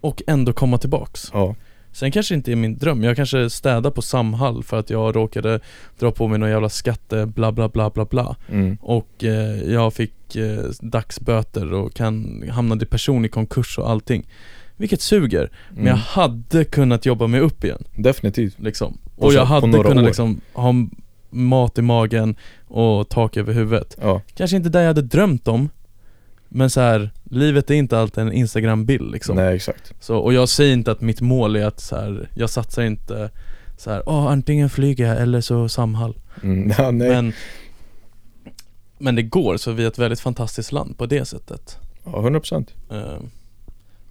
och 0.00 0.22
ändå 0.26 0.52
komma 0.52 0.78
tillbaks. 0.78 1.30
Ja, 1.32 1.54
Sen 1.92 2.10
kanske 2.12 2.34
det 2.34 2.36
inte 2.36 2.52
är 2.52 2.56
min 2.56 2.76
dröm, 2.78 3.04
jag 3.04 3.16
kanske 3.16 3.50
städar 3.50 3.90
på 3.90 4.02
Samhall 4.02 4.62
för 4.62 4.78
att 4.78 4.90
jag 4.90 5.16
råkade 5.16 5.60
dra 5.98 6.10
på 6.10 6.28
mig 6.28 6.38
någon 6.38 6.50
jävla 6.50 6.68
skatte 6.68 7.26
bla 7.26 7.52
bla 7.52 7.68
bla 7.68 7.90
bla 7.90 8.04
bla. 8.04 8.36
Mm. 8.48 8.78
Och 8.80 9.24
eh, 9.24 9.72
jag 9.72 9.94
fick 9.94 10.36
eh, 10.36 10.64
dagsböter 10.80 11.72
och 11.72 11.94
kan 11.94 12.44
hamnade 12.50 12.84
i 12.84 12.88
personlig 12.88 13.32
konkurs 13.32 13.78
och 13.78 13.90
allting. 13.90 14.26
Vilket 14.76 15.00
suger, 15.00 15.50
men 15.70 15.86
jag 15.86 15.92
Mm. 15.92 15.98
hade 16.08 16.64
kunnat 16.64 17.06
jobba 17.06 17.26
mig 17.26 17.40
upp 17.40 17.64
igen. 17.64 17.84
Definitivt. 17.96 18.58
Liksom. 18.60 18.98
Och 19.16 19.26
Och 19.26 19.32
jag 19.32 19.44
hade 19.44 19.72
kunnat 19.72 19.96
år. 19.96 20.02
liksom 20.02 20.40
ha 20.52 20.74
mat 21.30 21.78
i 21.78 21.82
magen 21.82 22.36
och 22.68 23.08
tak 23.08 23.36
över 23.36 23.52
huvudet. 23.52 23.96
Ja, 24.00 24.22
Kanske 24.34 24.56
inte 24.56 24.68
det 24.68 24.80
jag 24.80 24.86
hade 24.86 25.02
drömt 25.02 25.48
om 25.48 25.68
Men 26.48 26.70
så 26.70 26.80
här, 26.80 27.10
livet 27.30 27.70
är 27.70 27.74
inte 27.74 27.98
alltid 27.98 28.22
en 28.22 28.32
instagram-bild 28.32 29.10
liksom. 29.12 29.36
Nej 29.36 29.56
exakt. 29.56 29.92
Så, 30.00 30.16
Och 30.18 30.32
jag 30.32 30.48
säger 30.48 30.72
inte 30.72 30.90
att 30.92 31.00
mitt 31.00 31.20
mål 31.20 31.56
är 31.56 31.66
att 31.66 31.80
så 31.80 31.96
här, 31.96 32.28
jag 32.34 32.50
satsar 32.50 32.82
inte 32.82 33.30
så 33.76 33.90
här, 33.90 34.02
åh 34.06 34.26
antingen 34.26 34.70
flyger 34.70 35.06
jag 35.08 35.22
eller 35.22 35.40
så 35.40 35.68
Samhall. 35.68 36.16
Mm. 36.42 36.72
ja. 36.78 36.90
Men 36.90 37.32
Men 38.98 39.14
det 39.14 39.22
går, 39.22 39.56
så 39.56 39.72
vi 39.72 39.84
är 39.84 39.88
ett 39.88 39.98
väldigt 39.98 40.20
fantastiskt 40.20 40.72
land 40.72 40.98
på 40.98 41.06
det 41.06 41.24
sättet. 41.24 41.78
Ja, 42.04 42.10
100% 42.12 42.66
Ehm, 42.90 43.30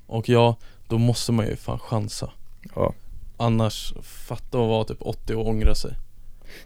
Och 0.07 0.29
ja, 0.29 0.55
då 0.87 0.97
måste 0.97 1.31
man 1.31 1.47
ju 1.47 1.55
fan 1.55 1.79
chansa. 1.79 2.29
Ja, 2.75 2.93
Annars, 3.37 3.93
fatta 4.01 4.47
att 4.61 4.67
vara 4.69 4.83
typ 4.83 4.97
80 5.01 5.33
och 5.35 5.47
ångra 5.47 5.75
sig. 5.75 5.91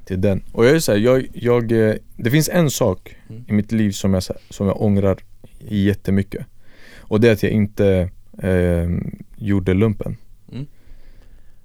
Det 0.08 0.14
är 0.14 0.18
den. 0.18 0.44
Och 0.52 0.66
jag 0.66 0.76
är 0.76 0.80
såhär, 0.80 1.00
jag, 1.00 1.28
jag, 1.34 1.72
eh, 1.72 1.96
det 2.16 2.32
finns 2.32 2.50
en 2.50 2.72
sak 2.72 3.16
Mm. 3.30 3.46
i 3.48 3.54
mitt 3.54 3.72
liv 3.72 3.92
som 3.92 4.14
jag, 4.14 4.24
så 4.24 4.34
här- 4.34 4.42
som 4.50 4.68
jag 4.68 4.82
ångrar 4.82 5.18
jättemycket 5.60 6.46
Och 6.98 7.22
det 7.22 7.28
är 7.30 7.34
att 7.34 7.44
jag 7.44 7.52
inte 7.52 8.10
eh, 8.42 8.90
gjorde 9.36 9.74
lumpen 9.74 10.18
Mm. 10.52 10.66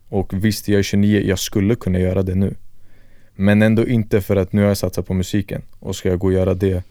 Och 0.08 0.44
visst, 0.44 0.68
jag 0.68 0.78
är 0.78 0.82
29, 0.82 1.20
jag 1.20 1.38
skulle 1.38 1.74
kunna 1.74 1.98
göra 1.98 2.22
det 2.22 2.34
nu 2.34 2.54
Men 3.34 3.62
ändå 3.62 3.86
inte 3.86 4.20
för 4.20 4.36
att 4.36 4.52
nu 4.52 4.60
har 4.60 4.68
jag 4.68 4.76
satsat 4.76 5.06
på 5.06 5.14
musiken 5.14 5.62
Och 5.78 5.96
ska 5.96 6.08
jag 6.08 6.18
gå 6.18 6.26
och 6.26 6.32
göra 6.32 6.54
det 6.54 6.82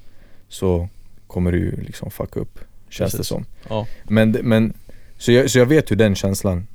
så 0.48 0.90
kommer 1.28 1.52
det 1.52 1.58
ju 1.58 1.82
liksom 1.82 2.12
fucka 2.12 2.40
upp 2.40 2.60
Känns 2.90 3.12
det 3.12 3.18
Precis. 3.18 3.28
som 3.28 3.46
Ja, 3.70 3.88
Men, 4.04 4.32
men 4.32 4.74
så, 5.18 5.32
jag, 5.32 5.50
så 5.50 5.60
jag 5.60 5.66
vet 5.66 5.92
hur 5.92 5.96
den 5.96 6.16
känslan 6.16 6.68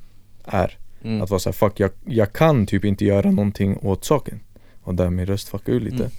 är 0.45 0.77
mm. 1.03 1.21
Att 1.21 1.29
vara 1.29 1.39
såhär, 1.39 1.53
fuck 1.53 1.79
jag, 1.79 1.91
jag 2.05 2.33
kan 2.33 2.65
typ 2.65 2.85
inte 2.85 3.05
göra 3.05 3.31
någonting 3.31 3.77
åt 3.81 4.05
saken 4.05 4.39
Och 4.81 4.95
där 4.95 5.09
min 5.09 5.25
röst 5.25 5.49
fuckar 5.49 5.73
ur 5.73 5.79
lite 5.79 5.95
Mm. 5.95 6.11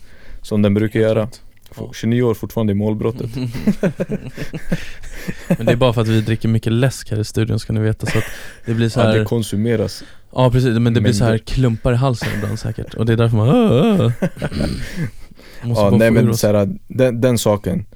Som 0.43 0.63
den 0.63 0.75
brukar 0.75 1.01
Helt 1.01 1.11
göra 1.11 1.23
rätt. 1.27 1.43
Ja. 1.77 1.91
29 1.95 2.23
år 2.23 2.35
fortfarande 2.35 2.71
i 2.73 2.75
målbrottet 2.75 3.31
Men 5.59 5.67
det 5.67 5.73
är 5.73 5.77
bara 5.77 5.93
för 5.93 6.01
att 6.01 6.09
vi 6.09 6.21
dricker 6.21 6.49
mycket 6.49 6.73
läsk 6.73 7.11
här 7.11 7.21
i 7.21 7.25
studion 7.25 7.59
ska 7.59 7.73
ni 7.73 7.81
veta 7.81 8.07
så 8.07 8.19
att 8.19 8.25
det 8.67 8.75
blir 8.75 8.89
så 8.89 9.01
Ja, 9.01 9.05
här 9.05 9.19
det 9.19 9.25
konsumeras 9.25 10.05
Ja 10.33 10.51
precis, 10.51 10.79
men 10.79 10.95
det 10.95 11.01
blir 11.01 11.13
så 11.13 11.25
här 11.25 11.39
klumpar 11.39 11.93
i 11.93 11.97
halsen 11.97 12.29
ibland 12.37 12.59
säkert 12.59 12.95
och 12.95 13.07
det 13.07 13.13
är 13.13 13.17
därför 13.17 13.37
man. 13.37 13.49
Måste 15.63 15.85
Ja 15.85 15.91
nej 15.91 16.11
men 16.11 16.29
oss. 16.29 16.41
såhär, 16.41 16.79
den, 16.89 17.21
den 17.21 17.39
saken 17.39 17.87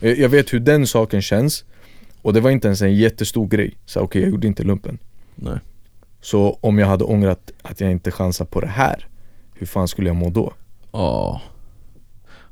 jag, 0.00 0.28
vet 0.28 0.52
hur 0.52 0.60
den 0.60 0.86
saken 0.86 1.22
känns 1.22 1.64
Och 2.22 2.32
det 2.32 2.40
var 2.40 2.50
inte 2.50 2.68
ens 2.68 2.82
en 2.82 2.94
jättestor 2.94 3.46
grej 3.48 3.78
Så 3.86 4.00
okej 4.00 4.22
jag 4.22 4.30
gjorde 4.30 4.46
inte 4.46 4.62
lumpen 4.62 4.98
Nej. 5.34 5.58
Så 6.20 6.58
om 6.60 6.78
jag 6.78 6.86
hade 6.86 7.04
ångrat 7.04 7.50
att 7.62 7.80
jag 7.80 7.90
inte 7.90 8.10
chansade 8.10 8.50
på 8.50 8.60
det 8.60 8.66
här 8.66 9.06
Hur 9.54 9.66
fan 9.66 9.88
skulle 9.88 10.08
jag 10.08 10.16
må 10.16 10.30
då? 10.30 10.52
Ja 10.92 11.40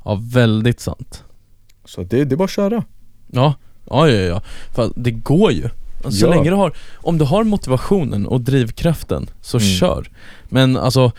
Ja, 0.07 0.21
väldigt 0.33 0.81
sant 0.81 1.25
Så 1.85 2.03
det, 2.03 2.25
det 2.25 2.35
är 2.35 2.37
bara 2.37 2.45
att 2.45 2.51
köra 2.51 2.85
Ja, 3.33 3.55
ja, 3.91 4.09
ja, 4.09 4.21
ja. 4.21 4.43
För 4.75 4.91
det 4.97 5.11
går 5.11 5.53
ju 5.53 5.65
alltså, 6.05 6.21
Så 6.21 6.27
Ja. 6.27 6.31
länge 6.31 6.51
du 6.51 6.57
har, 6.57 6.73
om 6.95 7.19
du 7.19 7.25
har 7.25 7.45
motivationen 7.45 8.27
och 8.27 8.41
drivkraften 8.41 9.31
så 9.41 9.59
Mm. 9.59 9.69
kör 9.71 10.11
Men 10.49 10.77
alltså 10.77 11.13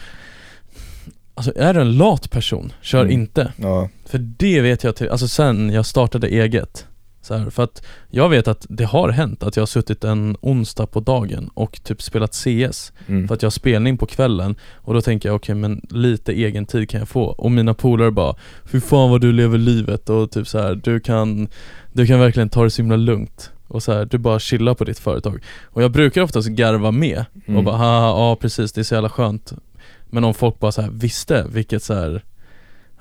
Alltså 1.36 1.54
är 1.56 1.74
du 1.74 1.82
en 1.82 1.98
lat 1.98 2.30
person, 2.32 2.74
kör 2.82 3.02
Mm. 3.02 3.12
inte 3.12 3.54
Ja, 3.58 3.90
För 4.06 4.18
det 4.18 4.62
vet 4.62 4.84
jag 4.84 4.96
till, 4.96 5.10
alltså 5.10 5.28
sen 5.28 5.70
jag 5.70 5.86
startade 5.86 6.28
eget 6.28 6.86
här, 7.34 7.50
För 7.50 7.64
att 7.64 7.86
jag 8.10 8.30
vet 8.30 8.48
att 8.48 8.66
det 8.70 8.86
har 8.86 9.10
hänt 9.10 9.44
att 9.44 9.56
jag 9.56 9.62
har 9.62 9.68
suttit 9.68 10.04
en 10.04 10.38
onsdag 10.42 10.86
på 10.86 11.00
dagen 11.00 11.50
och 11.54 11.84
typ 11.84 12.02
spelat 12.02 12.34
CS 12.34 12.92
mm. 13.08 13.28
För 13.28 13.36
att 13.36 13.42
jag 13.42 13.48
har 13.48 13.52
spelning 13.52 13.98
på 13.98 14.06
kvällen. 14.06 14.56
Och 14.76 14.94
då 14.94 15.02
tänker 15.02 15.30
jag 15.30 15.36
okej 15.36 15.56
men 15.56 15.82
lite 15.90 16.32
egen 16.32 16.66
tid 16.66 16.90
kan 16.90 17.00
jag 17.00 17.10
få. 17.10 17.24
Och 17.24 17.52
mina 17.52 17.74
polare 17.74 18.12
bara 18.12 18.36
Fy 18.66 18.80
fan 18.80 19.10
vad 19.10 19.22
du 19.22 19.32
lever 19.32 19.58
livet. 19.58 20.10
Och 20.10 20.32
typ 20.32 20.48
så 20.48 20.60
här, 20.60 20.76
du 20.76 21.00
kan 21.00 21.48
Du 21.94 22.08
kan 22.08 22.20
verkligen 22.20 22.50
ta 22.50 22.64
det 22.64 22.70
så 22.70 22.82
himla 22.82 22.96
lugnt. 22.96 23.52
Och 23.68 23.84
så 23.84 23.94
här, 23.94 24.06
du 24.06 24.18
bara 24.18 24.40
chillar 24.40 24.74
på 24.74 24.84
ditt 24.84 25.00
företag. 25.00 25.44
Och 25.64 25.84
jag 25.84 25.92
brukar 25.92 26.22
oftast 26.22 26.48
garva 26.48 26.92
med 26.92 27.26
Mm. 27.48 27.58
och 27.58 27.64
bara 27.64 27.78
haha, 27.78 28.08
ja 28.08 28.36
precis. 28.36 28.72
Det 28.72 28.82
är 28.82 28.84
så 28.84 28.94
jävla 28.94 29.10
skönt. 29.10 29.54
Men 30.10 30.24
om 30.24 30.34
folk 30.34 30.60
bara 30.60 30.72
så 30.72 30.82
här 30.82 30.90
visste? 30.90 31.46
Vilket 31.50 31.84
så 31.84 31.94
här 31.94 32.24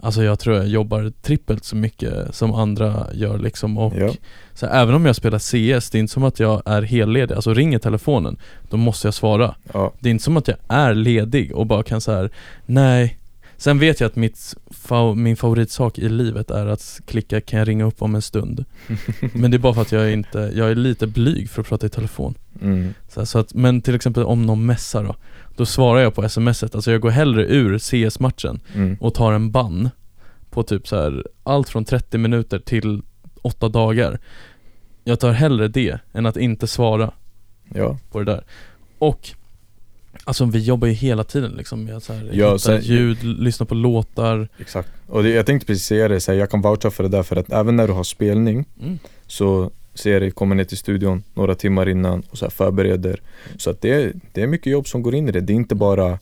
Alltså 0.00 0.22
jag 0.22 0.38
tror 0.38 0.56
jag 0.56 0.66
jobbar 0.68 1.12
trippelt 1.22 1.64
så 1.64 1.76
mycket 1.76 2.34
som 2.34 2.54
andra 2.54 3.06
gör 3.14 3.38
liksom 3.38 3.78
och 3.78 3.94
Ja. 3.96 4.10
så 4.54 4.66
här, 4.66 4.82
även 4.82 4.94
om 4.94 5.06
jag 5.06 5.16
spelar 5.16 5.38
CS, 5.38 5.90
det 5.90 5.98
är 5.98 6.00
inte 6.00 6.12
som 6.12 6.24
att 6.24 6.40
jag 6.40 6.62
är 6.66 6.82
helledig, 6.82 7.34
alltså 7.34 7.54
ringer 7.54 7.78
telefonen 7.78 8.36
Då 8.70 8.76
måste 8.76 9.06
jag 9.06 9.14
svara 9.14 9.54
ja, 9.72 9.92
det 10.00 10.08
är 10.08 10.10
inte 10.10 10.24
som 10.24 10.36
att 10.36 10.48
jag 10.48 10.56
är 10.68 10.94
ledig 10.94 11.54
och 11.54 11.66
bara 11.66 11.82
kan 11.82 12.00
så 12.00 12.12
här. 12.12 12.30
nej 12.66 13.18
Sen 13.58 13.78
vet 13.78 14.00
jag 14.00 14.08
att 14.08 14.16
mitt, 14.16 14.54
fa- 14.88 15.14
min 15.14 15.36
favoritsak 15.36 15.98
i 15.98 16.08
livet 16.08 16.50
är 16.50 16.66
att 16.66 17.00
klicka 17.06 17.40
kan 17.40 17.58
jag 17.58 17.68
ringa 17.68 17.84
upp 17.84 18.02
om 18.02 18.14
en 18.14 18.22
stund 18.22 18.64
Men 19.32 19.50
det 19.50 19.56
är 19.56 19.58
bara 19.58 19.74
för 19.74 19.82
att 19.82 19.92
jag 19.92 20.02
är 20.02 20.10
inte, 20.12 20.52
jag 20.54 20.70
är 20.70 20.74
lite 20.74 21.06
blyg 21.06 21.50
för 21.50 21.60
att 21.60 21.68
prata 21.68 21.86
i 21.86 21.88
telefon 21.90 22.34
mm. 22.62 22.94
så, 23.08 23.20
här, 23.20 23.24
så 23.24 23.38
att, 23.38 23.54
Men 23.54 23.82
till 23.82 23.94
exempel 23.94 24.22
om 24.24 24.46
någon 24.46 24.66
messar 24.66 25.04
då 25.04 25.14
Då 25.56 25.66
svarar 25.66 26.00
jag 26.00 26.14
på 26.14 26.28
smset, 26.28 26.74
alltså 26.74 26.90
jag 26.92 27.00
går 27.00 27.10
hellre 27.10 27.44
ur 27.46 27.78
CS-matchen 27.78 28.60
Mm. 28.74 28.96
och 29.00 29.14
tar 29.14 29.32
en 29.32 29.50
bann 29.50 29.90
På 30.50 30.62
typ 30.62 30.88
så 30.88 30.96
här, 30.96 31.26
allt 31.42 31.68
från 31.68 31.84
30 31.84 32.18
minuter 32.18 32.58
till 32.58 33.02
8 33.42 33.68
dagar. 33.68 34.18
Jag 35.04 35.20
tar 35.20 35.32
hellre 35.32 35.68
det 35.68 35.98
än 36.12 36.26
att 36.26 36.36
inte 36.36 36.66
svara 36.66 37.12
Ja, 37.74 37.98
på 38.10 38.18
det 38.18 38.24
där. 38.24 38.44
Och 38.98 39.30
Alltså 40.24 40.44
vi 40.44 40.58
jobbar 40.58 40.88
ju 40.88 40.94
hela 40.94 41.24
tiden 41.24 41.50
liksom 41.50 41.84
med 41.84 41.96
att 41.96 42.10
Ja, 42.32 42.52
hitta 42.52 42.80
ljud, 42.80 43.22
lyssna 43.24 43.66
på 43.66 43.74
låtar. 43.74 44.48
Exakt. 44.58 44.88
Och 45.06 45.22
det, 45.22 45.28
jag 45.30 45.46
tänkte 45.46 45.66
precis 45.66 45.86
säga 45.86 46.08
det, 46.08 46.20
så 46.20 46.32
här, 46.32 46.38
jag 46.38 46.50
kan 46.50 46.60
voucha 46.62 46.90
för 46.90 47.02
det 47.02 47.08
där 47.08 47.22
för 47.22 47.36
att 47.36 47.50
även 47.52 47.76
när 47.76 47.86
du 47.86 47.92
har 47.92 48.04
spelning 48.04 48.64
mm. 48.82 48.98
Så 49.26 49.70
ser 49.96 50.20
dig, 50.20 50.30
kommer 50.30 50.54
ner 50.54 50.64
till 50.64 50.78
studion 50.78 51.22
några 51.34 51.54
timmar 51.54 51.88
innan 51.88 52.22
och 52.30 52.38
så 52.38 52.50
förbereder. 52.50 53.20
Så 53.58 53.70
att 53.70 53.80
det, 53.80 53.90
är- 53.90 54.12
det 54.32 54.42
är 54.42 54.46
mycket 54.46 54.72
jobb 54.72 54.88
som 54.88 55.02
går 55.02 55.14
in 55.14 55.28
i 55.28 55.32
det. 55.32 55.40
Det 55.40 55.52
är 55.52 55.54
inte 55.54 55.74
bara 55.74 56.18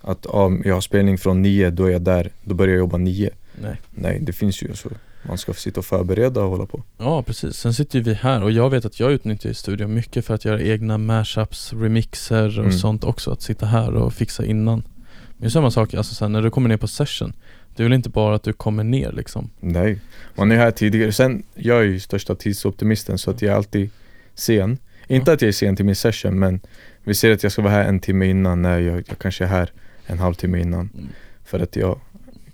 att 0.00 0.26
ja, 0.32 0.50
jag 0.64 0.74
har 0.74 0.80
spelning 0.80 1.18
från 1.18 1.42
nio, 1.42 1.70
då 1.70 1.84
är 1.84 1.90
jag 1.90 2.02
där, 2.02 2.30
då 2.44 2.54
börjar 2.54 2.74
jag 2.74 2.78
jobba 2.78 2.96
nio. 2.96 3.30
Nej. 3.62 3.76
Nej, 3.90 4.18
det 4.22 4.32
finns 4.32 4.62
ju 4.62 4.74
så. 4.74 4.88
Man 5.28 5.38
ska 5.38 5.52
sitta 5.52 5.80
och 5.80 5.86
förbereda 5.86 6.40
och 6.42 6.50
hålla 6.50 6.66
på. 6.66 6.82
Ja 6.98 7.22
precis, 7.22 7.56
sen 7.56 7.74
sitter 7.74 7.98
ju 7.98 8.02
vi 8.04 8.14
här 8.14 8.42
och 8.42 8.50
jag 8.50 8.70
vet 8.70 8.84
att 8.84 9.00
jag 9.00 9.12
utnyttjar 9.12 9.52
studion 9.52 9.94
mycket 9.94 10.24
för 10.24 10.34
att 10.34 10.44
göra 10.44 10.60
egna 10.62 10.98
mashups, 10.98 11.72
remixer 11.72 12.48
och 12.58 12.64
Mm. 12.64 12.72
sånt 12.78 13.04
också, 13.04 13.30
att 13.30 13.42
sitta 13.42 13.66
här 13.66 13.94
och 13.94 14.12
fixa 14.14 14.44
innan 14.44 14.82
Men 15.28 15.36
det 15.36 15.46
är 15.46 15.50
samma 15.50 15.70
sak, 15.70 15.94
alltså 15.94 16.14
sen 16.14 16.32
när 16.32 16.42
du 16.42 16.50
kommer 16.50 16.68
ner 16.68 16.76
på 16.76 16.88
session 16.88 17.32
Det 17.78 17.82
är 17.82 17.84
väl 17.84 17.92
inte 17.92 18.08
bara 18.08 18.34
att 18.34 18.42
du 18.42 18.52
kommer 18.52 18.84
ner 18.84 19.12
liksom 19.12 19.50
Nej, 19.60 19.98
man 20.34 20.52
är 20.52 20.56
här 20.56 20.70
tidigare. 20.70 21.12
Sen, 21.12 21.42
jag 21.54 21.78
är 21.78 21.84
ju 21.84 22.00
största 22.00 22.34
tidsoptimisten 22.34 23.18
så 23.18 23.30
att 23.30 23.42
jag 23.42 23.52
är 23.52 23.56
alltid 23.56 23.90
sen. 24.34 24.78
Inte 25.06 25.32
att 25.32 25.42
jag 25.42 25.48
är 25.48 25.52
sen 25.52 25.76
till 25.76 25.84
min 25.84 25.96
session 25.96 26.38
men 26.38 26.60
vi 27.04 27.14
ser 27.14 27.32
att 27.32 27.42
jag 27.42 27.52
ska 27.52 27.62
vara 27.62 27.72
här 27.72 27.84
en 27.84 28.00
timme 28.00 28.26
innan, 28.26 28.62
nej 28.62 28.84
jag, 28.84 28.96
jag 28.96 29.18
kanske 29.18 29.44
är 29.44 29.48
här 29.48 29.72
en 30.06 30.18
halvtimme 30.18 30.60
innan. 30.60 30.90
Mm. 30.94 31.08
För 31.44 31.60
att 31.60 31.76
jag 31.76 32.00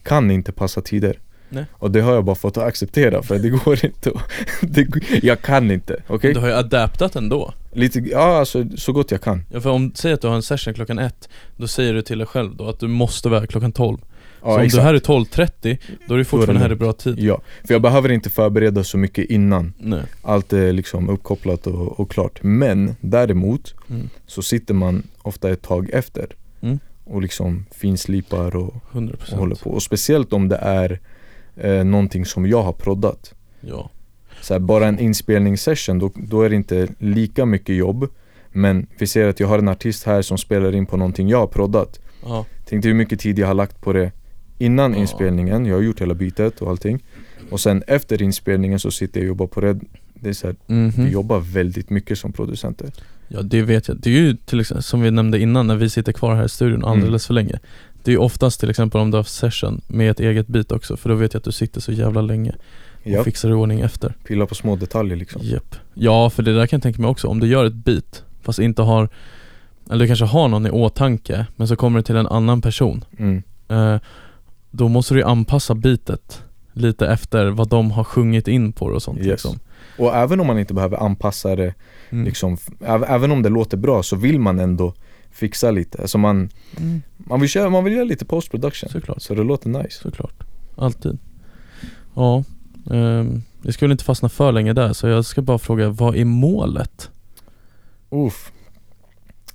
kan 0.02 0.30
inte 0.30 0.52
passa 0.52 0.80
tider. 0.80 1.18
Nej. 1.48 1.64
Och 1.72 1.90
det 1.90 2.00
har 2.00 2.14
jag 2.14 2.24
bara 2.24 2.36
fått 2.36 2.56
att 2.56 2.64
acceptera 2.64 3.22
för 3.22 3.38
det 3.38 3.48
går 3.48 3.84
inte 3.84 4.10
det, 4.60 4.86
jag 5.22 5.42
kan 5.42 5.70
inte, 5.70 6.02
okej? 6.06 6.34
Du 6.34 6.40
har 6.40 6.48
ju 6.48 6.54
adaptat 6.54 7.16
ändå 7.16 7.54
Lite, 7.72 7.98
ja 7.98 8.38
alltså 8.38 8.64
så 8.76 8.92
gott 8.92 9.10
jag 9.10 9.20
kan. 9.20 9.44
Ja 9.50 9.60
för 9.60 9.70
om, 9.70 9.92
säg 9.94 10.12
att 10.12 10.20
du 10.20 10.28
har 10.28 10.34
en 10.34 10.42
session 10.42 10.74
klockan 10.74 10.98
ett 10.98 11.28
Då 11.56 11.68
säger 11.68 11.94
du 11.94 12.02
till 12.02 12.18
dig 12.18 12.26
själv 12.26 12.56
då 12.56 12.68
att 12.68 12.80
du 12.80 12.88
måste 12.88 13.28
vara 13.28 13.46
klockan 13.46 13.72
12 13.72 13.98
Ja, 14.44 14.50
Så 14.50 14.56
om 14.56 14.60
exakt. 14.60 14.82
du 14.82 14.86
här 14.86 14.94
är 14.94 14.98
12.30 14.98 15.78
Då 16.06 16.14
är 16.14 16.18
du 16.18 16.24
fortfarande 16.24 16.62
här 16.62 16.72
i 16.72 16.74
bra 16.74 16.92
tid 16.92 17.18
Ja, 17.18 17.40
för 17.64 17.74
jag 17.74 17.82
behöver 17.82 18.12
inte 18.12 18.30
förbereda 18.30 18.84
så 18.84 18.98
mycket 18.98 19.30
innan. 19.30 19.72
Nej, 19.78 20.02
Allt 20.22 20.52
är 20.52 20.72
liksom 20.72 21.08
uppkopplat 21.08 21.66
och, 21.66 22.00
och 22.00 22.10
klart. 22.10 22.42
Men 22.42 22.96
däremot 23.00 23.74
mm. 23.90 24.08
så 24.26 24.42
sitter 24.42 24.74
man 24.74 25.02
ofta 25.22 25.50
ett 25.50 25.62
tag 25.62 25.90
efter 25.92 26.26
Mm. 26.60 26.78
och 27.04 27.22
liksom 27.22 27.66
finslipar 27.70 28.56
och, 28.56 28.74
100% 28.92 29.32
och 29.32 29.38
håller 29.38 29.56
på. 29.56 29.70
Och 29.70 29.82
speciellt 29.82 30.32
om 30.32 30.48
det 30.48 30.56
är 30.56 31.00
eh, 31.56 31.84
någonting 31.84 32.24
som 32.24 32.46
jag 32.46 32.62
har 32.62 32.72
proddat. 32.72 33.34
Ja, 33.60 33.90
Så 34.40 34.54
här, 34.54 34.58
bara 34.60 34.86
en 34.86 34.98
inspelningssession, 34.98 35.98
då, 35.98 36.10
då 36.14 36.42
är 36.42 36.50
det 36.50 36.56
inte 36.56 36.88
lika 36.98 37.46
mycket 37.46 37.76
jobb. 37.76 38.08
Men 38.52 38.86
vi 38.98 39.06
ser 39.06 39.28
att 39.28 39.40
jag 39.40 39.48
har 39.48 39.58
en 39.58 39.68
artist 39.68 40.04
här 40.04 40.22
som 40.22 40.38
spelar 40.38 40.74
in 40.74 40.86
på 40.86 40.96
någonting 40.96 41.28
jag 41.28 41.38
har 41.38 41.46
proddat. 41.46 42.00
Tänk 42.64 42.82
dig 42.82 42.92
hur 42.92 42.98
mycket 42.98 43.20
tid 43.20 43.38
jag 43.38 43.46
har 43.46 43.54
lagt 43.54 43.80
på 43.80 43.92
det 43.92 44.12
innan 44.58 44.92
Ja. 44.92 44.98
inspelningen. 44.98 45.66
Jag 45.66 45.74
har 45.74 45.82
gjort 45.82 46.00
hela 46.00 46.14
bitet 46.14 46.62
och 46.62 46.70
allting. 46.70 47.04
Och 47.50 47.60
sen 47.60 47.82
efter 47.86 48.22
inspelningen 48.22 48.78
så 48.78 48.90
sitter 48.90 49.20
jag 49.20 49.24
och 49.24 49.28
jobbar 49.28 49.46
på 49.46 49.60
det. 49.60 49.80
Det 50.14 50.28
är 50.28 50.32
så 50.32 50.46
här, 50.46 50.56
mhm. 50.66 50.92
vi 50.96 51.10
jobbar 51.10 51.40
väldigt 51.40 51.90
mycket 51.90 52.18
som 52.18 52.32
producenter. 52.32 52.90
Ja 53.28 53.42
det 53.42 53.62
vet 53.62 53.88
jag, 53.88 53.96
det 54.00 54.10
är 54.10 54.14
ju 54.20 54.36
till 54.36 54.60
exempel 54.60 54.82
som 54.82 55.00
vi 55.00 55.10
nämnde 55.10 55.38
innan 55.38 55.66
när 55.66 55.76
vi 55.76 55.90
sitter 55.90 56.12
kvar 56.12 56.34
här 56.34 56.44
i 56.44 56.48
studion 56.48 56.84
alldeles 56.84 57.26
för 57.26 57.34
länge 57.34 57.58
Det 58.02 58.10
är 58.10 58.12
ju 58.12 58.18
oftast 58.18 58.60
till 58.60 58.70
exempel 58.70 59.00
om 59.00 59.10
du 59.10 59.16
har 59.16 59.24
session 59.24 59.80
med 59.86 60.10
ett 60.10 60.20
eget 60.20 60.46
beat 60.46 60.72
också 60.72 60.96
för 60.96 61.08
då 61.08 61.14
vet 61.14 61.34
jag 61.34 61.38
att 61.38 61.44
du 61.44 61.52
sitter 61.52 61.80
så 61.80 61.92
jävla 61.92 62.20
länge 62.20 62.50
och 63.04 63.10
Ja, 63.10 63.24
fixar 63.24 63.50
i 63.50 63.52
ordning 63.52 63.80
efter 63.80 64.14
pilla 64.26 64.46
på 64.46 64.54
små 64.54 64.76
detaljer 64.76 65.16
liksom. 65.16 65.42
Japp 65.44 65.76
Ja 65.94 66.30
för 66.30 66.42
det 66.42 66.54
där 66.54 66.66
kan 66.66 66.76
jag 66.76 66.82
tänka 66.82 67.02
mig 67.02 67.10
också, 67.10 67.28
om 67.28 67.40
du 67.40 67.46
gör 67.46 67.64
ett 67.64 67.74
beat 67.74 68.24
fast 68.42 68.58
inte 68.58 68.82
har 68.82 69.08
Eller 69.90 69.98
du 70.00 70.06
kanske 70.06 70.24
har 70.24 70.48
någon 70.48 70.66
i 70.66 70.70
åtanke 70.70 71.46
men 71.56 71.68
så 71.68 71.76
kommer 71.76 71.98
du 71.98 72.02
till 72.02 72.16
en 72.16 72.26
annan 72.26 72.60
person 72.60 73.04
Mm. 73.18 73.42
eh, 73.68 74.00
Då 74.76 74.88
måste 74.88 75.14
du 75.14 75.20
ju 75.20 75.26
anpassa 75.26 75.74
beatet 75.74 76.42
lite 76.72 77.06
efter 77.06 77.46
vad 77.46 77.68
de 77.68 77.90
har 77.90 78.04
sjungit 78.04 78.48
in 78.48 78.72
på 78.72 78.88
det 78.88 78.94
och 78.94 79.02
sånt 79.02 79.18
Yes. 79.18 79.26
liksom 79.26 79.58
Och 79.98 80.14
även 80.14 80.40
om 80.40 80.46
man 80.46 80.58
inte 80.58 80.74
behöver 80.74 80.96
anpassa 80.96 81.56
det, 81.56 81.74
mm. 82.10 82.24
liksom, 82.24 82.56
även 83.08 83.30
om 83.30 83.42
det 83.42 83.48
låter 83.48 83.76
bra 83.76 84.02
så 84.02 84.16
vill 84.16 84.40
man 84.40 84.58
ändå 84.58 84.94
fixa 85.30 85.70
lite. 85.70 86.02
Alltså 86.02 86.18
man, 86.18 86.50
Mm. 86.76 87.02
man, 87.16 87.40
vill, 87.40 87.48
köra, 87.50 87.70
man 87.70 87.84
vill 87.84 87.92
göra 87.92 88.04
lite 88.04 88.24
post 88.24 88.50
production. 88.50 88.88
Såklart 88.90 89.22
Så 89.22 89.34
det 89.34 89.42
låter 89.44 89.68
nice. 89.68 90.02
Såklart, 90.02 90.44
alltid 90.76 91.18
Ja, 92.14 92.44
ehm, 92.90 93.42
jag 93.62 93.74
skulle 93.74 93.92
inte 93.92 94.04
fastna 94.04 94.28
för 94.28 94.52
länge 94.52 94.72
där 94.72 94.92
så 94.92 95.08
jag 95.08 95.24
ska 95.24 95.42
bara 95.42 95.58
fråga, 95.58 95.88
vad 95.88 96.16
är 96.16 96.24
målet? 96.24 97.10
Uff. 98.10 98.52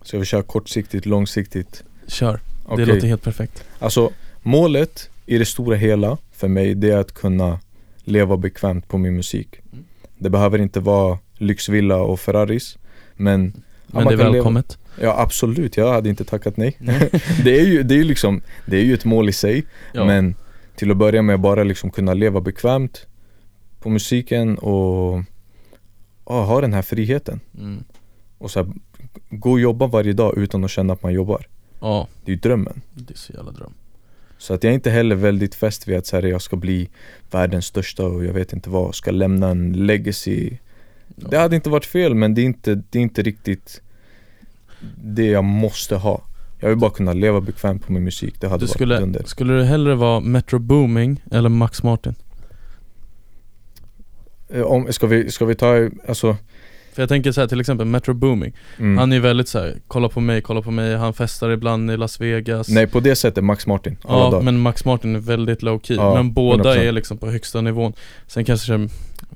Så 0.01 0.15
jag 0.15 0.19
vill 0.19 0.27
köra 0.27 0.43
kortsiktigt, 0.43 1.05
långsiktigt. 1.05 1.83
Kör, 2.07 2.39
det 2.75 2.85
låter 2.85 3.07
helt 3.07 3.23
perfekt 3.23 3.63
Alltså 3.79 4.11
målet 4.41 5.09
i 5.25 5.37
det 5.37 5.45
stora 5.45 5.75
hela 5.75 6.17
för 6.31 6.47
mig 6.47 6.75
det 6.75 6.89
är 6.91 6.97
att 6.97 7.11
kunna 7.13 7.59
leva 8.03 8.37
bekvämt 8.37 8.87
på 8.87 8.97
min 8.97 9.15
musik. 9.15 9.55
Mm. 9.71 9.85
Det 10.17 10.29
behöver 10.29 10.59
inte 10.61 10.79
vara 10.79 11.19
lyxvilla 11.37 11.97
och 11.97 12.19
Ferraris 12.19 12.77
men 13.15 13.41
Men 13.41 13.53
man 13.87 14.03
det 14.05 14.13
är 14.13 14.17
kan 14.17 14.25
leva- 14.25 14.31
välkommet 14.33 14.77
Ja 15.01 15.21
absolut, 15.21 15.77
jag 15.77 15.93
hade 15.93 16.09
inte 16.09 16.23
tackat 16.23 16.57
nej. 16.57 16.77
Det 17.43 17.59
är 17.59 17.65
ju, 17.65 17.83
det 17.83 17.95
är 17.99 18.03
liksom, 18.03 18.41
det 18.65 18.77
är 18.77 18.83
ju 18.83 18.93
ett 18.93 19.05
mål 19.05 19.29
i 19.29 19.31
sig 19.31 19.65
ja. 19.93 20.05
Men 20.05 20.35
till 20.75 20.91
att 20.91 20.97
börja 20.97 21.21
med 21.21 21.39
bara 21.39 21.63
liksom 21.63 21.89
kunna 21.89 22.13
leva 22.13 22.41
bekvämt 22.41 23.05
på 23.79 23.89
musiken 23.89 24.57
och 24.57 25.21
ja, 26.25 26.43
ha 26.43 26.61
den 26.61 26.73
här 26.73 26.81
friheten. 26.81 27.39
mm. 27.57 27.83
Och 28.37 28.51
så 28.51 28.63
här, 28.63 28.73
gå 29.29 29.51
och 29.51 29.59
jobba 29.59 29.87
varje 29.87 30.13
dag 30.13 30.37
utan 30.37 30.63
att 30.63 30.71
känna 30.71 30.93
att 30.93 31.03
man 31.03 31.13
jobbar. 31.13 31.47
ja, 31.81 32.07
Det 32.25 32.31
är 32.31 32.35
ju 32.35 32.39
drömmen. 32.41 32.81
det 32.93 33.13
är 33.13 33.17
så 33.17 33.33
jävla 33.33 33.51
dröm 33.51 33.73
Så 34.41 34.53
att 34.53 34.63
jag 34.63 34.71
är 34.71 34.75
inte 34.75 34.89
heller 34.91 35.15
väldigt 35.15 35.55
fäst 35.55 35.87
vid 35.87 35.97
att 35.97 36.05
så 36.05 36.15
här, 36.15 36.23
jag 36.23 36.41
ska 36.41 36.55
bli 36.55 36.89
världens 37.31 37.65
största 37.65 38.03
och 38.05 38.25
jag 38.25 38.33
vet 38.33 38.53
inte 38.53 38.69
vad, 38.69 38.95
ska 38.95 39.11
lämna 39.11 39.49
en 39.49 39.73
legacy. 39.73 40.57
ja. 41.15 41.27
Det 41.29 41.37
hade 41.37 41.55
inte 41.55 41.69
varit 41.69 41.85
fel 41.85 42.15
men 42.15 42.33
det 42.35 42.41
är 42.41 42.45
inte, 42.45 42.75
det 42.89 42.99
är 42.99 43.03
inte 43.03 43.21
riktigt 43.21 43.81
det 45.03 45.25
jag 45.25 45.43
måste 45.43 45.95
ha. 45.95 46.21
Jag 46.59 46.69
vill 46.69 46.77
bara 46.77 46.91
kunna 46.91 47.13
leva 47.13 47.41
bekvämt 47.41 47.85
på 47.85 47.91
min 47.91 48.03
musik, 48.03 48.35
det 48.41 48.47
hade 48.47 48.59
Du 48.61 48.65
varit 48.65 48.75
skulle, 48.75 48.99
dunder. 48.99 49.23
skulle 49.25 49.53
du 49.53 49.63
hellre 49.63 49.95
vara 49.95 50.19
Metro 50.19 50.59
Booming 50.59 51.23
eller 51.31 51.49
Max 51.49 51.83
Martin? 51.83 52.15
Eh, 54.49 54.61
Om, 54.61 54.93
ska, 54.93 55.07
vi, 55.07 55.31
ska 55.31 55.45
vi 55.45 55.55
ta, 55.55 55.89
alltså 56.07 56.37
För 56.99 57.03
jag 57.03 57.09
tänker 57.09 57.31
så 57.31 57.41
här, 57.41 57.47
till 57.47 57.59
exempel 57.59 57.85
Metro 57.87 58.13
Booming 58.13 58.53
mm. 58.79 58.97
Han 58.97 59.13
är 59.13 59.19
väldigt 59.19 59.47
så 59.47 59.59
här, 59.59 59.75
kolla 59.87 60.09
på 60.09 60.19
mig, 60.19 60.41
kolla 60.41 60.61
på 60.61 60.71
mig, 60.71 60.95
han 60.95 61.13
festar 61.13 61.49
ibland 61.49 61.91
i 61.91 61.97
Las 61.97 62.21
Vegas 62.21 62.69
Nej 62.69 62.87
på 62.87 62.99
det 62.99 63.15
sättet 63.15 63.43
Max 63.43 63.67
Martin, 63.67 63.97
alla 64.07 64.17
Ja 64.19 64.31
dagar. 64.31 64.41
men 64.41 64.59
Max 64.59 64.85
Martin 64.85 65.15
är 65.15 65.19
väldigt 65.19 65.61
low 65.61 65.79
key, 65.83 65.97
Ja, 65.97 66.13
men 66.15 66.33
båda 66.33 66.73
100%. 66.75 66.77
är 66.77 66.91
liksom 66.91 67.17
på 67.17 67.29
högsta 67.29 67.61
nivån 67.61 67.93
Sen 68.27 68.45
kanske 68.45 68.87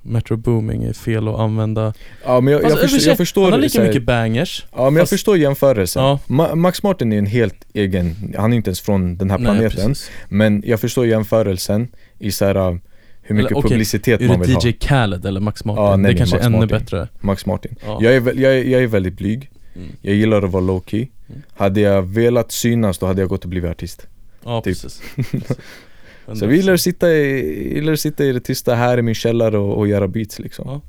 Metro 0.01 0.38
Booming 0.38 0.84
är 0.84 0.93
fel 0.93 1.28
att 1.28 1.39
använda 1.39 1.93
Ja 2.26 2.41
men 2.41 2.53
jag, 2.53 2.61
jag, 2.64 2.72
Alltså, 2.72 2.88
förstår, 2.88 3.09
jag 3.09 3.18
förstår 3.18 3.43
Han 3.43 3.51
har 3.51 3.59
lika 3.59 3.80
här- 3.82 3.88
mycket 3.88 4.03
bangers 4.03 4.66
Ja 4.72 4.84
men 4.86 4.93
jag 4.95 5.01
fast- 5.01 5.09
förstår 5.09 5.38
jämförelsen. 5.38 6.03
Ja. 6.03 6.20
Ma- 6.28 6.55
Max 6.55 6.84
Martin 6.84 7.14
är 7.14 7.18
en 7.18 7.26
helt 7.26 7.66
egen, 7.74 8.34
han 8.38 8.53
är 8.53 8.57
inte 8.57 8.70
ens 8.70 8.82
från 8.82 9.18
den 9.18 9.32
här 9.32 9.38
Nej, 9.38 9.45
planeten. 9.45 9.88
precis. 9.88 10.11
men 10.30 10.64
jag 10.66 10.80
förstår 10.80 11.05
jämförelsen 11.07 11.88
i 12.20 12.32
så 12.32 12.45
här, 12.45 12.70
uh, 12.72 12.78
hur 13.24 13.36
mycket 13.36 13.51
Eller, 13.51 13.59
okej, 13.59 13.71
publicitet 13.71 14.21
Är 14.21 14.28
man 14.28 14.39
det 14.39 14.47
vill 14.47 14.55
DJ 14.55 14.67
ha. 14.67 14.74
Khaled 14.80 15.26
eller 15.26 15.39
Max 15.39 15.65
Martin? 15.65 15.84
Ja, 15.84 15.95
nej, 15.95 16.11
det 16.11 16.17
kanske 16.17 16.36
Max 16.36 16.43
är 16.45 16.47
ännu 16.49 16.57
Martin. 16.57 16.78
bättre 16.78 17.07
Max 17.19 17.45
Martin. 17.45 17.76
ja. 17.86 17.97
Jag, 18.01 18.15
är, 18.15 18.39
jag, 18.41 18.53
är, 18.57 18.63
jag 18.63 18.84
är 18.84 18.88
väldigt 18.88 19.17
blyg, 19.17 19.49
Mm. 19.76 19.88
jag 20.01 20.15
gillar 20.15 20.41
att 20.41 20.51
vara 20.51 20.63
low 20.63 20.84
key. 20.88 21.07
Mm. 21.30 21.41
Hade 21.53 21.82
jag 21.82 22.01
velat 22.03 22.51
synas 22.51 22.97
då 22.97 23.05
hade 23.05 23.21
jag 23.21 23.30
gått 23.30 23.43
och 23.43 23.49
blivit 23.49 23.71
artist. 23.71 24.07
ja 24.43 24.61
typ. 24.61 24.82
precis 24.82 25.01
Så 26.34 26.45
vi 26.45 26.55
gillar 26.55 26.74
att 26.74 26.82
sitta 26.82 27.11
i, 27.13 27.74
gillar 27.76 27.93
att 27.93 27.99
sitta 27.99 28.26
i 28.26 28.32
det 28.32 28.39
tysta 28.39 28.76
här 28.76 28.97
i 28.97 29.01
min 29.01 29.15
källare 29.15 29.57
och, 29.57 29.78
och 29.78 29.88
göra 29.88 30.07
beats 30.07 30.39
liksom. 30.39 30.82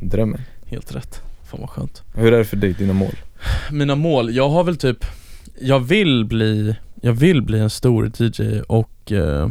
Drömmen. 0.00 0.40
Helt 0.66 0.94
rätt, 0.96 1.20
fan 1.50 1.60
vad 1.60 1.70
skönt 1.70 2.02
Hur 2.14 2.32
är 2.32 2.38
det 2.38 2.44
för 2.44 2.56
dig, 2.56 2.72
dina 2.72 2.92
mål? 2.92 3.14
Mina 3.72 3.94
mål, 3.94 4.34
jag 4.34 4.48
har 4.48 4.64
väl 4.64 4.76
typ 4.76 5.04
Jag 5.60 5.80
vill 5.80 6.24
bli, 6.24 6.76
jag 7.00 7.12
vill 7.12 7.42
bli 7.42 7.58
en 7.58 7.70
stor 7.70 8.12
DJ 8.18 8.60
och 8.60 9.12
eh, 9.12 9.48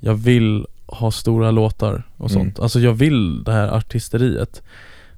Jag 0.00 0.14
vill 0.14 0.66
ha 0.92 1.10
stora 1.10 1.50
låtar 1.50 2.02
och 2.16 2.30
Mm. 2.30 2.42
sånt 2.42 2.60
Alltså 2.60 2.80
jag 2.80 2.92
vill 2.92 3.44
det 3.44 3.52
här 3.52 3.68
artisteriet 3.68 4.62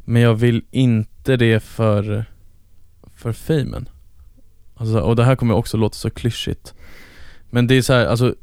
Men 0.04 0.22
jag 0.22 0.34
vill 0.34 0.62
inte 0.70 1.36
det 1.36 1.60
för 1.60 2.24
För 3.16 3.32
famen 3.32 3.88
Alltså, 4.76 5.00
och 5.00 5.16
det 5.16 5.24
här 5.24 5.36
kommer 5.36 5.54
också 5.54 5.76
låta 5.76 5.94
så 5.94 6.10
klyschigt 6.10 6.74
Men 7.50 7.66
det 7.66 7.74
är 7.74 7.82
så 7.82 7.92
här, 7.92 8.06
alltså 8.06 8.34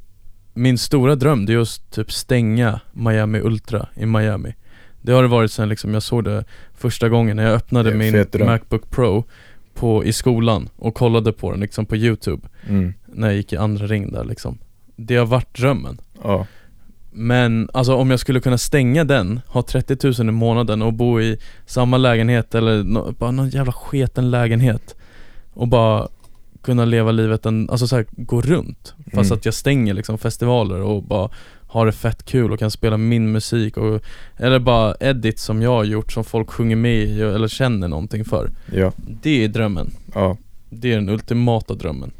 Min 0.53 0.77
stora 0.77 1.15
dröm 1.15 1.45
det 1.45 1.53
är 1.53 1.57
att 1.59 1.91
typ 1.91 2.11
stänga 2.11 2.79
Miami 2.93 3.39
Ultra 3.39 3.87
i 3.95 4.05
Miami 4.05 4.55
Det 5.01 5.11
har 5.11 5.21
det 5.21 5.27
varit 5.29 5.51
sen 5.51 5.69
liksom 5.69 5.93
jag 5.93 6.03
såg 6.03 6.23
det 6.23 6.45
första 6.73 7.09
gången 7.09 7.37
när 7.37 7.43
jag 7.43 7.53
öppnade 7.53 7.89
min. 7.97 8.11
Macbook 8.45 8.89
Pro 8.89 9.23
på, 9.73 10.05
i 10.05 10.13
skolan 10.13 10.69
och 10.75 10.95
kollade 10.95 11.31
på 11.33 11.51
den 11.51 11.59
liksom 11.59 11.85
på 11.85 11.95
youtube 11.95 12.47
Mm. 12.69 12.93
när 13.05 13.27
jag 13.27 13.35
gick 13.37 13.53
i 13.53 13.57
andra 13.57 13.87
ring 13.87 14.11
där 14.11 14.23
liksom 14.23 14.57
Det 14.95 15.15
har 15.15 15.25
varit 15.25 15.53
drömmen 15.55 15.97
Ja. 16.23 16.47
Men 17.13 17.69
alltså 17.73 17.95
om 17.95 18.11
jag 18.11 18.19
skulle 18.19 18.39
kunna 18.39 18.57
stänga 18.57 19.03
den, 19.03 19.39
ha 19.47 19.61
30 19.61 19.97
000 20.23 20.29
i 20.29 20.31
månaden 20.31 20.81
och 20.81 20.93
bo 20.93 21.21
i 21.21 21.37
samma 21.65 21.97
lägenhet 21.97 22.55
eller 22.55 22.83
nå- 22.83 23.11
bara 23.11 23.31
någon 23.31 23.49
jävla 23.49 23.71
sketen 23.71 24.31
lägenhet 24.31 24.95
Och 25.53 25.67
bara 25.67 26.07
kunna 26.61 26.85
leva 26.85 27.11
livet, 27.11 27.45
en, 27.45 27.69
alltså 27.69 27.87
så 27.87 27.95
här, 27.95 28.05
gå 28.11 28.41
runt 28.41 28.93
Fast 29.13 29.31
Mm. 29.31 29.37
att 29.37 29.45
jag 29.45 29.53
stänger 29.53 29.93
liksom 29.93 30.17
festivaler 30.17 30.81
och 30.81 31.03
bara 31.03 31.29
har 31.67 31.85
det 31.85 31.91
fett 31.91 32.23
kul 32.25 32.51
och 32.51 32.59
kan 32.59 32.71
spela 32.71 32.97
min 32.97 33.31
musik 33.31 33.77
och 33.77 34.01
Eller 34.37 34.59
bara 34.59 34.95
edits 34.99 35.43
som 35.43 35.61
jag 35.61 35.69
har 35.71 35.83
gjort 35.83 36.11
som 36.11 36.23
folk 36.23 36.49
sjunger 36.51 36.75
med 36.75 36.95
i 37.03 37.21
eller 37.21 37.47
känner 37.47 37.87
någonting 37.87 38.25
för 38.25 38.49
Ja, 38.75 38.91
Det 38.97 39.43
är 39.43 39.47
drömmen 39.47 39.91
ja. 40.13 40.37
Det 40.69 40.91
är 40.91 40.95
den 40.95 41.09
ultimata 41.09 41.73
drömmen 41.73 42.11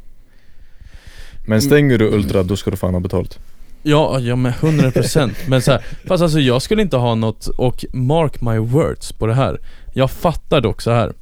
Men 1.47 1.61
stänger 1.61 1.97
du 1.97 2.07
Ultra, 2.07 2.43
då 2.43 2.55
ska 2.57 2.71
du 2.71 2.77
fan 2.77 2.93
ha 2.93 2.99
betalt. 3.01 3.39
Ja, 3.83 4.19
ja 4.19 4.35
men 4.35 4.51
100% 4.51 5.31
Men 5.49 5.61
så 5.61 5.71
här, 5.71 5.81
fast 6.07 6.23
alltså 6.23 6.39
jag 6.39 6.61
skulle 6.61 6.81
inte 6.81 6.97
ha 6.97 7.15
något, 7.15 7.47
och 7.47 7.85
mark 7.93 8.41
my 8.41 8.57
words 8.57 9.11
på 9.11 9.27
det 9.27 9.33
här 9.33 9.59
Jag 9.93 10.11
fattar 10.11 10.61
dock 10.61 10.81
så 10.81 10.91
här 10.91 11.13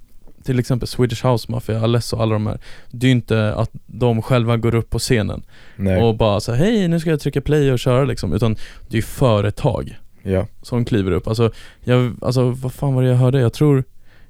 Till 0.43 0.59
exempel 0.59 0.87
Swedish 0.87 1.25
House 1.25 1.51
Mafia, 1.51 1.81
Alesso 1.81 2.15
och 2.15 2.21
alla 2.23 2.33
de 2.33 2.47
här 2.47 2.59
Det 2.91 3.05
är 3.05 3.09
ju 3.09 3.15
inte 3.15 3.53
att 3.55 3.69
de 3.85 4.21
själva 4.21 4.57
går 4.57 4.75
upp 4.75 4.89
på 4.89 4.99
scenen 4.99 5.41
Nej. 5.75 6.01
och 6.03 6.17
bara 6.17 6.39
så 6.39 6.51
här, 6.53 6.65
hej 6.65 6.87
nu 6.87 6.99
ska 6.99 7.09
jag 7.09 7.19
trycka 7.19 7.41
play 7.41 7.71
och 7.71 7.79
köra 7.79 8.03
liksom 8.05 8.33
Utan 8.33 8.53
det 8.87 8.93
är 8.93 8.95
ju 8.95 9.01
företag 9.01 9.97
Ja. 10.23 10.47
som 10.61 10.85
kliver 10.85 11.11
upp 11.11 11.27
Alltså, 11.27 11.51
jag, 11.83 12.13
alltså 12.21 12.49
vad 12.49 12.73
fan 12.73 12.93
var 12.93 13.03
det 13.03 13.09
jag 13.09 13.15
hörde? 13.17 13.39
Jag 13.39 13.53
tror 13.53 13.83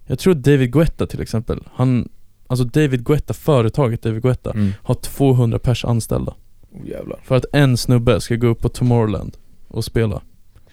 Jag 0.08 0.20
tror 0.20 0.34
David 0.34 0.72
Guetta 0.74 1.06
till 1.08 1.22
exempel 1.22 1.60
Han, 1.74 2.10
alltså 2.48 2.66
David 2.66 3.04
Guetta, 3.06 3.34
företaget 3.34 4.02
David 4.02 4.22
Guetta 4.24 4.52
Mm. 4.52 4.74
Har 4.84 4.96
200 4.96 5.60
pers 5.60 5.86
anställda 5.86 6.34
Oh, 6.72 6.88
jävlar. 6.88 7.20
För 7.24 7.36
att 7.36 7.46
en 7.54 7.78
snubbe 7.78 8.22
ska 8.22 8.36
gå 8.36 8.48
upp 8.48 8.62
på 8.62 8.70
Tomorrowland 8.70 9.38
och 9.68 9.86
spela 9.86 10.22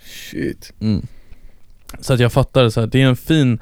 Shit. 0.04 0.72
mm. 0.80 1.06
Så 2.00 2.14
att 2.14 2.20
jag 2.20 2.32
fattar 2.32 2.68
så 2.68 2.80
här, 2.80 2.86
det 2.86 3.02
är 3.02 3.06
en 3.06 3.16
fin 3.16 3.58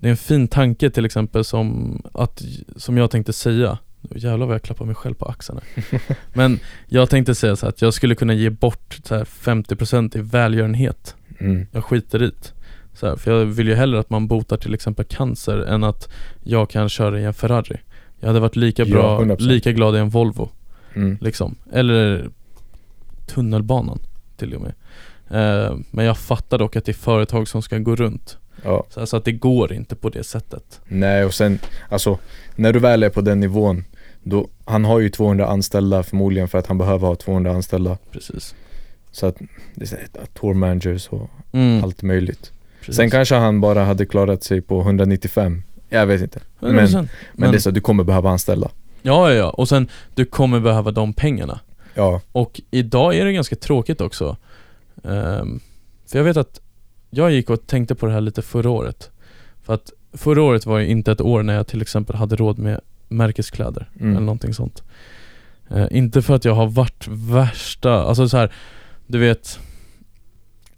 Det 0.00 0.06
är 0.06 0.10
en 0.10 0.16
fin 0.16 0.48
tanke 0.48 0.90
till 0.90 1.04
exempel 1.04 1.44
som 1.44 2.02
att, 2.14 2.42
som 2.76 2.96
jag 2.96 3.10
tänkte 3.10 3.32
säga 3.32 3.78
Jävlar 4.14 4.46
vad 4.46 4.54
jag 4.54 4.62
klappar 4.62 4.84
mig 4.84 4.94
själv 4.94 5.14
på 5.14 5.26
axeln 5.26 5.60
här. 5.76 6.00
Men 6.34 6.60
jag 6.86 7.10
tänkte 7.10 7.34
säga 7.34 7.56
så 7.56 7.66
här, 7.66 7.68
att 7.68 7.82
jag 7.82 7.94
skulle 7.94 8.14
kunna 8.14 8.34
ge 8.34 8.50
bort 8.50 8.98
så 9.04 9.14
här 9.14 9.24
50% 9.24 10.18
i 10.18 10.20
välgörenhet 10.20 11.14
Mm. 11.40 11.66
Jag 11.72 11.84
skiter 11.84 12.22
i 12.22 12.26
det 12.26 12.52
så 12.94 13.06
här, 13.06 13.16
För 13.16 13.30
jag 13.30 13.44
vill 13.46 13.68
ju 13.68 13.74
hellre 13.74 14.00
att 14.00 14.10
man 14.10 14.28
botar 14.28 14.56
till 14.56 14.74
exempel 14.74 15.04
cancer 15.04 15.58
än 15.58 15.84
att 15.84 16.08
jag 16.42 16.70
kan 16.70 16.88
köra 16.88 17.20
i 17.20 17.24
en 17.24 17.34
Ferrari 17.34 17.76
Jag 18.20 18.26
hade 18.26 18.40
varit 18.40 18.56
lika 18.56 18.82
Ja, 18.84 18.92
bra, 18.94 19.20
100%. 19.20 19.40
lika 19.40 19.72
glad 19.72 19.96
i 19.96 19.98
en 19.98 20.08
Volvo 20.08 20.50
Mm. 20.98 21.18
liksom. 21.20 21.56
Eller 21.72 22.30
tunnelbanan 23.26 23.98
till 24.36 24.54
och 24.54 24.60
med. 24.60 24.72
Eh, 25.30 25.76
Men 25.90 26.04
jag 26.04 26.18
fattar 26.18 26.58
dock 26.58 26.76
att 26.76 26.84
det 26.84 26.92
är 26.92 26.94
företag 26.94 27.48
som 27.48 27.62
ska 27.62 27.78
gå 27.78 27.96
runt. 27.96 28.38
Ja. 28.62 28.86
så, 28.90 29.06
så 29.06 29.16
att 29.16 29.24
det 29.24 29.32
går 29.32 29.72
inte 29.72 29.96
på 29.96 30.08
det 30.08 30.24
sättet. 30.24 30.80
Nej 30.84 31.24
och 31.24 31.34
sen, 31.34 31.58
alltså 31.88 32.18
när 32.56 32.72
du 32.72 32.78
väl 32.78 33.02
är 33.02 33.10
på 33.10 33.20
den 33.20 33.40
nivån 33.40 33.84
då, 34.22 34.48
han 34.64 34.84
har 34.84 35.00
ju 35.00 35.08
200 35.08 35.46
anställda 35.46 36.02
förmodligen 36.02 36.48
för 36.48 36.58
att 36.58 36.66
han 36.66 36.78
behöver 36.78 37.06
ha 37.06 37.14
200 37.14 37.52
anställda. 37.52 37.98
Precis. 38.12 38.54
Så 39.10 39.26
att, 39.26 39.36
det 39.74 39.92
är 39.92 40.26
tour 40.40 40.54
managers 40.54 41.08
och 41.08 41.30
mm, 41.52 41.84
allt 41.84 42.02
möjligt. 42.02 42.52
Precis. 42.80 42.96
Sen 42.96 43.10
kanske 43.10 43.34
han 43.34 43.60
bara 43.60 43.84
hade 43.84 44.06
klarat 44.06 44.44
sig 44.44 44.60
på 44.60 44.80
195 44.80 45.62
Jag 45.88 46.06
vet 46.06 46.22
inte. 46.22 46.38
100%. 46.38 46.42
Men, 46.60 46.74
men, 46.74 47.08
men, 47.32 47.50
det 47.50 47.56
är 47.56 47.60
så, 47.60 47.70
du 47.70 47.80
kommer 47.80 48.04
behöva 48.04 48.30
anställa 48.30 48.70
Ja 49.02 49.30
ja 49.30 49.34
ja, 49.34 49.50
och 49.50 49.68
sen 49.68 49.88
du 50.14 50.24
kommer 50.24 50.60
behöva 50.60 50.90
de 50.90 51.12
pengarna 51.12 51.60
Ja, 51.94 52.20
Och 52.32 52.60
idag 52.70 53.14
är 53.14 53.24
det 53.24 53.32
ganska 53.32 53.56
tråkigt 53.56 54.00
också 54.00 54.36
Ehm, 55.04 55.60
För 56.06 56.18
jag 56.18 56.24
vet 56.24 56.36
att 56.36 56.60
Jag 57.10 57.30
gick 57.30 57.50
och 57.50 57.66
tänkte 57.66 57.94
på 57.94 58.06
det 58.06 58.12
här 58.12 58.20
lite 58.20 58.42
förra 58.42 58.70
året 58.70 59.10
För 59.62 59.74
att 59.74 59.92
förra 60.12 60.42
året 60.42 60.66
var 60.66 60.78
ju 60.78 60.86
inte 60.86 61.12
ett 61.12 61.20
år 61.20 61.42
när 61.42 61.54
jag 61.54 61.66
till 61.66 61.82
exempel 61.82 62.16
hade 62.16 62.36
råd 62.36 62.58
med 62.58 62.80
märkeskläder 63.08 63.90
Mm. 64.00 64.10
eller 64.10 64.20
någonting 64.26 64.54
sånt 64.54 64.82
Eh, 65.70 65.86
Inte 65.90 66.22
för 66.22 66.34
att 66.34 66.44
jag 66.44 66.54
har 66.54 66.66
varit 66.66 67.08
värsta, 67.08 67.92
alltså 68.02 68.28
så 68.28 68.36
här, 68.36 68.52
Du 69.06 69.18
vet 69.18 69.58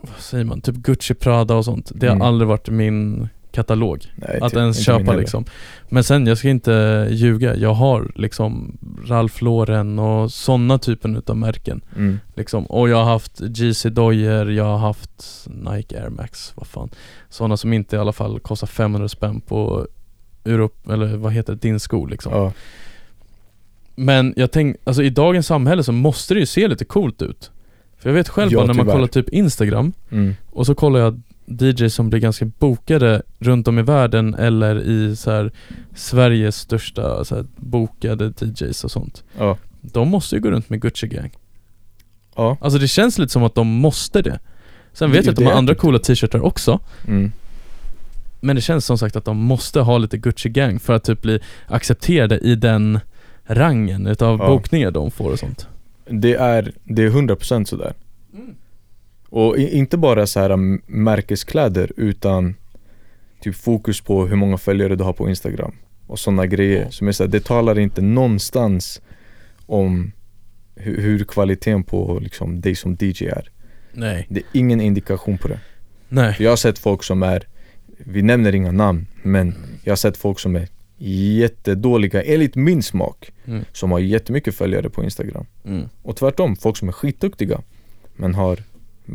Vad 0.00 0.18
säger 0.18 0.44
man? 0.44 0.60
Typ 0.60 0.74
Gucci, 0.76 1.14
Prada 1.14 1.54
och 1.54 1.64
sånt 1.64 1.92
Det 1.94 2.06
har 2.06 2.14
Mm. 2.16 2.26
aldrig 2.26 2.48
varit 2.48 2.68
min 2.68 3.28
katalog. 3.52 4.06
Nej, 4.14 4.38
att 4.42 4.50
typ 4.52 4.58
ens 4.58 4.84
köpa 4.84 5.14
liksom. 5.14 5.44
Men 5.88 6.04
sen, 6.04 6.26
jag 6.26 6.38
ska 6.38 6.48
inte 6.48 7.06
ljuga, 7.10 7.56
jag 7.56 7.74
har 7.74 8.12
liksom 8.14 8.78
Ralph 9.06 9.44
Lauren 9.44 9.98
och 9.98 10.32
sådana 10.32 10.78
typen 10.78 11.16
utav 11.16 11.36
märken. 11.36 11.80
Mm. 11.96 12.20
liksom. 12.34 12.66
Och 12.66 12.88
jag 12.88 12.96
har 12.96 13.12
haft 13.12 13.38
GC 13.38 13.90
Dojer, 13.90 14.46
jag 14.46 14.64
har 14.64 14.78
haft 14.78 15.46
Nike 15.46 16.02
Air 16.02 16.08
Max, 16.08 16.52
vad 16.54 16.66
fan. 16.66 16.88
Sådana 17.28 17.56
som 17.56 17.72
inte 17.72 17.96
i 17.96 17.98
alla 17.98 18.12
fall 18.12 18.40
kostar 18.40 18.66
500 18.66 19.08
spänn 19.08 19.40
på 19.40 19.86
Europa, 20.44 20.92
eller 20.92 21.16
vad 21.16 21.32
heter 21.32 21.52
det, 21.52 21.60
din 21.60 21.80
sko 21.80 22.06
liksom. 22.06 22.32
Ja, 22.32 22.52
Men 23.94 24.34
jag 24.36 24.50
tänkte, 24.50 24.82
alltså 24.84 25.02
i 25.02 25.10
dagens 25.10 25.46
samhälle 25.46 25.82
så 25.82 25.92
måste 25.92 26.34
det 26.34 26.40
ju 26.40 26.46
se 26.46 26.68
lite 26.68 26.84
coolt 26.84 27.22
ut. 27.22 27.50
För 27.98 28.08
jag 28.08 28.14
vet 28.14 28.28
själv 28.28 28.52
Ja, 28.52 28.58
bara 28.58 28.66
när 28.66 28.74
man 28.74 28.86
kollar 28.86 29.06
typ 29.06 29.28
Instagram 29.28 29.92
mm. 30.10 30.34
och 30.50 30.66
så 30.66 30.74
kollar 30.74 31.00
jag 31.00 31.22
DJs 31.50 31.94
som 31.94 32.10
blir 32.10 32.20
ganska 32.20 32.44
bokade 32.44 33.22
runt 33.38 33.68
om 33.68 33.78
i 33.78 33.82
världen 33.82 34.34
eller 34.34 34.80
i 34.82 35.16
så 35.16 35.30
här 35.30 35.52
Sveriges 35.94 36.56
största 36.56 37.24
så 37.24 37.34
här, 37.36 37.44
bokade 37.56 38.32
DJs 38.40 38.84
och 38.84 38.90
sånt. 38.90 39.24
Ja, 39.38 39.56
De 39.82 40.08
måste 40.08 40.34
ju 40.36 40.40
gå 40.42 40.50
runt 40.50 40.70
med 40.70 40.80
Gucci 40.82 41.06
Gang. 41.06 41.30
Ja, 42.36 42.56
Alltså 42.60 42.78
det 42.78 42.88
känns 42.88 43.18
lite 43.18 43.32
som 43.32 43.42
att 43.42 43.54
de 43.54 43.66
måste 43.68 44.22
det. 44.22 44.38
Sen 44.92 45.10
Det- 45.10 45.16
vet 45.16 45.26
jag 45.26 45.32
att 45.32 45.38
de 45.38 45.44
har 45.44 45.52
andra 45.52 45.74
coola 45.74 45.98
t-shirtar 45.98 46.40
också. 46.44 46.80
Mm. 47.08 47.32
Men 48.40 48.56
det 48.56 48.62
känns 48.62 48.84
som 48.86 48.98
sagt 48.98 49.16
att 49.16 49.24
de 49.24 49.36
måste 49.36 49.80
ha 49.80 49.98
lite 49.98 50.18
Gucci 50.18 50.48
Gang 50.48 50.80
för 50.80 50.92
att 50.92 51.04
typ 51.04 51.22
bli 51.22 51.40
accepterade 51.66 52.38
i 52.38 52.54
den 52.54 53.00
rangen 53.44 54.06
utav 54.06 54.38
Ja. 54.38 54.46
bokningar 54.46 54.90
de 54.90 55.10
får 55.10 55.30
och 55.32 55.38
sånt. 55.38 55.66
Det 56.10 56.34
är, 56.34 56.72
det 56.84 57.02
är 57.02 57.10
100% 57.10 57.64
sådär 57.68 57.92
Och 59.30 59.56
inte 59.58 59.96
bara 59.96 60.26
så 60.26 60.40
här 60.40 60.50
m- 60.50 60.82
märkeskläder 60.86 61.92
utan 61.96 62.54
Typ 63.42 63.54
fokus 63.56 64.00
på 64.00 64.26
hur 64.26 64.36
många 64.36 64.58
följare 64.58 64.96
du 64.96 65.04
har 65.04 65.12
på 65.12 65.28
Instagram 65.28 65.72
Och 66.06 66.18
sådana 66.18 66.46
grejer 66.46 66.90
som 66.90 67.08
är 67.08 67.12
så 67.12 67.22
här, 67.24 67.30
det 67.30 67.44
talar 67.44 67.78
inte 67.78 68.02
någonstans 68.02 69.00
om 69.66 70.12
hur, 70.74 71.00
hur 71.00 71.24
kvaliteten 71.24 71.82
på 71.84 72.18
liksom 72.22 72.60
dig 72.60 72.74
som 72.74 72.96
DJ 73.00 73.24
är. 73.26 73.50
Nej. 73.92 74.26
Det 74.30 74.40
är 74.40 74.46
ingen 74.52 74.80
indikation 74.80 75.38
på 75.38 75.48
det. 75.48 75.60
Nej. 76.08 76.34
För 76.34 76.44
jag 76.44 76.50
har 76.50 76.56
sett 76.56 76.78
folk 76.78 77.02
som 77.02 77.22
är, 77.22 77.46
vi 77.98 78.22
nämner 78.22 78.54
inga 78.54 78.72
namn, 78.72 79.06
men 79.22 79.54
jag 79.84 79.90
har 79.90 79.96
sett 79.96 80.16
folk 80.16 80.38
som 80.38 80.56
är 80.56 80.68
jättedåliga 81.38 82.22
enligt 82.22 82.54
min 82.56 82.82
smak 82.82 83.32
Mm. 83.46 83.64
Som 83.72 83.90
har 83.92 83.98
jättemycket 83.98 84.54
följare 84.54 84.90
på 84.90 85.04
Instagram. 85.04 85.46
Mm. 85.64 85.88
Och 86.02 86.16
tvärtom, 86.16 86.56
folk 86.56 86.76
som 86.76 86.88
är 86.88 86.92
skitduktiga 86.92 87.60
Men 88.16 88.34
har 88.34 88.58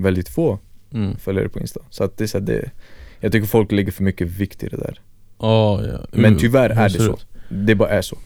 väldigt 0.04 0.30
få 0.30 0.60
Mm. 0.94 1.18
följare 1.18 1.50
på 1.50 1.60
Insta. 1.60 1.80
Så 1.90 2.04
att 2.04 2.18
det 2.18 2.24
är 2.24 2.28
så 2.28 2.40
det 2.40 2.72
Jag 3.20 3.32
tycker 3.32 3.48
folk 3.48 3.72
lägger 3.72 3.92
för 3.92 4.04
mycket 4.04 4.28
vikt 4.28 4.64
i 4.64 4.68
det 4.68 4.78
där. 4.78 5.00
Ja, 5.40 5.84
ja. 5.86 5.98
Men 6.12 6.34
Uh, 6.34 6.40
tyvärr 6.40 6.70
är 6.70 6.90
det 6.90 7.00
så? 7.00 7.18
Det 7.50 7.76
bara 7.76 7.90
är 7.90 8.02
så. 8.02 8.18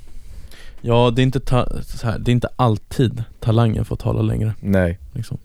Ja, 0.82 1.12
det 1.16 1.22
är 1.22 1.24
inte, 1.24 1.40
ta- 1.40 1.84
så 1.84 2.08
här, 2.08 2.20
det 2.20 2.32
är 2.32 2.34
inte 2.34 2.50
alltid 2.56 3.24
talangen 3.40 3.86
får 3.86 3.96
tala 3.96 4.22
längre. 4.22 4.54
Nej, 4.62 5.00
liksom, 5.14 5.38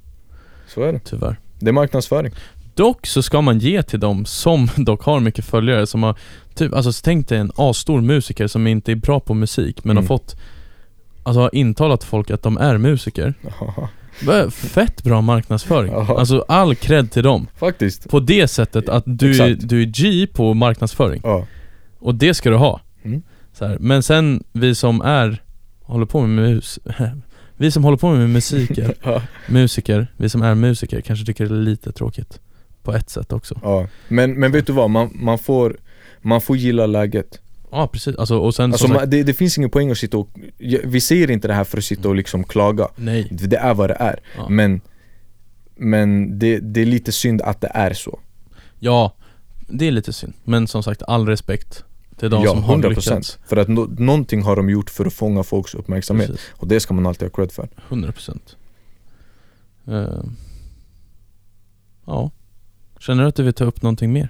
så 0.68 0.82
är 0.82 0.92
det. 0.92 0.98
Tyvärr. 0.98 1.36
Det 1.58 1.68
är 1.68 1.72
marknadsföring. 1.72 2.32
Dock 2.74 3.06
så 3.06 3.22
ska 3.22 3.40
man 3.40 3.58
ge 3.58 3.82
till 3.82 4.00
dem 4.00 4.24
som 4.24 4.68
dock 4.76 5.02
har 5.04 5.20
mycket 5.20 5.44
följare 5.44 5.86
som 5.86 6.02
har 6.02 6.18
typ, 6.54 6.74
alltså 6.74 6.90
tänk 7.04 7.28
dig 7.28 7.38
en 7.38 7.52
asstor 7.56 8.00
musiker 8.00 8.46
som 8.46 8.66
inte 8.66 8.92
är 8.92 8.96
bra 8.96 9.20
på 9.20 9.34
musik 9.34 9.84
men 9.84 9.90
Mm. 9.96 10.04
har 10.04 10.08
fått 10.08 10.36
Alltså 11.26 11.40
har 11.40 11.54
intalat 11.54 12.04
folk 12.04 12.30
att 12.30 12.42
de 12.42 12.56
är 12.58 12.78
musiker 12.78 13.34
Fett 14.50 15.02
bra 15.02 15.20
marknadsföring 15.20 15.92
Ja. 15.92 16.18
Alltså 16.18 16.44
all 16.48 16.74
cred 16.74 17.10
till 17.10 17.22
dem 17.22 17.46
Faktiskt 17.56 18.08
På 18.10 18.20
det 18.20 18.48
sättet 18.48 18.88
att 18.88 19.02
du 19.06 19.30
Exakt. 19.30 19.68
du 19.68 19.82
är 19.82 19.86
G 19.86 20.26
på 20.32 20.54
marknadsföring 20.54 21.20
Ja, 21.24 21.46
Och 21.98 22.14
det 22.14 22.34
ska 22.34 22.50
du 22.50 22.56
ha 22.56 22.80
Mm. 23.04 23.22
så 23.52 23.66
här. 23.66 23.76
Men 23.80 24.02
sen 24.02 24.44
vi 24.52 24.74
som 24.74 25.00
är 25.00 25.42
Håller 25.82 26.06
på 26.06 26.20
med 26.26 26.50
mus 26.50 26.78
Vi 27.56 27.70
som 27.70 27.84
håller 27.84 27.96
på 27.98 28.10
med 28.12 28.30
musiker 28.30 28.94
ja, 29.02 29.22
Musiker, 29.48 30.06
vi 30.16 30.28
som 30.28 30.42
är 30.42 30.54
musiker 30.54 31.00
kanske 31.00 31.26
tycker 31.26 31.46
det 31.46 31.54
är 31.54 31.58
lite 31.58 31.92
tråkigt 31.92 32.40
På 32.82 32.92
ett 32.94 33.10
sätt 33.10 33.32
också 33.32 33.60
ja. 33.62 33.86
Men, 34.08 34.32
men 34.40 34.52
vet 34.52 34.66
du 34.66 34.72
vad, 34.72 34.90
man, 34.90 35.10
man 35.14 35.38
får 35.38 35.76
Man 36.22 36.40
får 36.40 36.56
gilla 36.56 36.86
läget 36.86 37.40
Ja 37.74 37.86
precis, 37.86 38.16
alltså 38.16 38.38
och 38.38 38.54
sen 38.54 38.72
Alltså 38.72 38.88
man, 38.88 39.10
det, 39.10 39.22
det 39.22 39.34
finns 39.34 39.58
ingen 39.58 39.70
poäng 39.70 39.90
att 39.90 39.98
sitta 39.98 40.16
och 40.16 40.28
Vi 40.84 41.00
säger 41.00 41.30
inte 41.30 41.48
det 41.48 41.54
här 41.54 41.64
för 41.64 41.78
att 41.78 41.84
sitta 41.84 42.08
och 42.08 42.14
liksom 42.14 42.44
klaga. 42.44 42.88
Nej. 42.96 43.28
Det 43.30 43.56
är 43.56 43.74
vad 43.74 43.90
det 43.90 43.96
är. 44.00 44.20
Ja. 44.36 44.48
Men 44.48 44.80
Men 45.76 46.38
det, 46.38 46.58
det 46.58 46.80
är 46.80 46.86
lite 46.86 47.12
synd 47.12 47.42
att 47.42 47.60
det 47.60 47.70
är 47.74 47.92
så. 47.92 48.18
Ja, 48.78 49.14
det 49.68 49.88
är 49.88 49.92
lite 49.92 50.12
synd. 50.12 50.32
Men 50.44 50.66
som 50.66 50.82
sagt, 50.82 51.02
all 51.02 51.26
respekt 51.28 51.84
till 52.16 52.30
de 52.30 52.42
Ja, 52.42 52.50
som 52.50 52.62
har 52.62 52.76
100% 52.76 52.88
lyckats 52.88 53.38
För 53.46 53.56
att 53.56 53.68
no, 53.68 53.94
någonting 53.98 54.42
har 54.42 54.56
de 54.56 54.70
gjort 54.70 54.90
för 54.90 55.06
att 55.06 55.12
fånga 55.14 55.42
folks 55.42 55.74
uppmärksamhet. 55.74 56.30
Precis, 56.30 56.46
Och 56.52 56.68
det 56.68 56.80
ska 56.80 56.94
man 56.94 57.06
alltid 57.06 57.28
ha 57.28 57.36
cred 57.36 57.52
för. 57.52 57.68
100% 57.88 58.38
uh, 59.88 60.24
Ja. 62.06 62.30
Känner 62.98 63.22
du 63.22 63.28
att 63.28 63.34
du 63.34 63.42
vill 63.42 63.54
ta 63.54 63.64
upp 63.64 63.82
någonting 63.82 64.12
mer? 64.12 64.28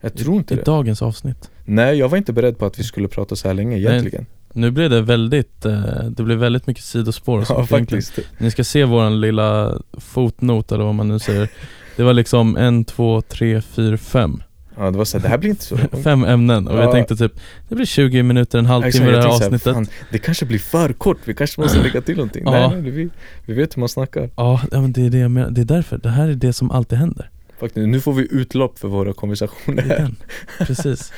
Jag 0.00 0.14
tror 0.16 0.36
inte 0.36 0.54
I 0.54 0.56
det 0.56 0.62
dagens 0.62 1.02
avsnitt? 1.02 1.50
Nej 1.64 1.98
jag 1.98 2.08
var 2.08 2.18
inte 2.18 2.32
beredd 2.32 2.58
på 2.58 2.66
att 2.66 2.78
vi 2.78 2.82
skulle 2.84 3.08
prata 3.08 3.36
så 3.36 3.48
här 3.48 3.54
länge 3.54 3.76
egentligen 3.78 4.26
Nu 4.52 4.70
blev 4.70 4.90
det 4.90 5.02
väldigt, 5.02 5.64
eh, 5.64 5.80
det 6.10 6.22
blev 6.22 6.38
väldigt 6.38 6.66
mycket 6.66 6.84
sidospår 6.84 7.44
Ja 7.48 7.66
faktiskt. 7.66 8.18
Ni 8.38 8.50
ska 8.50 8.64
se 8.64 8.84
våran 8.84 9.20
lilla 9.20 9.78
fotnot 9.92 10.72
eller 10.72 10.84
vad 10.84 10.94
man 10.94 11.08
nu 11.08 11.18
säger 11.18 11.48
Det 11.96 12.02
var 12.02 12.12
liksom 12.12 12.56
en, 12.56 12.84
två, 12.84 13.20
tre, 13.22 13.60
fyra, 13.60 13.96
fem 13.96 14.42
Ja 14.76 14.90
det 14.90 14.98
var 14.98 15.04
så 15.04 15.18
här, 15.18 15.22
det 15.22 15.28
här 15.28 15.38
blir 15.38 15.50
inte 15.50 15.64
så 15.64 15.76
Fem 16.04 16.24
ämnen 16.24 16.68
och 16.68 16.78
Ja. 16.78 16.82
jag 16.82 16.92
tänkte 16.92 17.16
typ 17.16 17.32
Det 17.68 17.74
blir 17.74 17.86
20 17.86 18.22
minuter, 18.22 18.58
en 18.58 18.66
halvtimme 18.66 19.06
Exakt, 19.06 19.12
det 19.12 19.22
här 19.22 19.28
avsnittet 19.28 19.74
fan, 19.74 19.86
det 20.10 20.18
kanske 20.18 20.46
blir 20.46 20.58
för 20.58 20.92
kort, 20.92 21.18
vi 21.24 21.34
kanske 21.34 21.60
måste 21.60 21.82
lägga 21.82 22.00
till 22.00 22.16
någonting. 22.16 22.42
Ja. 22.46 22.68
Nej, 22.70 22.82
nej, 22.82 22.90
vi, 22.90 23.08
vi 23.46 23.54
vet 23.54 23.76
hur 23.76 23.80
man 23.80 23.88
snackar. 23.88 24.30
Ja, 24.36 24.60
ja 24.72 24.80
men 24.80 24.92
det 24.92 25.06
är 25.06 25.10
det 25.10 25.18
jag 25.18 25.30
menar, 25.30 25.50
det 25.50 25.60
är 25.60 25.64
därför, 25.64 25.98
det 25.98 26.08
här 26.08 26.28
är 26.28 26.34
det 26.34 26.52
som 26.52 26.70
alltid 26.70 26.98
händer 26.98 27.30
Faktiskt, 27.60 27.88
nu 27.88 28.00
får 28.00 28.12
vi 28.12 28.28
utlopp 28.30 28.78
för 28.78 28.88
våra 28.88 29.12
konversationer. 29.12 30.10
precis 30.58 31.12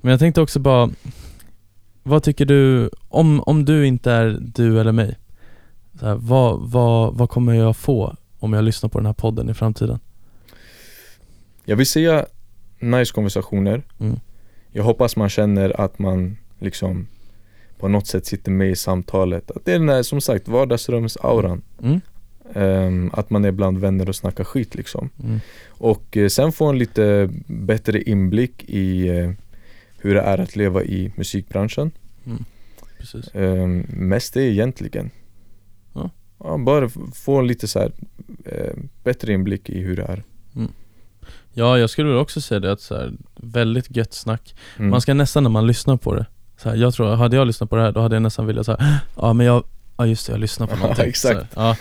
Men 0.00 0.10
jag 0.10 0.20
tänkte 0.20 0.40
också 0.40 0.60
bara 0.60 0.90
Vad 2.02 2.22
tycker 2.22 2.44
du, 2.44 2.90
om, 3.08 3.40
om 3.40 3.64
du 3.64 3.86
inte 3.86 4.12
är 4.12 4.38
du 4.40 4.80
eller 4.80 4.92
mig 4.92 5.18
så 6.00 6.06
här, 6.06 6.14
vad, 6.14 6.60
vad, 6.60 7.14
vad 7.14 7.30
kommer 7.30 7.54
jag 7.54 7.76
få 7.76 8.16
om 8.38 8.52
jag 8.52 8.64
lyssnar 8.64 8.90
på 8.90 8.98
den 8.98 9.06
här 9.06 9.12
podden 9.12 9.50
i 9.50 9.54
framtiden? 9.54 9.98
Jag 11.64 11.76
vill 11.76 11.86
säga 11.86 12.26
nice 12.78 13.12
konversationer. 13.12 13.82
Mm. 14.00 14.20
Jag 14.70 14.84
hoppas 14.84 15.16
man 15.16 15.28
känner 15.28 15.80
att 15.80 15.98
man 15.98 16.36
liksom 16.58 17.06
på 17.78 17.88
något 17.88 18.06
sätt 18.06 18.26
sitter 18.26 18.50
med 18.50 18.70
i 18.70 18.76
samtalet. 18.76 19.50
Att 19.50 19.64
det 19.64 19.72
är 19.72 19.78
den 19.78 19.88
här, 19.88 20.02
som 20.02 20.20
sagt, 20.20 20.48
vardagsrumsauran. 20.48 21.62
Mm? 21.82 22.00
Ehm, 22.54 23.10
att 23.12 23.30
man 23.30 23.44
är 23.44 23.52
bland 23.52 23.78
vänner 23.78 24.08
och 24.08 24.16
snackar 24.16 24.44
skit 24.44 24.74
liksom. 24.74 25.10
Mm. 25.22 25.40
Och 25.68 26.16
eh, 26.16 26.28
sen 26.28 26.52
få 26.52 26.66
en 26.66 26.78
lite 26.78 27.28
bättre 27.46 28.02
inblick 28.02 28.64
i 28.68 29.08
eh, 29.08 29.30
hur 29.98 30.14
det 30.14 30.20
är 30.20 30.38
att 30.38 30.56
leva 30.56 30.82
i 30.82 31.12
musikbranschen. 31.16 31.90
Precis 32.98 33.34
Ehm, 33.34 33.86
mest 33.88 34.34
det 34.34 34.42
egentligen. 34.42 35.10
Ja. 35.92 36.10
Ja, 36.38 36.58
bara 36.58 36.88
få 37.14 37.38
en 37.38 37.46
lite 37.46 37.68
så 37.68 37.78
här 37.78 37.92
eh, 38.44 38.74
bättre 39.04 39.32
inblick 39.32 39.70
i 39.70 39.80
hur 39.80 39.96
det 39.96 40.02
är. 40.02 40.22
Ja, 41.54 41.78
jag 41.78 41.90
skulle 41.90 42.14
också 42.14 42.40
säga 42.40 42.60
det 42.60 42.72
att 42.72 42.80
så 42.80 42.94
här, 42.94 43.12
väldigt 43.36 43.96
gött 43.96 44.12
snack 44.14 44.54
Mm. 44.78 44.90
Man 44.90 45.00
ska 45.00 45.14
nästan 45.14 45.42
när 45.42 45.50
man 45.50 45.66
lyssnar 45.66 45.96
på 45.96 46.14
det 46.14 46.26
så 46.56 46.68
här, 46.68 46.76
Jag 46.76 46.94
tror, 46.94 47.14
hade 47.14 47.36
jag 47.36 47.46
lyssnat 47.46 47.70
på 47.70 47.76
det 47.76 47.82
här 47.82 47.92
då 47.92 48.00
hade 48.00 48.16
jag 48.16 48.22
nästan 48.22 48.46
velat 48.46 48.66
säga 48.66 49.00
Ja 49.16 49.32
men 49.32 49.46
jag, 49.46 49.64
ja 49.96 50.06
just 50.06 50.26
det, 50.26 50.32
jag 50.32 50.40
lyssnar 50.40 50.66
på 50.66 50.72
Ja, 50.76 50.78
någonting 50.78 51.04
exakt. 51.08 51.54
Så 51.54 51.60
Ja, 51.60 51.76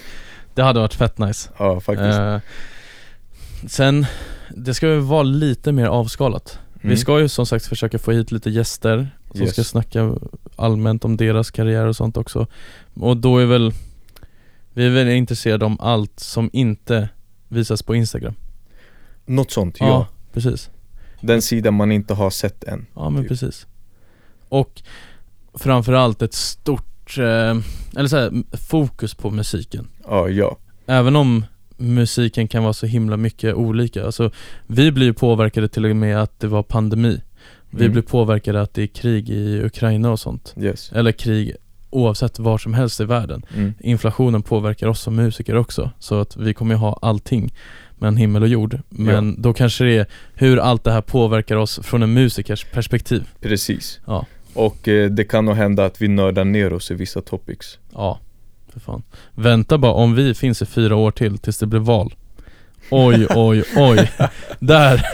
det 0.54 0.64
hade 0.64 0.80
varit 0.80 0.94
fett 0.94 1.18
nice 1.18 1.50
Ja, 1.60 1.80
faktiskt. 1.80 2.20
Eh, 2.20 2.38
Sen, 3.68 4.06
det 4.50 4.74
ska 4.74 4.88
ju 4.88 5.00
vara 5.00 5.24
lite 5.24 5.72
mer 5.72 5.86
avskalat 5.86 6.60
Vi 6.74 6.88
Mm. 6.88 6.98
ska 6.98 7.20
ju 7.20 7.30
som 7.30 7.46
sagt 7.46 7.66
försöka 7.66 8.00
få 8.00 8.12
hit 8.12 8.32
lite 8.32 8.50
gäster 8.50 9.10
som 9.32 9.42
Yes. 9.42 9.52
ska 9.54 9.64
snacka 9.64 10.16
allmänt 10.56 11.06
om 11.06 11.18
deras 11.18 11.52
karriär 11.52 11.86
och 11.86 11.96
sånt 11.96 12.18
också 12.18 12.48
Och 12.94 13.18
då 13.18 13.38
är 13.38 13.46
väl 13.46 13.74
Vi 14.74 14.86
är 14.86 14.90
väl 14.90 15.08
intresserade 15.10 15.66
om 15.66 15.80
allt 15.80 16.20
som 16.20 16.50
inte 16.54 17.10
visas 17.48 17.84
på 17.84 17.96
Instagram 17.96 18.34
Något 19.26 19.52
sånt, 19.52 19.78
ja. 19.80 20.08
precis 20.34 20.70
Den 21.22 21.42
sidan 21.42 21.74
man 21.74 21.92
inte 21.92 22.14
har 22.14 22.30
sett 22.30 22.64
än. 22.64 22.86
Ja 22.96 23.10
men 23.10 23.24
Typ. 23.24 23.30
precis 23.30 23.68
Och 24.50 24.82
framförallt 25.54 26.22
ett 26.22 26.34
stort, 26.34 26.91
eh, 27.18 27.58
eller 27.98 28.08
så 28.08 28.18
här, 28.18 28.32
fokus 28.70 29.14
på 29.14 29.30
musiken 29.32 29.88
Ja, 30.08 30.30
ja. 30.30 30.58
Även 30.86 31.16
om 31.16 31.46
musiken 31.78 32.48
kan 32.48 32.64
vara 32.64 32.74
så 32.74 32.86
himla 32.86 33.18
mycket 33.18 33.56
olika, 33.56 34.06
alltså 34.06 34.32
vi 34.68 34.92
blir 34.92 35.14
påverkade 35.14 35.68
till 35.68 35.86
och 35.86 35.96
med 35.96 36.22
att 36.22 36.40
det 36.40 36.48
var 36.48 36.64
pandemi 36.64 37.22
Vi 37.70 37.80
Mm. 37.84 37.92
blir 37.92 38.02
påverkade 38.04 38.62
att 38.62 38.74
det 38.74 38.84
är 38.84 38.88
krig 38.88 39.30
i 39.30 39.62
Ukraina 39.64 40.12
och 40.12 40.20
sånt 40.20 40.54
Yes. 40.60 40.92
Eller 40.92 41.12
krig 41.12 41.56
oavsett 41.90 42.40
var 42.40 42.58
som 42.58 42.74
helst 42.74 43.02
i 43.02 43.06
världen 43.06 43.46
Mm. 43.56 43.74
Inflationen 43.80 44.42
påverkar 44.44 44.88
oss 44.88 45.02
som 45.02 45.16
musiker 45.16 45.56
också, 45.56 45.92
så 46.00 46.20
att 46.22 46.38
vi 46.38 46.54
kommer 46.54 46.76
ha 46.76 47.00
allting 47.02 47.54
mellan 47.98 48.18
himmel 48.18 48.42
och 48.44 48.48
jord 48.50 48.80
Men 48.90 49.42
då 49.42 49.54
kanske 49.54 49.84
det 49.84 49.98
är 49.98 50.06
hur 50.34 50.58
allt 50.58 50.84
det 50.84 50.92
här 50.92 51.02
påverkar 51.02 51.56
oss 51.56 51.80
från 51.84 52.04
en 52.04 52.14
musikers 52.14 52.66
perspektiv 52.74 53.24
Precis. 53.42 54.00
Ja. 54.06 54.26
Och 54.54 54.88
eh, 54.88 55.10
det 55.10 55.24
kan 55.24 55.46
nog 55.46 55.56
hända 55.56 55.86
att 55.86 56.02
vi 56.02 56.08
nördar 56.08 56.44
ner 56.46 56.74
oss 56.74 56.92
i 56.92 56.94
vissa 56.94 57.22
topics. 57.22 57.80
Ja, 57.94 58.20
för 58.74 58.80
fan. 58.80 59.04
Vänta 59.34 59.78
bara 59.78 59.92
om 59.94 60.16
vi 60.16 60.34
finns 60.34 60.62
i 60.62 60.66
fyra 60.66 60.96
år 60.96 61.12
till 61.12 61.38
tills 61.38 61.58
det 61.58 61.66
blir 61.68 61.80
val. 61.80 62.14
Oj, 62.90 63.28
oj, 63.30 63.64
oj. 63.76 64.12
Där, 64.60 65.06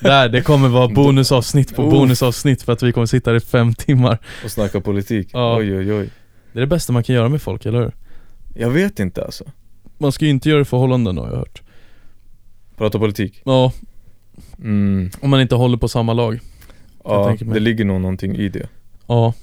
där, 0.00 0.28
det 0.28 0.40
kommer 0.42 0.68
vara 0.68 0.88
bonusavsnitt 0.88 1.76
på 1.76 1.90
bonusavsnitt 1.90 2.62
för 2.62 2.72
att 2.72 2.82
vi 2.82 2.92
kommer 2.92 3.06
sitta 3.06 3.30
här 3.30 3.36
i 3.36 3.40
fem 3.40 3.74
timmar. 3.74 4.18
Och 4.44 4.50
snacka 4.50 4.80
politik. 4.80 5.28
Ja. 5.32 5.56
Oj, 5.58 5.76
oj, 5.78 5.92
oj. 5.92 6.10
Det 6.52 6.58
är 6.58 6.60
det 6.60 6.66
bästa 6.66 6.92
man 6.92 7.02
kan 7.02 7.14
göra 7.14 7.28
med 7.28 7.42
folk, 7.42 7.66
eller 7.66 7.78
hur? 7.80 7.92
Jag 8.54 8.70
vet 8.70 8.98
inte 9.00 9.24
alltså. 9.24 9.44
Man 9.98 10.12
ska 10.12 10.24
ju 10.24 10.30
inte 10.30 10.48
göra 10.48 10.58
det 10.58 10.62
i 10.62 10.64
förhållanden 10.64 11.18
har 11.18 11.28
jag 11.28 11.36
hört. 11.36 11.62
Prata 12.76 12.98
politik. 12.98 13.42
Ja, 13.44 13.72
Mm. 14.58 15.10
om 15.20 15.30
man 15.30 15.40
inte 15.40 15.54
håller 15.54 15.76
på 15.76 15.88
samma 15.88 16.12
lag. 16.12 16.40
Ja, 17.04 17.36
det 17.40 17.60
ligger 17.60 17.84
nog 17.84 18.00
någonting 18.00 18.36
i 18.36 18.48
det. 18.48 18.68
Ja, 19.06 19.34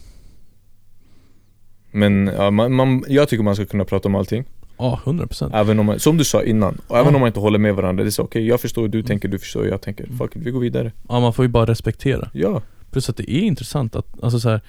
Men 1.91 2.27
ja, 2.37 2.51
man, 2.51 2.73
man, 2.73 3.03
jag 3.07 3.29
tycker 3.29 3.43
man 3.43 3.55
ska 3.55 3.65
kunna 3.65 3.85
prata 3.85 4.07
om 4.09 4.15
allting. 4.15 4.43
ja, 4.77 4.99
100 5.05 5.27
procent. 5.27 5.53
Även 5.55 5.79
om 5.79 5.85
man, 5.85 5.99
som 5.99 6.17
du 6.17 6.23
sa 6.23 6.43
innan, 6.43 6.81
och 6.87 6.97
även 6.97 7.11
Ja. 7.11 7.15
om 7.15 7.19
man 7.21 7.27
inte 7.27 7.39
håller 7.39 7.59
med 7.59 7.75
varandra. 7.75 8.03
Det 8.03 8.09
är 8.09 8.11
så 8.11 8.23
okej, 8.23 8.47
jag 8.47 8.61
förstår 8.61 8.81
hur 8.81 8.89
du 8.89 8.97
Mm. 8.97 9.07
tänker, 9.07 9.27
du 9.27 9.39
förstår 9.39 9.63
hur 9.63 9.69
jag 9.69 9.81
tänker. 9.81 10.03
Mm. 10.05 10.17
Fuck 10.17 10.35
it, 10.35 10.41
vi 10.41 10.51
går 10.51 10.59
vidare. 10.59 10.91
Ja, 11.09 11.19
man 11.19 11.33
får 11.33 11.45
ju 11.45 11.49
bara 11.49 11.65
respektera. 11.65 12.29
Ja. 12.33 12.61
Plus 12.91 13.09
att 13.09 13.17
det 13.17 13.31
är 13.31 13.39
intressant 13.41 13.95
att, 13.95 14.23
alltså 14.23 14.39
så 14.39 14.49
här, 14.49 14.61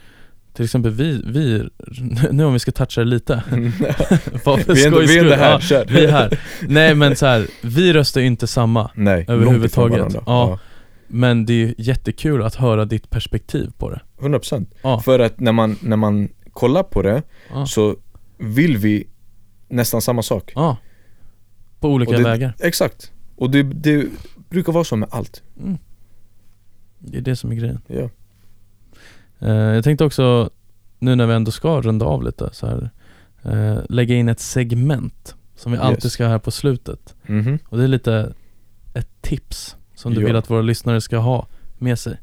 till 0.54 0.64
exempel 0.64 0.90
vi, 0.92 1.22
vi, 1.26 1.68
nu 2.30 2.44
om 2.44 2.52
vi 2.52 2.58
ska 2.58 2.72
toucha 2.72 3.00
det 3.00 3.06
lite. 3.10 3.42
För 4.44 4.74
vi 4.74 4.82
är 4.82 4.86
ändå, 4.86 4.96
skojs 4.96 5.10
vi 5.10 5.16
är 5.18 5.20
ändå 5.20 5.30
skull. 5.30 5.32
här, 5.32 5.52
Ja, 5.52 5.60
kör. 5.60 5.84
vi 5.88 6.04
är 6.04 6.10
här. 6.12 6.40
Nej 6.68 6.94
men 6.94 7.16
så 7.16 7.26
här, 7.26 7.46
vi 7.62 7.92
röstar 7.92 8.20
ju 8.20 8.26
inte 8.26 8.46
samma 8.46 8.90
Nej, 8.94 9.14
långt 9.16 9.28
ifrån 9.28 9.38
Överhuvudtaget. 9.44 9.98
varandra. 9.98 10.22
Ja. 10.26 10.58
Men 11.08 11.46
det 11.46 11.52
är 11.64 11.74
jättekul 11.78 12.42
att 12.42 12.54
höra 12.54 12.84
ditt 12.84 13.10
perspektiv 13.10 13.72
på 13.78 13.90
det 13.90 14.00
Ja, 14.20 14.24
100% 14.28 14.66
Ja, 14.82 15.00
För 15.00 15.18
att 15.18 15.40
när 15.40 15.52
man, 15.52 15.76
när 15.82 15.96
man 15.96 16.28
kollar 16.52 16.82
på 16.82 17.02
det 17.02 17.22
ja, 17.50 17.66
så 17.66 17.96
vill 18.38 18.76
vi 18.76 19.06
nästan 19.68 20.02
samma 20.02 20.22
sak. 20.22 20.52
ja. 20.54 20.76
På 21.80 21.88
olika 21.88 22.16
det- 22.16 22.22
vägar 22.24 22.54
Exakt. 22.60 23.12
Och 23.36 23.50
det, 23.50 23.62
det 23.62 24.06
brukar 24.50 24.72
vara 24.72 24.84
så 24.84 24.96
med 24.96 25.08
allt. 25.12 25.42
mm. 25.60 25.78
Det 26.98 27.18
är 27.18 27.22
det 27.22 27.36
som 27.36 27.50
är 27.52 27.56
grejen 27.56 27.80
Ja. 27.86 28.08
Eh, 29.40 29.52
Jag 29.54 29.84
tänkte 29.84 30.04
också, 30.04 30.50
nu 30.98 31.14
när 31.16 31.26
vi 31.26 31.34
ändå 31.34 31.50
ska 31.50 31.80
runda 31.80 32.06
av 32.06 32.22
lite 32.22 32.48
så 32.52 32.66
här, 32.66 32.90
eh, 33.42 33.78
lägga 33.88 34.14
in 34.14 34.28
ett 34.28 34.40
segment 34.40 35.34
som 35.56 35.72
vi 35.72 35.78
alltid 35.78 36.04
Yes. 36.04 36.12
ska 36.12 36.24
ha 36.24 36.30
här 36.30 36.38
på 36.38 36.50
slutet 36.50 37.14
Mhm. 37.26 37.58
Och 37.68 37.78
det 37.78 37.84
är 37.84 37.88
lite 37.88 38.34
ett 38.94 39.08
tips 39.22 39.76
som 39.98 40.14
du 40.14 40.20
Ja. 40.20 40.26
vill 40.26 40.36
att 40.36 40.50
våra 40.50 40.62
lyssnare 40.62 41.00
ska 41.00 41.16
ha 41.18 41.46
med 41.78 41.98
sig 41.98 42.16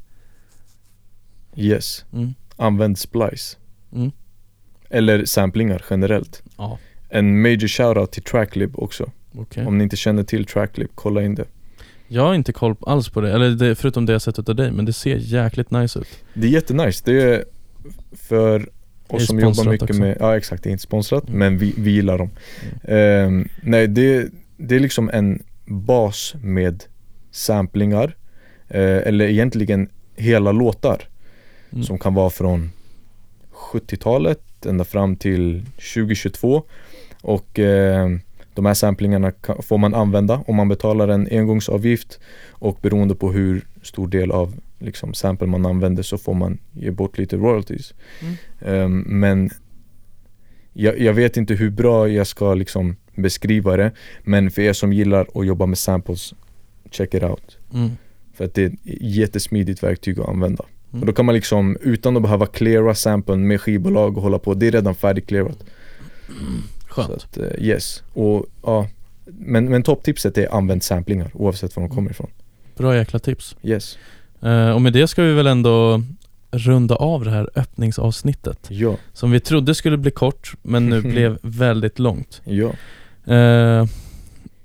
Yes. 1.56 2.04
mm. 2.12 2.34
Använd 2.56 2.98
splice. 2.98 3.56
Mm. 3.94 4.10
Eller 4.90 5.24
samplingar 5.24 5.84
generellt. 5.90 6.42
Ja, 6.58 6.78
En 7.08 7.42
major 7.42 7.68
shoutout 7.68 8.12
till 8.12 8.22
Tracklib 8.22 8.78
också. 8.78 9.10
okej 9.38 9.66
Om 9.66 9.78
ni 9.78 9.84
inte 9.84 9.96
känner 9.96 10.22
till 10.22 10.44
Tracklib, 10.46 10.88
kolla 10.94 11.22
in 11.22 11.34
det. 11.34 11.44
Jag 12.08 12.22
har 12.22 12.34
inte 12.34 12.52
koll 12.52 12.76
alls 12.86 13.08
på 13.08 13.20
det, 13.20 13.32
eller 13.32 13.50
det, 13.50 13.74
förutom 13.74 14.06
det 14.06 14.12
jag 14.12 14.22
sett 14.22 14.38
utav 14.38 14.54
dig, 14.56 14.70
men 14.72 14.84
det 14.84 14.92
ser 14.92 15.16
jäkligt 15.16 15.70
nice 15.70 15.98
ut 15.98 16.08
Det 16.34 16.46
är 16.46 16.50
jättenice. 16.50 17.02
Det 17.04 17.22
är 17.22 17.44
för 18.12 18.68
oss 19.08 19.26
som 19.26 19.40
jobbar 19.40 19.64
mycket 19.64 19.90
också. 19.90 20.00
med, 20.00 20.16
ja 20.20 20.36
exakt, 20.36 20.62
det 20.62 20.68
är 20.68 20.72
inte 20.72 20.82
sponsrat 20.82 21.28
Mm. 21.28 21.38
men 21.38 21.58
vi, 21.58 21.74
vi 21.78 21.90
gillar 21.90 22.18
dem. 22.18 22.30
Ehm, 22.84 23.48
nej, 23.62 23.86
det, 23.88 24.28
det 24.56 24.76
är 24.76 24.80
liksom 24.80 25.10
en 25.12 25.42
bas 25.66 26.34
med 26.42 26.84
samplingar, 27.36 28.16
eh, 28.68 28.80
eller 28.80 29.24
egentligen 29.28 29.88
hela 30.16 30.52
låtar 30.52 31.08
Mm. 31.72 31.84
som 31.84 31.98
kan 31.98 32.14
vara 32.14 32.30
från 32.30 32.70
70-talet 33.52 34.66
ända 34.66 34.84
fram 34.84 35.16
till 35.16 35.64
2022 35.94 36.62
och 37.22 37.58
eh, 37.58 38.08
de 38.54 38.66
här 38.66 38.74
samplingarna 38.74 39.30
kan, 39.30 39.62
får 39.62 39.78
man 39.78 39.94
använda 39.94 40.44
om 40.46 40.56
man 40.56 40.68
betalar 40.68 41.08
en 41.08 41.28
engångsavgift 41.30 42.20
och 42.50 42.78
beroende 42.82 43.14
på 43.14 43.32
hur 43.32 43.66
stor 43.82 44.08
del 44.08 44.30
av 44.30 44.54
liksom, 44.78 45.14
sample 45.14 45.46
man 45.46 45.66
använder 45.66 46.02
så 46.02 46.18
får 46.18 46.34
man 46.34 46.58
ge 46.72 46.90
bort 46.90 47.18
lite 47.18 47.36
royalties. 47.36 47.94
Mm. 48.20 48.34
Ehm, 48.60 49.04
men 49.20 49.50
jag, 50.72 50.98
jag 51.00 51.14
vet 51.14 51.36
inte 51.36 51.54
hur 51.54 51.70
bra 51.70 52.08
jag 52.08 52.26
ska 52.26 52.54
liksom 52.54 52.96
beskriva 53.14 53.76
det 53.76 53.92
men 54.22 54.50
för 54.50 54.62
er 54.62 54.72
som 54.72 54.92
gillar 54.92 55.26
att 55.34 55.46
jobba 55.46 55.66
med 55.66 55.78
samples, 55.78 56.34
check 56.90 57.14
it 57.14 57.22
out. 57.22 57.58
mm. 57.74 57.90
För 58.34 58.44
att 58.44 58.54
det 58.54 58.62
är 58.62 58.66
ett 58.66 58.80
jättesmidigt 59.00 59.82
verktyg 59.82 60.20
att 60.20 60.28
använda. 60.28 60.64
Mm. 60.90 61.00
Och 61.00 61.06
då 61.06 61.12
kan 61.12 61.24
man 61.26 61.34
liksom, 61.34 61.76
utan 61.80 62.16
att 62.16 62.22
behöva 62.22 62.46
cleara 62.46 62.94
samplen 62.94 63.46
med 63.46 63.60
skivbolag 63.60 64.16
och 64.16 64.22
hålla 64.22 64.38
på, 64.38 64.54
det 64.54 64.66
är 64.66 64.70
redan 64.72 64.94
färdigclearat. 64.94 65.58
Så 66.96 67.02
Skönt 67.02 67.10
att, 67.10 67.38
eh, 67.38 67.44
yes. 67.60 68.02
Och 68.12 68.46
ja, 68.62 68.88
men, 69.24 69.68
men 69.68 69.82
topptipset 69.82 70.38
är 70.38 70.54
använd 70.54 70.82
samplingar 70.82 71.30
oavsett 71.34 71.76
var 71.76 71.82
de 71.82 71.90
kommer 71.94 72.10
ifrån. 72.10 72.30
Bra 72.76 72.96
jäkla 72.96 73.18
tips 73.18 73.56
Yes. 73.62 73.98
Eh, 74.42 74.70
Och 74.70 74.82
med 74.82 74.92
det 74.92 75.08
ska 75.08 75.22
vi 75.22 75.32
väl 75.32 75.46
ändå 75.46 76.02
runda 76.50 76.94
av 76.96 77.24
det 77.24 77.30
här 77.30 77.50
öppningsavsnittet 77.54 78.58
Ja, 78.68 78.96
Som 79.12 79.30
vi 79.30 79.40
trodde 79.40 79.74
skulle 79.74 79.96
bli 79.96 80.10
kort, 80.10 80.54
men 80.62 80.86
nu 80.88 81.02
blev 81.12 81.38
väldigt 81.42 81.98
långt 81.98 82.40
ja. 82.44 82.72
eh, 83.34 83.86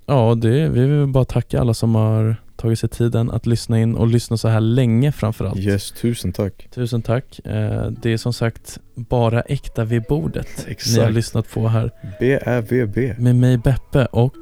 Ja, 0.06 0.36
det, 0.36 0.70
vi 0.70 0.86
vill 0.86 1.08
bara 1.08 1.26
tacka 1.26 1.60
alla 1.62 1.74
som 1.74 1.96
har 1.96 2.36
tagit 2.58 2.80
sig 2.80 2.90
tiden 2.90 3.32
att 3.32 3.46
lyssna 3.46 3.80
in 3.80 3.96
och 3.96 4.08
lyssna 4.08 4.38
så 4.38 4.48
här 4.48 4.60
länge 4.62 5.12
framförallt 5.12 5.60
Yes, 5.60 5.92
tusen 5.92 6.34
tack. 6.34 6.68
Tusen 6.74 7.02
tack. 7.02 7.40
Eh, 7.46 7.86
Det 8.02 8.14
är 8.14 8.18
som 8.18 8.34
sagt 8.34 8.80
bara 8.96 9.42
äkta 9.42 9.84
vid 9.84 10.04
bordet 10.10 10.48
ni 10.58 10.64
har 10.66 10.72
Exakt. 10.72 11.14
lyssnat 11.14 11.50
på 11.54 11.68
här 11.68 11.92
B-Ä-V-B. 12.20 13.16
med 13.18 13.36
mig 13.36 13.58
Beppe 13.58 14.06
och 14.06 14.34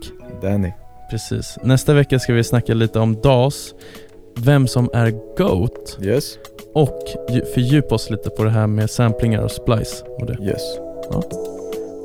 Danny. 0.41 0.72
precis. 1.12 1.57
Nästa 1.64 1.93
vecka 1.93 2.20
ska 2.20 2.34
vi 2.34 2.43
snacka 2.43 2.74
lite 2.74 2.99
om 2.99 3.22
DAS, 3.22 3.74
vem 4.38 4.68
som 4.68 4.89
är 4.93 5.12
GOAT 5.38 5.97
Yes, 6.01 6.38
och 6.74 6.99
ju- 7.30 7.45
fördjupa 7.45 7.95
oss 7.95 8.10
lite 8.10 8.30
på 8.30 8.43
det 8.43 8.49
här 8.49 8.68
med 8.68 8.89
samplingar 8.89 9.41
och 9.43 9.51
splice 9.51 10.03
och 10.20 10.26
det. 10.26 10.38
yes. 10.43 10.62
Ja. 11.12 11.24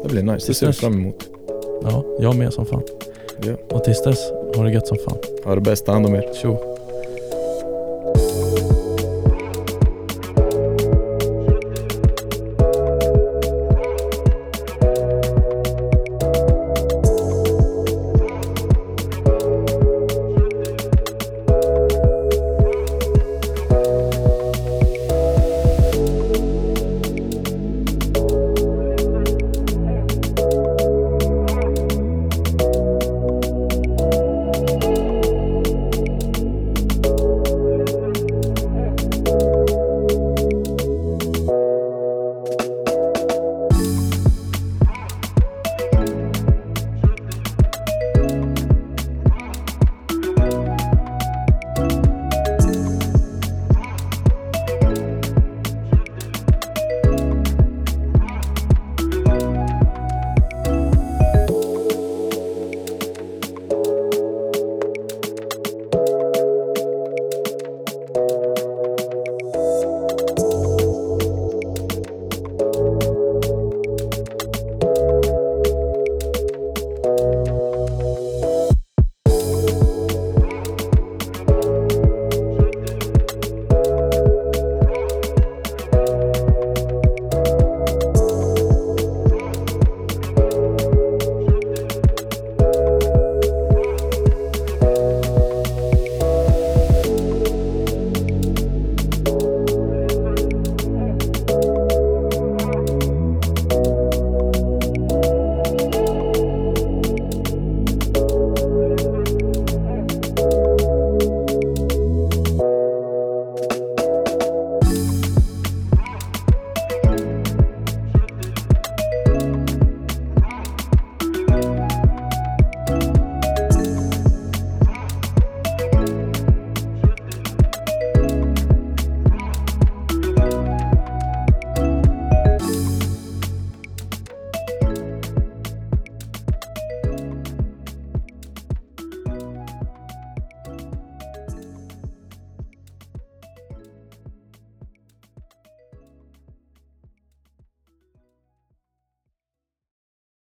Det 0.02 0.08
blir 0.12 0.22
nice, 0.22 0.46
det 0.46 0.54
ser 0.54 0.66
vi 0.66 0.72
fram 0.72 0.92
emot. 0.94 1.28
Ja, 1.82 2.04
jag 2.20 2.36
med 2.36 2.52
som 2.52 2.66
fan. 2.66 2.82
Ja. 3.42 3.52
Och 3.70 3.84
tills 3.84 4.02
dess, 4.02 4.30
ha 4.56 4.62
det 4.62 4.70
gött 4.70 4.86
som 4.86 4.98
fan. 4.98 5.18
Ha 5.44 5.54
det 5.54 5.60
bäst, 5.60 5.86
ta 5.86 5.92
hand 5.92 6.06
om 6.06 6.14
er. 6.14 6.34
Tjo. 6.42 6.73